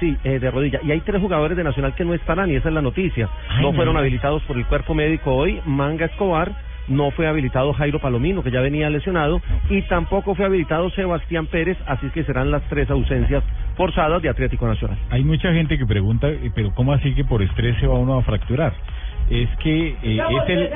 [0.01, 0.81] Sí, eh, de rodilla.
[0.82, 3.28] Y hay tres jugadores de Nacional que no estarán, y esa es la noticia.
[3.48, 5.61] Ay, no fueron habilitados por el cuerpo médico hoy.
[5.65, 6.51] Manga Escobar,
[6.89, 11.78] no fue habilitado Jairo Palomino, que ya venía lesionado, y tampoco fue habilitado Sebastián Pérez,
[11.86, 13.44] así que serán las tres ausencias
[13.77, 14.98] forzadas de Atlético Nacional.
[15.11, 18.19] Hay mucha gente que pregunta, eh, pero ¿cómo así que por estrés se va uno
[18.19, 18.73] a fracturar?
[19.31, 20.69] Es que eh, es el...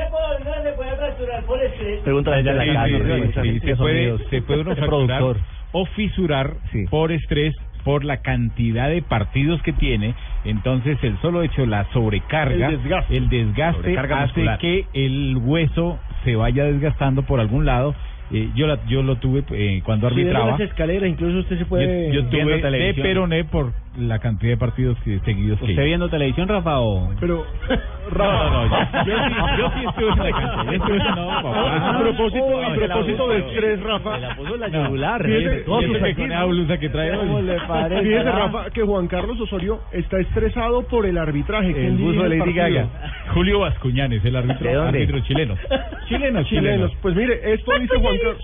[2.05, 2.86] Pregúntale ya la Sí, casa.
[2.86, 5.36] sí, sí, sí, se puede, se puede uno fracturar productor.
[5.72, 6.51] o fisurar
[6.90, 7.55] por estrés
[7.85, 10.14] por la cantidad de partidos que tiene.
[10.44, 13.16] Entonces, el solo hecho, la sobrecarga, El desgaste.
[13.16, 14.59] el desgaste Sobrecarga hace muscular.
[14.59, 17.94] que el hueso se vaya desgastando por algún lado.
[18.32, 20.52] Eh, yo, la, yo lo tuve eh, cuando arbitraba.
[20.52, 22.10] las escaleras, incluso usted se puede...
[22.14, 23.06] Yo, tuve de televisión.
[23.06, 25.85] peroné por la cantidad de partidos que, seguidos que ¿Usted hice.
[25.85, 27.11] viendo televisión, Rafa, o...?
[27.21, 27.45] Pero,
[28.05, 30.65] No, no, no, yo, yo sí, yo sí estuve en la cancha.
[30.65, 31.89] Yo estuve, no, papá.
[31.91, 34.19] a propósito, a No, propósito se de estrés, Rafa.
[34.19, 35.23] la puso la yugular.
[35.25, 37.43] Fíjese- eh, que- blusa que trae ¿Cómo hoy.
[37.45, 38.03] le parece?
[38.03, 38.31] Fíjese?
[38.31, 41.69] Rafa, que Juan Carlos Osorio está estresado por el arbitraje.
[41.69, 42.65] El ¿Quién buzo de el Lady partido?
[42.85, 42.89] Gaga.
[43.33, 44.99] Julio Vascuñanes, el árbitro, ¿De dónde?
[44.99, 45.55] árbitro chileno.
[46.09, 46.45] Chileno, chileno.
[46.45, 46.93] Chilenos.
[47.01, 48.37] Pues mire, esto dice Juan Carlos.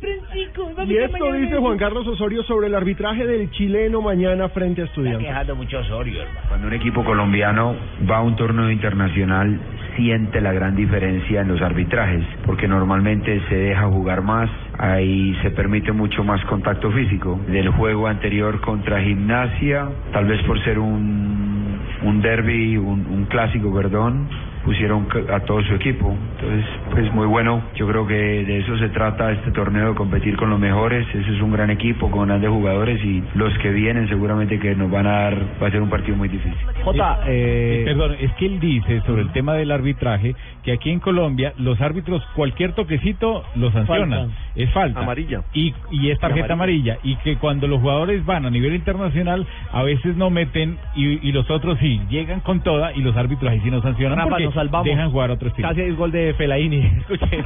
[0.00, 0.70] Francisco.
[0.88, 5.26] Y esto dice Juan Carlos Osorio sobre el arbitraje del chileno mañana frente a estudiantes.
[5.26, 6.40] quejando mucho Osorio, hermano.
[6.48, 7.76] Cuando un equipo colombiano
[8.08, 9.58] va a un torneo internacional,
[9.96, 14.48] siente la gran diferencia en los arbitrajes, porque normalmente se deja jugar más,
[14.78, 17.40] ahí se permite mucho más contacto físico.
[17.48, 23.74] Del juego anterior contra Gimnasia, tal vez por ser un, un derby, un, un clásico,
[23.74, 24.28] perdón,
[24.64, 26.14] pusieron ca- a todo su equipo.
[26.38, 27.62] Entonces, pues muy bueno.
[27.76, 31.06] Yo creo que de eso se trata este torneo, de competir con los mejores.
[31.14, 34.90] Ese es un gran equipo con grandes jugadores y los que vienen seguramente que nos
[34.90, 36.54] van a dar, va a ser un partido muy difícil.
[36.84, 41.00] Jota, eh, perdón, es que él dice sobre el tema del arbitraje que aquí en
[41.00, 44.34] Colombia los árbitros cualquier toquecito lo sancionan, Falta.
[44.56, 45.00] es falta.
[45.00, 45.42] Amarilla.
[45.54, 46.98] Y, y es tarjeta Y amarilla.
[47.02, 51.32] Y que cuando los jugadores van a nivel internacional a veces no meten y, y
[51.32, 54.49] los otros sí, llegan con toda y los árbitros ahí sí no sancionan Rafa, porque
[54.50, 54.84] nos salvamos.
[54.84, 55.68] dejan jugar a otro estilo.
[55.68, 56.78] Casi es gol de Felaini.
[57.00, 57.44] Escuche.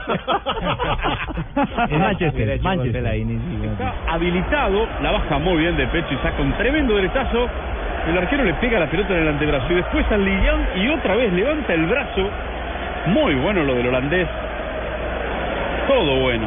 [1.88, 3.06] en Manchester, Manchester.
[3.06, 7.48] Está habilitado, la baja muy bien de pecho y saca un tremendo derechazo.
[8.08, 11.16] El arquero le pega la pelota en el antebrazo y después al Lillán y otra
[11.16, 12.28] vez levanta el brazo.
[13.06, 14.28] Muy bueno lo del holandés.
[15.88, 16.46] Todo bueno.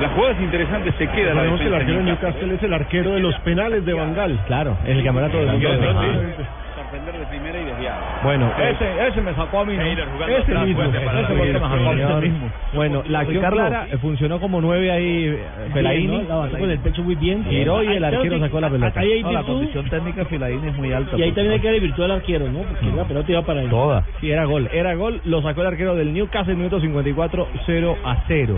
[0.00, 2.54] Las jugadas interesantes se queda la que el defensa arquero de Newcastle.
[2.54, 4.40] Es el arquero de los penales de Bangal.
[4.46, 6.63] Claro, es el campeonato del mundo de Exactamente.
[6.94, 8.20] Defender de primera y desviar.
[8.22, 9.76] Bueno, Ese, ese me sacó a mí.
[9.76, 9.82] ¿no?
[9.82, 10.82] Jugando Ese atrás, mismo.
[10.84, 12.28] Ese la fue el que me sacó a mí.
[12.28, 12.50] Mismo.
[12.74, 15.38] Bueno, la acción clara eh, funcionó como nueve ahí eh,
[15.72, 16.18] Fellaini.
[16.28, 16.48] ¿no?
[16.50, 17.44] Con el pecho muy bien.
[17.46, 19.00] Giró y el arquero que- sacó la pelota.
[19.00, 19.54] Ahí hay No, la virtud.
[19.54, 21.16] condición técnica de Filaín es muy alta.
[21.16, 22.60] Y ahí también hay que darle virtud al arquero, ¿no?
[22.60, 23.70] Porque la pelota iba para él.
[23.70, 24.04] Toda.
[24.20, 24.68] Sí, era gol.
[24.72, 25.20] Era gol.
[25.24, 28.54] Lo sacó el arquero del Newcastle, minuto 54, 0 a 0.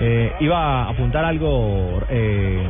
[0.00, 2.00] Eh, iba a apuntar algo.
[2.08, 2.62] Eh,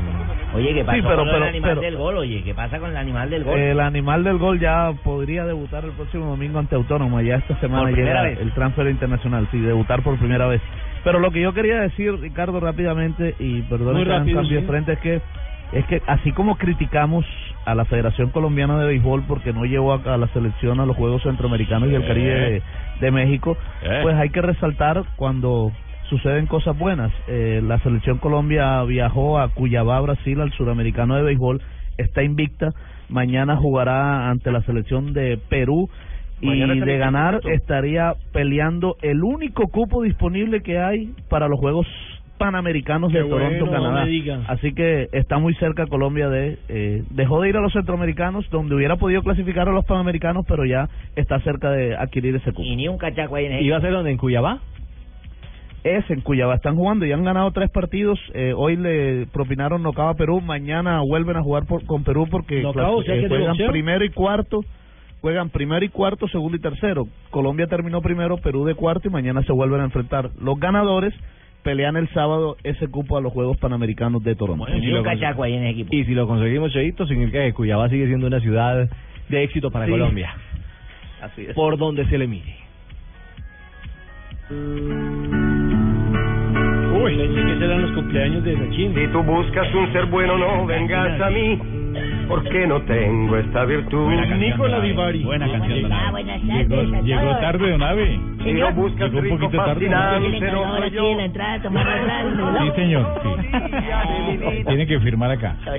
[0.55, 2.17] Oye, ¿qué pasa Sí, pero- con pero- el animal pero- del gol?
[2.19, 3.59] Oye, ¿qué pasa con el animal del gol?
[3.59, 7.23] El animal del gol ya podría debutar el próximo domingo ante Autónoma.
[7.23, 8.41] Ya esta semana Por primera llega vez.
[8.41, 10.61] el transfer internacional, sí, debutar por primera vez.
[11.03, 14.67] Pero lo que yo quería decir, Ricardo, rápidamente, y perdón que rápido, cambio de sí.
[14.67, 15.21] frente, es que
[15.73, 17.25] es que así como criticamos
[17.65, 20.95] a la Federación Colombiana de Béisbol porque no llevó a, a la selección a los
[20.97, 22.63] Juegos Centroamericanos y el Caribe de,
[23.01, 24.01] de México, Eh.
[24.03, 25.73] pues hay que resaltar cuando
[26.09, 27.13] suceden cosas buenas.
[27.29, 31.61] Eh, la selección Colombia viajó a Cuyabá, Brasil, al Suramericano de Béisbol,
[31.99, 32.73] está invicta,
[33.09, 35.89] mañana jugará ante la selección de Perú
[36.41, 41.87] y Mañana de ganar estaría peleando el único cupo disponible que hay para los Juegos
[42.39, 44.07] Panamericanos de Toronto, bueno, Canadá.
[44.07, 44.45] no.
[44.49, 48.75] Así que está muy cerca Colombia de eh, dejó de ir a los centroamericanos donde
[48.75, 52.65] hubiera podido clasificar a los panamericanos, pero ya está cerca de adquirir ese cupo.
[52.65, 53.65] Y ni un cachaco ahí en el...
[53.65, 54.11] ¿Iba a ser donde?
[54.11, 54.59] ¿En Cuyabá?
[55.85, 58.19] Es en Cuyabá, están jugando y han ganado tres partidos.
[58.33, 62.63] Eh, hoy le propinaron nocao a Perú, mañana vuelven a jugar por, con Perú porque
[62.63, 64.65] Nocao, clas- o sea eh, juegan primero y cuarto.
[65.21, 67.07] Juegan primero y cuarto, segundo y tercero.
[67.31, 70.31] Colombia terminó primero, Perú de cuarto y mañana se vuelven a enfrentar.
[70.41, 71.15] Los ganadores
[71.63, 74.67] pelean el sábado ese cupo a los Juegos Panamericanos de Toronto.
[74.75, 75.95] Y un cachaco ahí en el equipo.
[75.95, 78.89] Y si lo conseguimos, Cheito, significa que Cuyabá sigue siendo una ciudad
[79.29, 79.91] de éxito para Sí.
[79.93, 80.35] Colombia.
[81.23, 81.55] Así es.
[81.55, 82.55] Por donde se le mire.
[84.51, 84.57] Uy,
[87.17, 88.95] pensé que serán los cumpleaños de Sachin.
[88.95, 91.59] Si tú buscas un ser bueno, no vengas a mí,
[92.29, 94.09] porque no tengo esta virtud.
[94.39, 95.25] Nicola Divari.
[95.25, 98.21] Buena canción, Ah, buenas tardes Llegó, llegó tarde, don Ave.
[98.45, 99.73] Si no buscas Llegó un poquito tarde.
[99.75, 101.15] fascinante, ¿Quién le encargó no ahora soy aquí yo.
[102.65, 103.21] Sí, señor.
[103.23, 104.65] Sí.
[104.67, 105.57] Tiene que firmar acá.
[105.65, 105.73] No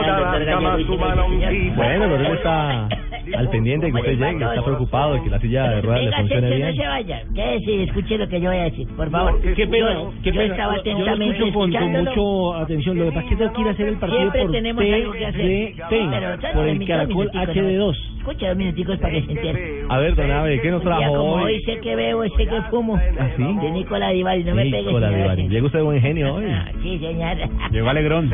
[0.00, 1.74] al darás doctor jamás Gallego y tu que le mano a un dice, tipo.
[1.76, 2.88] Bueno, pero él está
[3.36, 6.12] al pendiente de que usted llegue, está preocupado de que la silla de ruedas le
[6.12, 6.76] funcione que no bien.
[6.76, 7.22] se vaya.
[7.34, 9.40] Quédese escuche lo que yo voy a decir, por favor.
[9.42, 10.54] Qué pena, Yo- qué yo pena.
[10.54, 12.98] estaba Yo lo atentamente escucho con, mucho atención.
[12.98, 14.84] Lo que pasa es que tengo que ir a hacer el partido Siempre por tenemos
[14.84, 15.42] algo que hacer.
[15.42, 17.42] TDT, Pero, por dos el Caracol ¿no?
[17.42, 17.96] HD2.
[18.18, 19.82] Escucha dos minuticos para que se entere.
[19.88, 21.42] A ver, don Ave, ¿qué nos trajo como hoy?
[21.54, 22.96] hoy sé que bebo, sé que fumo.
[22.96, 23.42] ¿Ah, sí?
[23.42, 24.86] De Nicolás Divari, no me pegues.
[24.86, 25.22] Nicola señora.
[25.34, 25.48] Divari.
[25.48, 26.44] Llega usted de buen genio hoy.
[26.48, 27.36] Ah, Sí, señor.
[27.70, 28.30] Llegó Alegrón.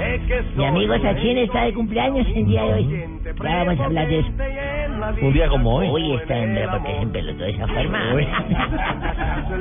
[0.56, 3.04] Mi amigo Sachin está de cumpleaños el día de hoy.
[3.42, 4.28] Ya vamos a hablar de eso.
[5.22, 5.88] Un día como hoy.
[5.88, 8.14] Uy, esta hembra porque se empelotó de esa forma.
[8.14, 8.26] Uy.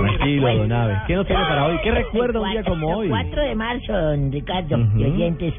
[0.00, 0.92] Tranquilo, don.
[1.06, 1.78] ¿Qué nos tiene para hoy?
[1.82, 3.08] ¿Qué recuerda un día como hoy?
[3.08, 4.98] 4 de marzo, don Ricardo, Ujú.
[4.98, 5.54] y oyentes.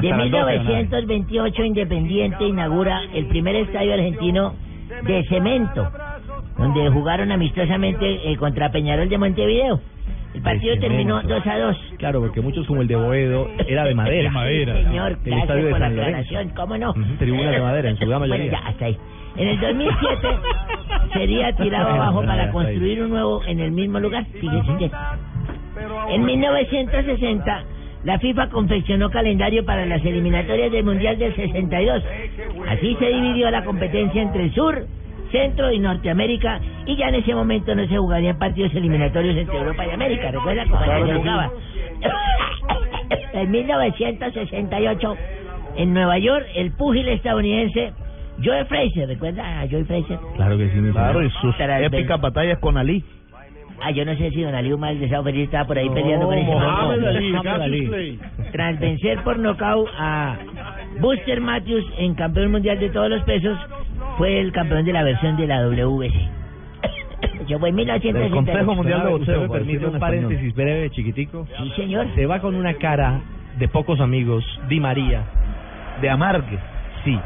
[0.00, 0.58] De Hasta las 12, don Ave.
[0.58, 4.54] 1928, Independiente inaugura el primer estadio argentino
[5.04, 5.90] de cemento,
[6.58, 9.80] donde jugaron amistosamente eh, contra Peñarol de Montevideo.
[10.36, 11.34] El partido De terminó cemento.
[11.44, 11.76] 2 a 2.
[11.98, 14.22] Claro, porque muchos como el de Boedo era de madera.
[14.24, 14.76] De madera.
[14.76, 16.18] Sí, señor, El gracias estadio de por la San Lorenzo.
[16.20, 16.90] aclaración, ¿cómo no?
[16.90, 18.52] Ujú, tribunas de madera, en su gran Bueno, mayoría.
[18.60, 18.96] ya, hasta ahí.
[19.36, 20.28] En el 2007
[21.12, 24.24] sería tirado abajo para construir un nuevo en el mismo lugar.
[24.26, 24.90] Fíjese.
[26.10, 27.64] En 1960,
[28.04, 32.02] la FIFA confeccionó calendario para las eliminatorias del Mundial del 62.
[32.68, 34.86] Así se dividió la competencia entre el sur,
[35.30, 39.86] centro y Norteamérica y ya en ese momento no se jugarían partidos eliminatorios entre Europa
[39.86, 40.30] y América.
[40.30, 41.50] ¿Recuerda cómo Claro se jugaba?
[43.32, 45.16] En 1968,
[45.76, 47.92] en Nueva York, el púgil estadounidense
[48.42, 50.18] Joe Frazier, ¿recuerda a Joe Frazier?
[50.36, 53.04] Claro que sí, mi Claro, y sus épicas batallas con Ali.
[53.82, 56.26] Ah, yo no sé si Don Ali Umar el deseado feliz estaba por ahí peleando
[56.26, 56.52] con ese.
[56.52, 58.18] Ali.
[58.52, 60.36] Tras vencer por nocaut a
[61.00, 63.58] Buster Matthews en campeón mundial de todos los pesos,
[64.18, 66.12] fue el campeón de la versión de la WBC.
[67.46, 68.34] Yo fue en Del 1968.
[68.34, 69.40] Consejo Mundial de ¿Usted Boxeo.
[69.42, 71.46] me permite un paréntesis breve, chiquitico?
[71.58, 72.06] Sí, señor.
[72.14, 73.20] Se va con una cara
[73.58, 75.22] de pocos amigos, Di María.
[76.00, 76.58] De amargue.
[77.04, 77.18] Sí.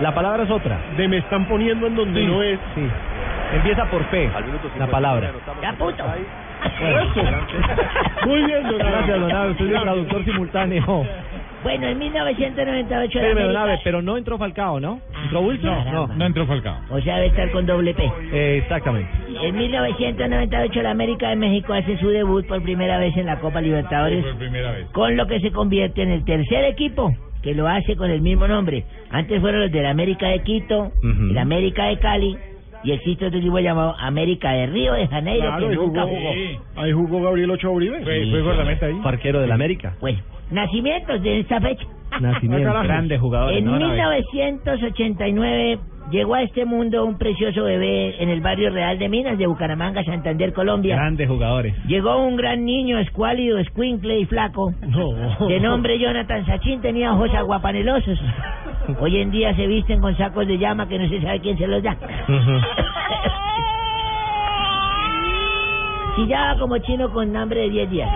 [0.00, 0.78] La palabra es otra.
[0.96, 2.58] De me están poniendo en donde Sí, no es.
[2.74, 2.88] Sí.
[3.54, 4.30] Empieza por P,
[4.78, 5.30] la palabra.
[5.60, 6.04] Ya puto.
[8.26, 8.78] Muy bien, don.
[8.78, 11.06] Gracias, es el traductor simultáneo.
[11.62, 15.00] Bueno, en 1998 la Espéreme, don América- Ave, pero no entró Falcao, ¿no?
[15.22, 15.84] ¿Entró Wilson?
[15.84, 16.14] caramba.
[16.16, 16.76] No entró Falcao.
[16.90, 18.04] O sea, debe estar con doble P.
[18.32, 19.10] Eh, exactamente.
[19.42, 23.60] En 1998 la América de México hace su debut por primera vez en la Copa
[23.60, 24.86] Libertadores, Por primera vez.
[24.92, 28.46] con lo que se convierte en el tercer equipo que lo hace con el mismo
[28.46, 28.84] nombre.
[29.10, 31.30] Antes fueron los de la América de Quito, Ujú.
[31.30, 32.36] el América de Cali
[32.84, 36.16] y existe otro equipo llamado América de Río de Janeiro Claro, que ahí nunca jugó,
[36.16, 36.82] jugó.
[36.82, 38.00] ahí jugó Gabriel Ochoa Uribe.
[38.02, 38.94] Fue, fue guardameta ahí.
[39.02, 39.94] Parquero del América.
[40.00, 40.18] Bueno,
[40.52, 41.84] nacimientos de esta fecha.
[42.20, 42.82] Nacimientos.
[42.84, 43.78] Grandes jugadores, En ¿no?
[43.78, 43.94] Nave?
[44.32, 45.78] 1989
[46.10, 50.04] llegó a este mundo un precioso bebé en el barrio Real de Minas de Bucaramanga,
[50.04, 50.96] Santander, Colombia.
[50.96, 51.74] Grandes jugadores.
[51.86, 54.72] Llegó un gran niño escuálido, escuincle y flaco.
[55.48, 58.18] De nombre Jonathan Sachin tenía ojos aguapanelosos.
[59.00, 61.66] Hoy en día se visten con sacos de llama que no se sabe quién se
[61.66, 61.96] los da.
[66.16, 68.10] Chillaba como chino con hambre de 10 días.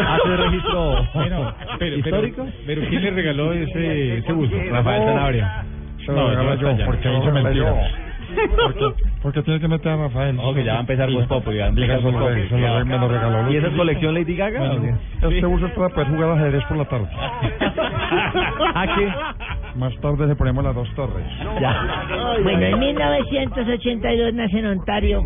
[0.00, 2.44] Hace registro bueno, pero, histórico.
[2.66, 4.54] Pero, pero ¿quién le regaló ese, ese buzo?
[4.70, 5.64] Rafael Sanabria.
[6.04, 7.74] Se lo regalo yo, porque hizo mentiras.
[8.34, 10.36] Porque, porque tiene que meter a Rafael.
[10.40, 12.84] Oh, que ya va a empezar Voz Populi, va a empezar Eso Voz Populi.
[12.84, 13.50] me lo regaló.
[13.50, 14.72] ¿Y esa es colección Lady Gaga?
[14.72, 14.94] o qué?
[15.22, 17.08] Este uso es para poder jugar ajedrez por la tarde.
[18.74, 19.12] ¿A qué?
[19.76, 21.26] Más tarde se ponemos las dos torres.
[22.42, 25.22] Bueno, en 1982 nace en Ontario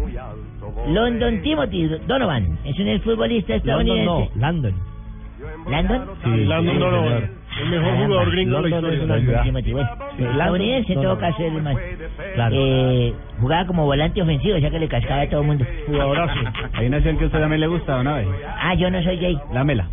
[0.86, 2.58] London Timothy Donovan.
[2.64, 4.04] Es un futbolista London estadounidense.
[4.34, 4.74] no, Landon.
[5.68, 6.04] ¿Landon?
[6.24, 7.30] Sí, Landon sí, Donovan, señor.
[7.60, 9.42] el mejor jugador gringo de la London es historia.
[9.42, 9.88] Timothy, bueno.
[10.16, 11.30] Sí, Estadounidense en todo Donovan.
[11.32, 11.76] caso el más.
[12.34, 12.56] Claro.
[12.58, 15.66] Eh, jugaba como volante ofensivo, sea que le cascaba a todo el mundo.
[15.86, 16.34] Jugadorazo.
[16.74, 18.16] Hay una acción que a usted también le gusta, ¿o ¿no?
[18.60, 19.38] Ah, yo no soy gay.
[19.52, 19.88] La mela.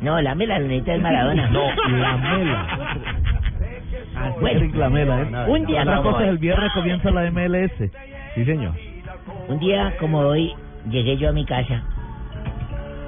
[0.00, 1.48] No, la mela, la necesita es Maradona.
[1.50, 1.62] No,
[1.98, 2.98] la mela.
[4.40, 5.44] Bueno, Eric Lamela, ¿eh?
[5.48, 7.72] un día Otra como cosa es el viernes comienza la MLS.
[8.34, 8.72] Sí, señor.
[9.48, 10.54] Un día como hoy
[10.90, 11.82] llegué yo a mi casa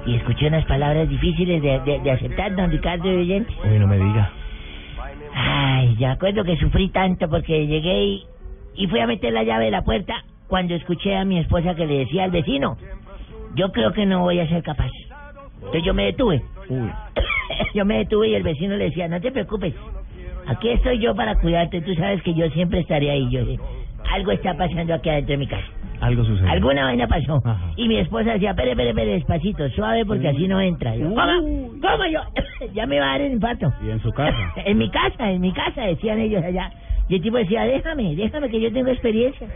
[0.05, 3.53] y escuché unas palabras difíciles de, de, de aceptar, don Ricardo de oyente.
[3.63, 4.31] Uy, no me diga.
[5.33, 8.25] Ay, ya acuerdo que sufrí tanto porque llegué y,
[8.75, 11.85] y fui a meter la llave de la puerta cuando escuché a mi esposa que
[11.85, 12.77] le decía al vecino,
[13.55, 14.91] yo creo que no voy a ser capaz.
[15.55, 16.41] Entonces yo me detuve.
[17.73, 19.73] yo me detuve y el vecino le decía, no te preocupes,
[20.47, 23.29] aquí estoy yo para cuidarte, tú sabes que yo siempre estaré ahí.
[23.29, 23.41] Yo
[24.11, 25.67] algo está pasando aquí adentro de mi casa.
[26.01, 26.49] Algo sucedió.
[26.51, 27.41] Alguna vaina pasó.
[27.45, 27.73] Ajá.
[27.75, 30.95] Y mi esposa decía, pere, pere, pere, despacito, suave porque así no entra.
[30.95, 31.69] Yo, ¿Cómo?
[31.79, 32.21] ¿Cómo yo?
[32.73, 33.71] ya me va a dar el infarto.
[33.85, 34.53] Y en su casa.
[34.65, 36.71] en mi casa, en mi casa, decían ellos allá.
[37.07, 39.47] Y el tipo decía, déjame, déjame que yo tengo experiencia.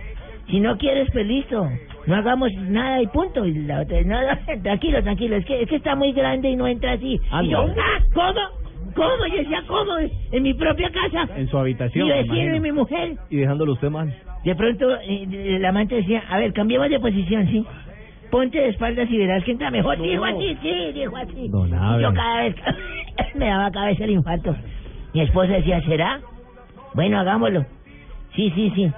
[0.47, 1.67] Si no quieres, pues listo.
[2.05, 3.45] No hagamos nada y punto.
[3.45, 5.37] Y la otra, no, no, tranquilo, tranquilo.
[5.37, 7.19] Es que, es que está muy grande y no entra así.
[7.43, 8.64] Y yo, ah, ¿cómo?
[8.95, 9.27] ¿Cómo?
[9.29, 9.91] Yo decía, ¿cómo?
[10.31, 11.27] En mi propia casa.
[11.35, 12.07] En su habitación.
[12.07, 12.59] Y imagino.
[12.61, 13.15] mi mujer.
[13.29, 14.13] Y dejándolo usted mal.
[14.43, 15.27] De pronto, eh,
[15.57, 17.65] el amante decía, a ver, cambiemos de posición, ¿sí?
[18.31, 20.01] Ponte de espaldas y verás que entra mejor.
[20.01, 21.45] Dijo así, sí, dijo así.
[21.45, 22.55] Y yo cada vez
[23.35, 24.55] me daba cabeza el infarto.
[25.13, 26.21] Mi esposa decía, ¿será?
[26.93, 27.65] Bueno, hagámoslo.
[28.35, 28.91] Sí, sí, sí.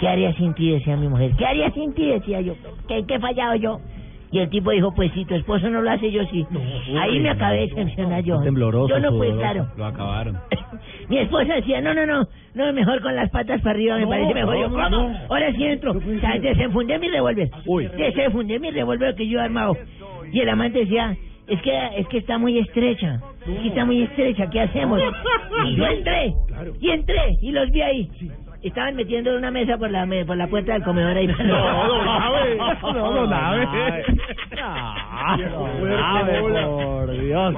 [0.00, 0.70] ¿Qué haría sin ti?
[0.72, 1.32] Decía mi mujer.
[1.36, 2.06] ¿Qué haría sin ti?
[2.06, 2.54] Decía yo.
[2.88, 3.80] ¿Qué, qué he fallado yo?
[4.34, 6.44] Y el tipo dijo, pues si tu esposo no lo hace, yo sí.
[6.98, 8.40] Ahí me acabé de decepcionar yo.
[8.40, 9.38] Tembloroso, Yo no fui sudoroso.
[9.38, 9.68] claro.
[9.76, 10.38] Lo acabaron.
[11.08, 14.34] Mi esposa decía, no, no, no, no, mejor con las patas para arriba, me parece
[14.34, 14.58] mejor.
[14.58, 15.16] Yo, ¿cómo?
[15.28, 15.92] Ahora sí entro.
[15.92, 17.48] O sea, desenfundé mi revólver.
[17.64, 17.86] Uy.
[17.96, 19.76] Desenfundé mi revólver que yo he armado.
[20.32, 21.16] Y el amante decía,
[21.46, 23.20] es que, es que está muy estrecha.
[23.64, 25.00] Está muy estrecha, ¿qué hacemos?
[25.66, 26.34] Y yo entré.
[26.80, 28.10] Y entré, y los vi ahí.
[28.64, 31.26] Estaban metiendo en una mesa por la, me- por la puerta del comedor ahí.
[31.44, 32.56] No, don Abe.
[32.82, 34.04] No, Abe.
[34.62, 37.54] Ah, Abe, por Dios.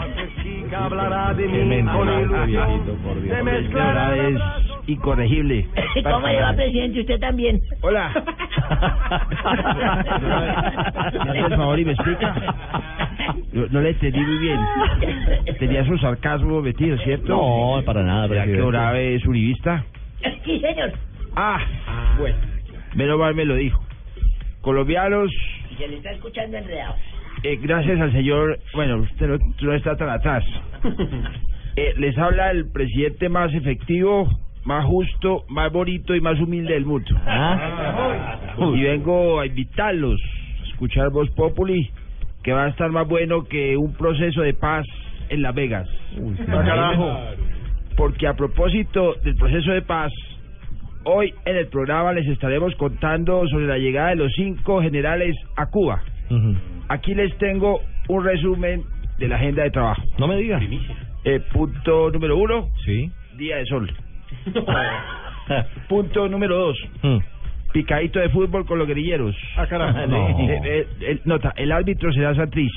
[0.76, 2.08] hablará de mí con.
[3.28, 4.36] Se mezclará es
[4.88, 5.68] incorregible.
[6.02, 7.00] ¿Cómo le va, presidente?
[7.00, 7.60] Usted también.
[7.82, 8.10] Hola.
[11.12, 12.34] ¿Me hace el favor y me explica?
[13.52, 14.60] No, no le entendí muy bien.
[15.58, 17.28] Tenía su sarcasmo metido, ¿cierto?
[17.28, 19.84] No, para nada, ¿Será que es uribista?
[20.44, 20.92] Sí, señor.
[21.34, 21.58] Ah,
[22.18, 22.36] bueno.
[22.94, 23.82] Menos mal me lo dijo.
[24.62, 25.30] Colombianos,
[25.70, 26.94] Y se le está escuchando enredado.
[27.42, 28.58] eh, gracias al señor...
[28.74, 30.44] Bueno, usted no, no está tan atrás.
[31.78, 34.26] Eh, les habla el presidente más efectivo,
[34.64, 37.14] más justo, más bonito y más humilde del mundo.
[38.74, 40.18] Y vengo a invitarlos
[40.62, 41.90] a escuchar Voz Populi,
[42.42, 44.86] que va a estar más bueno que un proceso de paz
[45.28, 45.86] en Las Vegas.
[46.48, 47.18] Ah, carajo.
[47.96, 50.12] Porque a propósito del proceso de paz,
[51.04, 55.66] hoy en el programa les estaremos contando sobre la llegada de los cinco generales a
[55.66, 56.02] Cuba.
[56.88, 58.82] Aquí les tengo un resumen
[59.18, 60.02] de la agenda de trabajo.
[60.18, 60.60] No me diga.
[61.24, 63.10] Eh, punto número uno, Sí.
[63.36, 63.90] día de sol.
[65.88, 67.18] punto número dos, Mm.
[67.72, 69.34] picadito de fútbol con los guerrilleros.
[69.56, 69.98] Ah, carajo.
[70.06, 70.28] No.
[70.28, 72.72] Eh, eh, eh, nota, el árbitro será Santriz.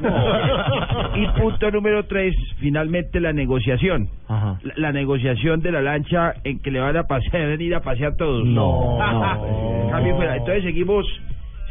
[1.14, 4.08] y punto número tres, finalmente la negociación.
[4.28, 4.58] Ajá.
[4.62, 8.16] La, la negociación de la lancha en que le van a pasear, ir a pasear
[8.16, 8.44] todos.
[8.44, 9.90] No, no.
[9.90, 10.36] Cambio fuera.
[10.36, 11.06] Entonces seguimos,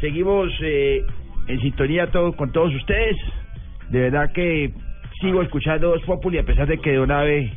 [0.00, 1.04] seguimos eh,
[1.48, 3.16] en sintonía todo, con todos ustedes.
[3.90, 4.72] De verdad que
[5.20, 7.50] sigo escuchando Voz Populi a pesar de que de una vez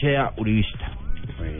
[0.00, 0.92] sea uribista.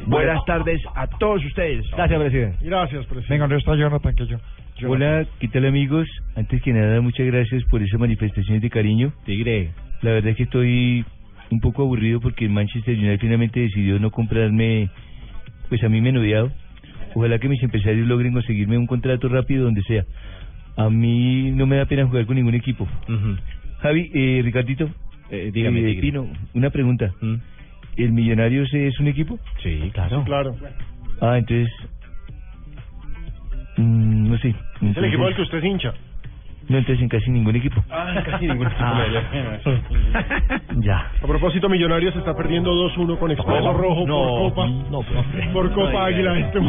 [0.07, 1.85] Buenas tardes a todos ustedes.
[1.97, 2.59] Gracias, presidente.
[2.61, 3.33] Gracias, presidente.
[3.33, 4.15] Venga, ¿dónde está Jonathan?
[4.15, 4.37] Que yo.
[4.83, 6.09] Hola, ¿qué tal amigos?
[6.35, 9.13] Antes que nada, muchas gracias por esas manifestaciones de cariño.
[9.25, 9.71] Tigre.
[10.03, 11.05] La verdad es que estoy
[11.51, 14.91] un poco aburrido porque el Manchester United finalmente decidió no comprarme,
[15.69, 16.51] pues a mí menudeado.
[17.15, 20.05] Ojalá que mis empresarios logren conseguirme un contrato rápido donde sea.
[20.77, 22.89] A mí no me da pena jugar con ningún equipo.
[23.79, 24.91] Javi, eh, Ricardito,
[25.31, 25.99] dígame, eh.
[26.01, 27.13] Pino, una pregunta.
[27.97, 29.39] ¿El Millonarios es un equipo?
[29.63, 30.25] Sí, claro.
[30.25, 30.57] Claro.
[31.21, 31.71] Ah, entonces...
[33.77, 34.55] mm, no sé.
[34.83, 35.93] Es el equipo del que usted es hincha.
[36.67, 37.85] No, entonces en casi ningún equipo.
[37.91, 38.85] Ah, casi ningún equipo.
[38.85, 39.05] Ah.
[40.79, 41.11] Ya.
[41.23, 44.67] A propósito, Millonarios está perdiendo 2-1 con Expreso No, Rojo no, por Copa.
[44.91, 45.49] no, profe.
[45.53, 46.39] por Copa No, Águila.
[46.39, 46.61] Este.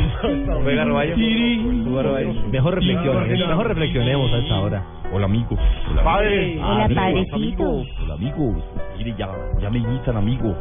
[2.52, 4.84] Mejor reflexionemos, mejor reflexionemos a esta hora.
[5.14, 5.60] Hola amigos.
[6.03, 6.60] Padre.
[6.61, 7.64] Ah, Hola, padrecito.
[8.03, 8.64] Hola amigos.
[8.98, 9.30] Mire, ya,
[9.61, 10.56] ya me imitan amigo.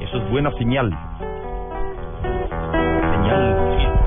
[0.00, 0.90] Eso es buena señal.
[3.12, 3.56] Señal.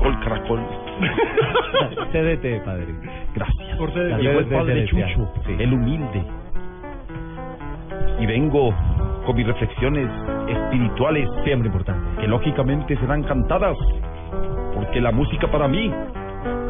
[0.03, 0.59] Gol caracol.
[2.11, 2.87] CDT, padre.
[3.33, 3.77] Gracias.
[3.77, 5.55] Por llegó el padre CDT, Chucho, sí.
[5.59, 6.23] el humilde.
[8.19, 8.73] Y vengo
[9.25, 10.09] con mis reflexiones
[10.47, 11.27] espirituales.
[11.43, 12.21] Siempre importante.
[12.21, 13.77] Que lógicamente serán cantadas.
[14.75, 15.91] Porque la música para mí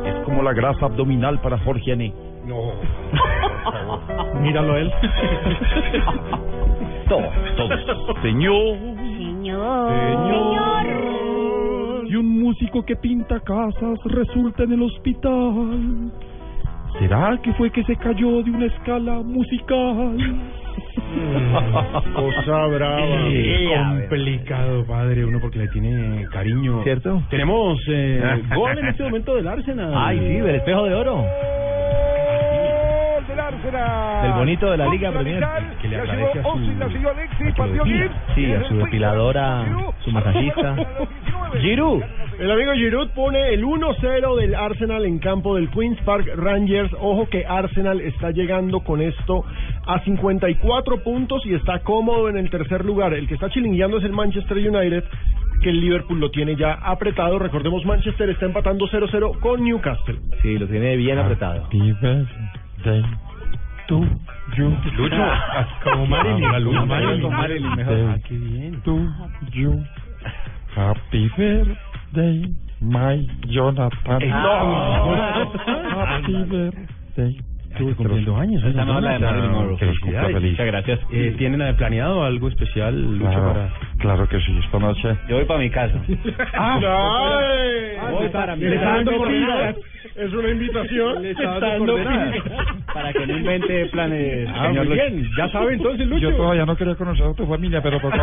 [0.05, 2.13] es como la grasa abdominal para Jorge Ané.
[2.45, 2.73] No.
[4.41, 4.91] Míralo él.
[7.11, 7.79] Todos, todos.
[8.21, 8.77] Señor.
[8.87, 9.91] Señor.
[9.91, 11.00] Y
[12.21, 16.11] un músico que pinta casas resulta en el hospital.
[16.99, 20.17] ¿Será que fue que se cayó de una escala musical?
[22.15, 23.97] Cosa brava.
[24.09, 26.83] Complicado, padre, uno porque le tiene cariño.
[26.83, 27.23] ¿Cierto?
[27.29, 29.93] Tenemos eh, gol en este momento del Arsenal.
[29.95, 31.25] Ay, sí, del espejo de oro.
[33.51, 34.23] Del Arsenal.
[34.23, 35.47] Del bonito de la Liga Premier.
[35.81, 36.59] Que le agradece a su-.
[38.35, 39.65] Sí, a su depiladora,
[40.03, 40.75] su masajista.
[41.61, 42.01] Giroud.
[42.39, 46.91] El amigo Giroud pone el 1-0 del Arsenal en campo del Queens Park Rangers.
[46.99, 49.43] Ojo que Arsenal está llegando con esto
[49.85, 53.13] a 54 puntos y está cómodo en el tercer lugar.
[53.13, 55.03] El que está chilingueando es el Manchester United,
[55.61, 57.37] que el Liverpool lo tiene ya apretado.
[57.37, 60.19] Recordemos, Manchester está empatando 0-0 con Newcastle.
[60.41, 61.67] Sí, lo tiene bien apretado.
[63.91, 64.07] Tú,
[64.55, 64.69] yo.
[64.95, 65.17] Lucho.
[65.83, 66.45] Como Marilyn.
[66.45, 66.79] Ah, Lucho.
[66.79, 67.29] Como Marilyn.
[67.29, 67.97] Marilyn, mejor.
[68.07, 68.81] Ah, qué bien.
[68.83, 69.05] Tú,
[69.51, 69.73] yo.
[70.73, 74.21] Happy birthday, my Jonathan.
[74.31, 75.43] Ah.
[75.89, 77.50] Happy birthday.
[77.71, 78.63] Estuve cumpliendo años.
[78.63, 79.77] Esa no es la de Marilyn Monroe.
[79.77, 80.51] Que los cumpla feliz.
[80.51, 80.99] Muchas gracias.
[81.11, 83.69] Eh, ¿Tienen planeado algo especial, Lucho, Claro, para...?
[83.97, 85.15] claro que sí, esta noche.
[85.29, 85.95] Yo voy para mi casa.
[86.53, 88.11] ¡Ay!
[88.11, 89.75] Voy para mi casa.
[90.13, 91.21] Es una invitación.
[91.23, 92.35] Le está dando coordenadas.
[92.93, 95.25] Para que no invente planes, Ah, señor bien.
[95.37, 96.29] Ya sabe entonces, Lucho.
[96.31, 98.17] Yo todavía no quería conocer a tu familia, pero tocó.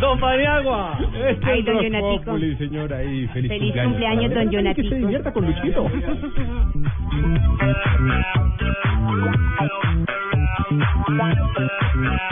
[0.00, 0.98] Don Paniagua.
[1.28, 2.24] Este Ay, don Jonatico.
[2.24, 3.92] Populi, señora, y feliz, Feliz cumpleaños.
[3.92, 4.94] cumpleaños, don Que se Jonatico.
[4.96, 5.90] divierta con Luchito.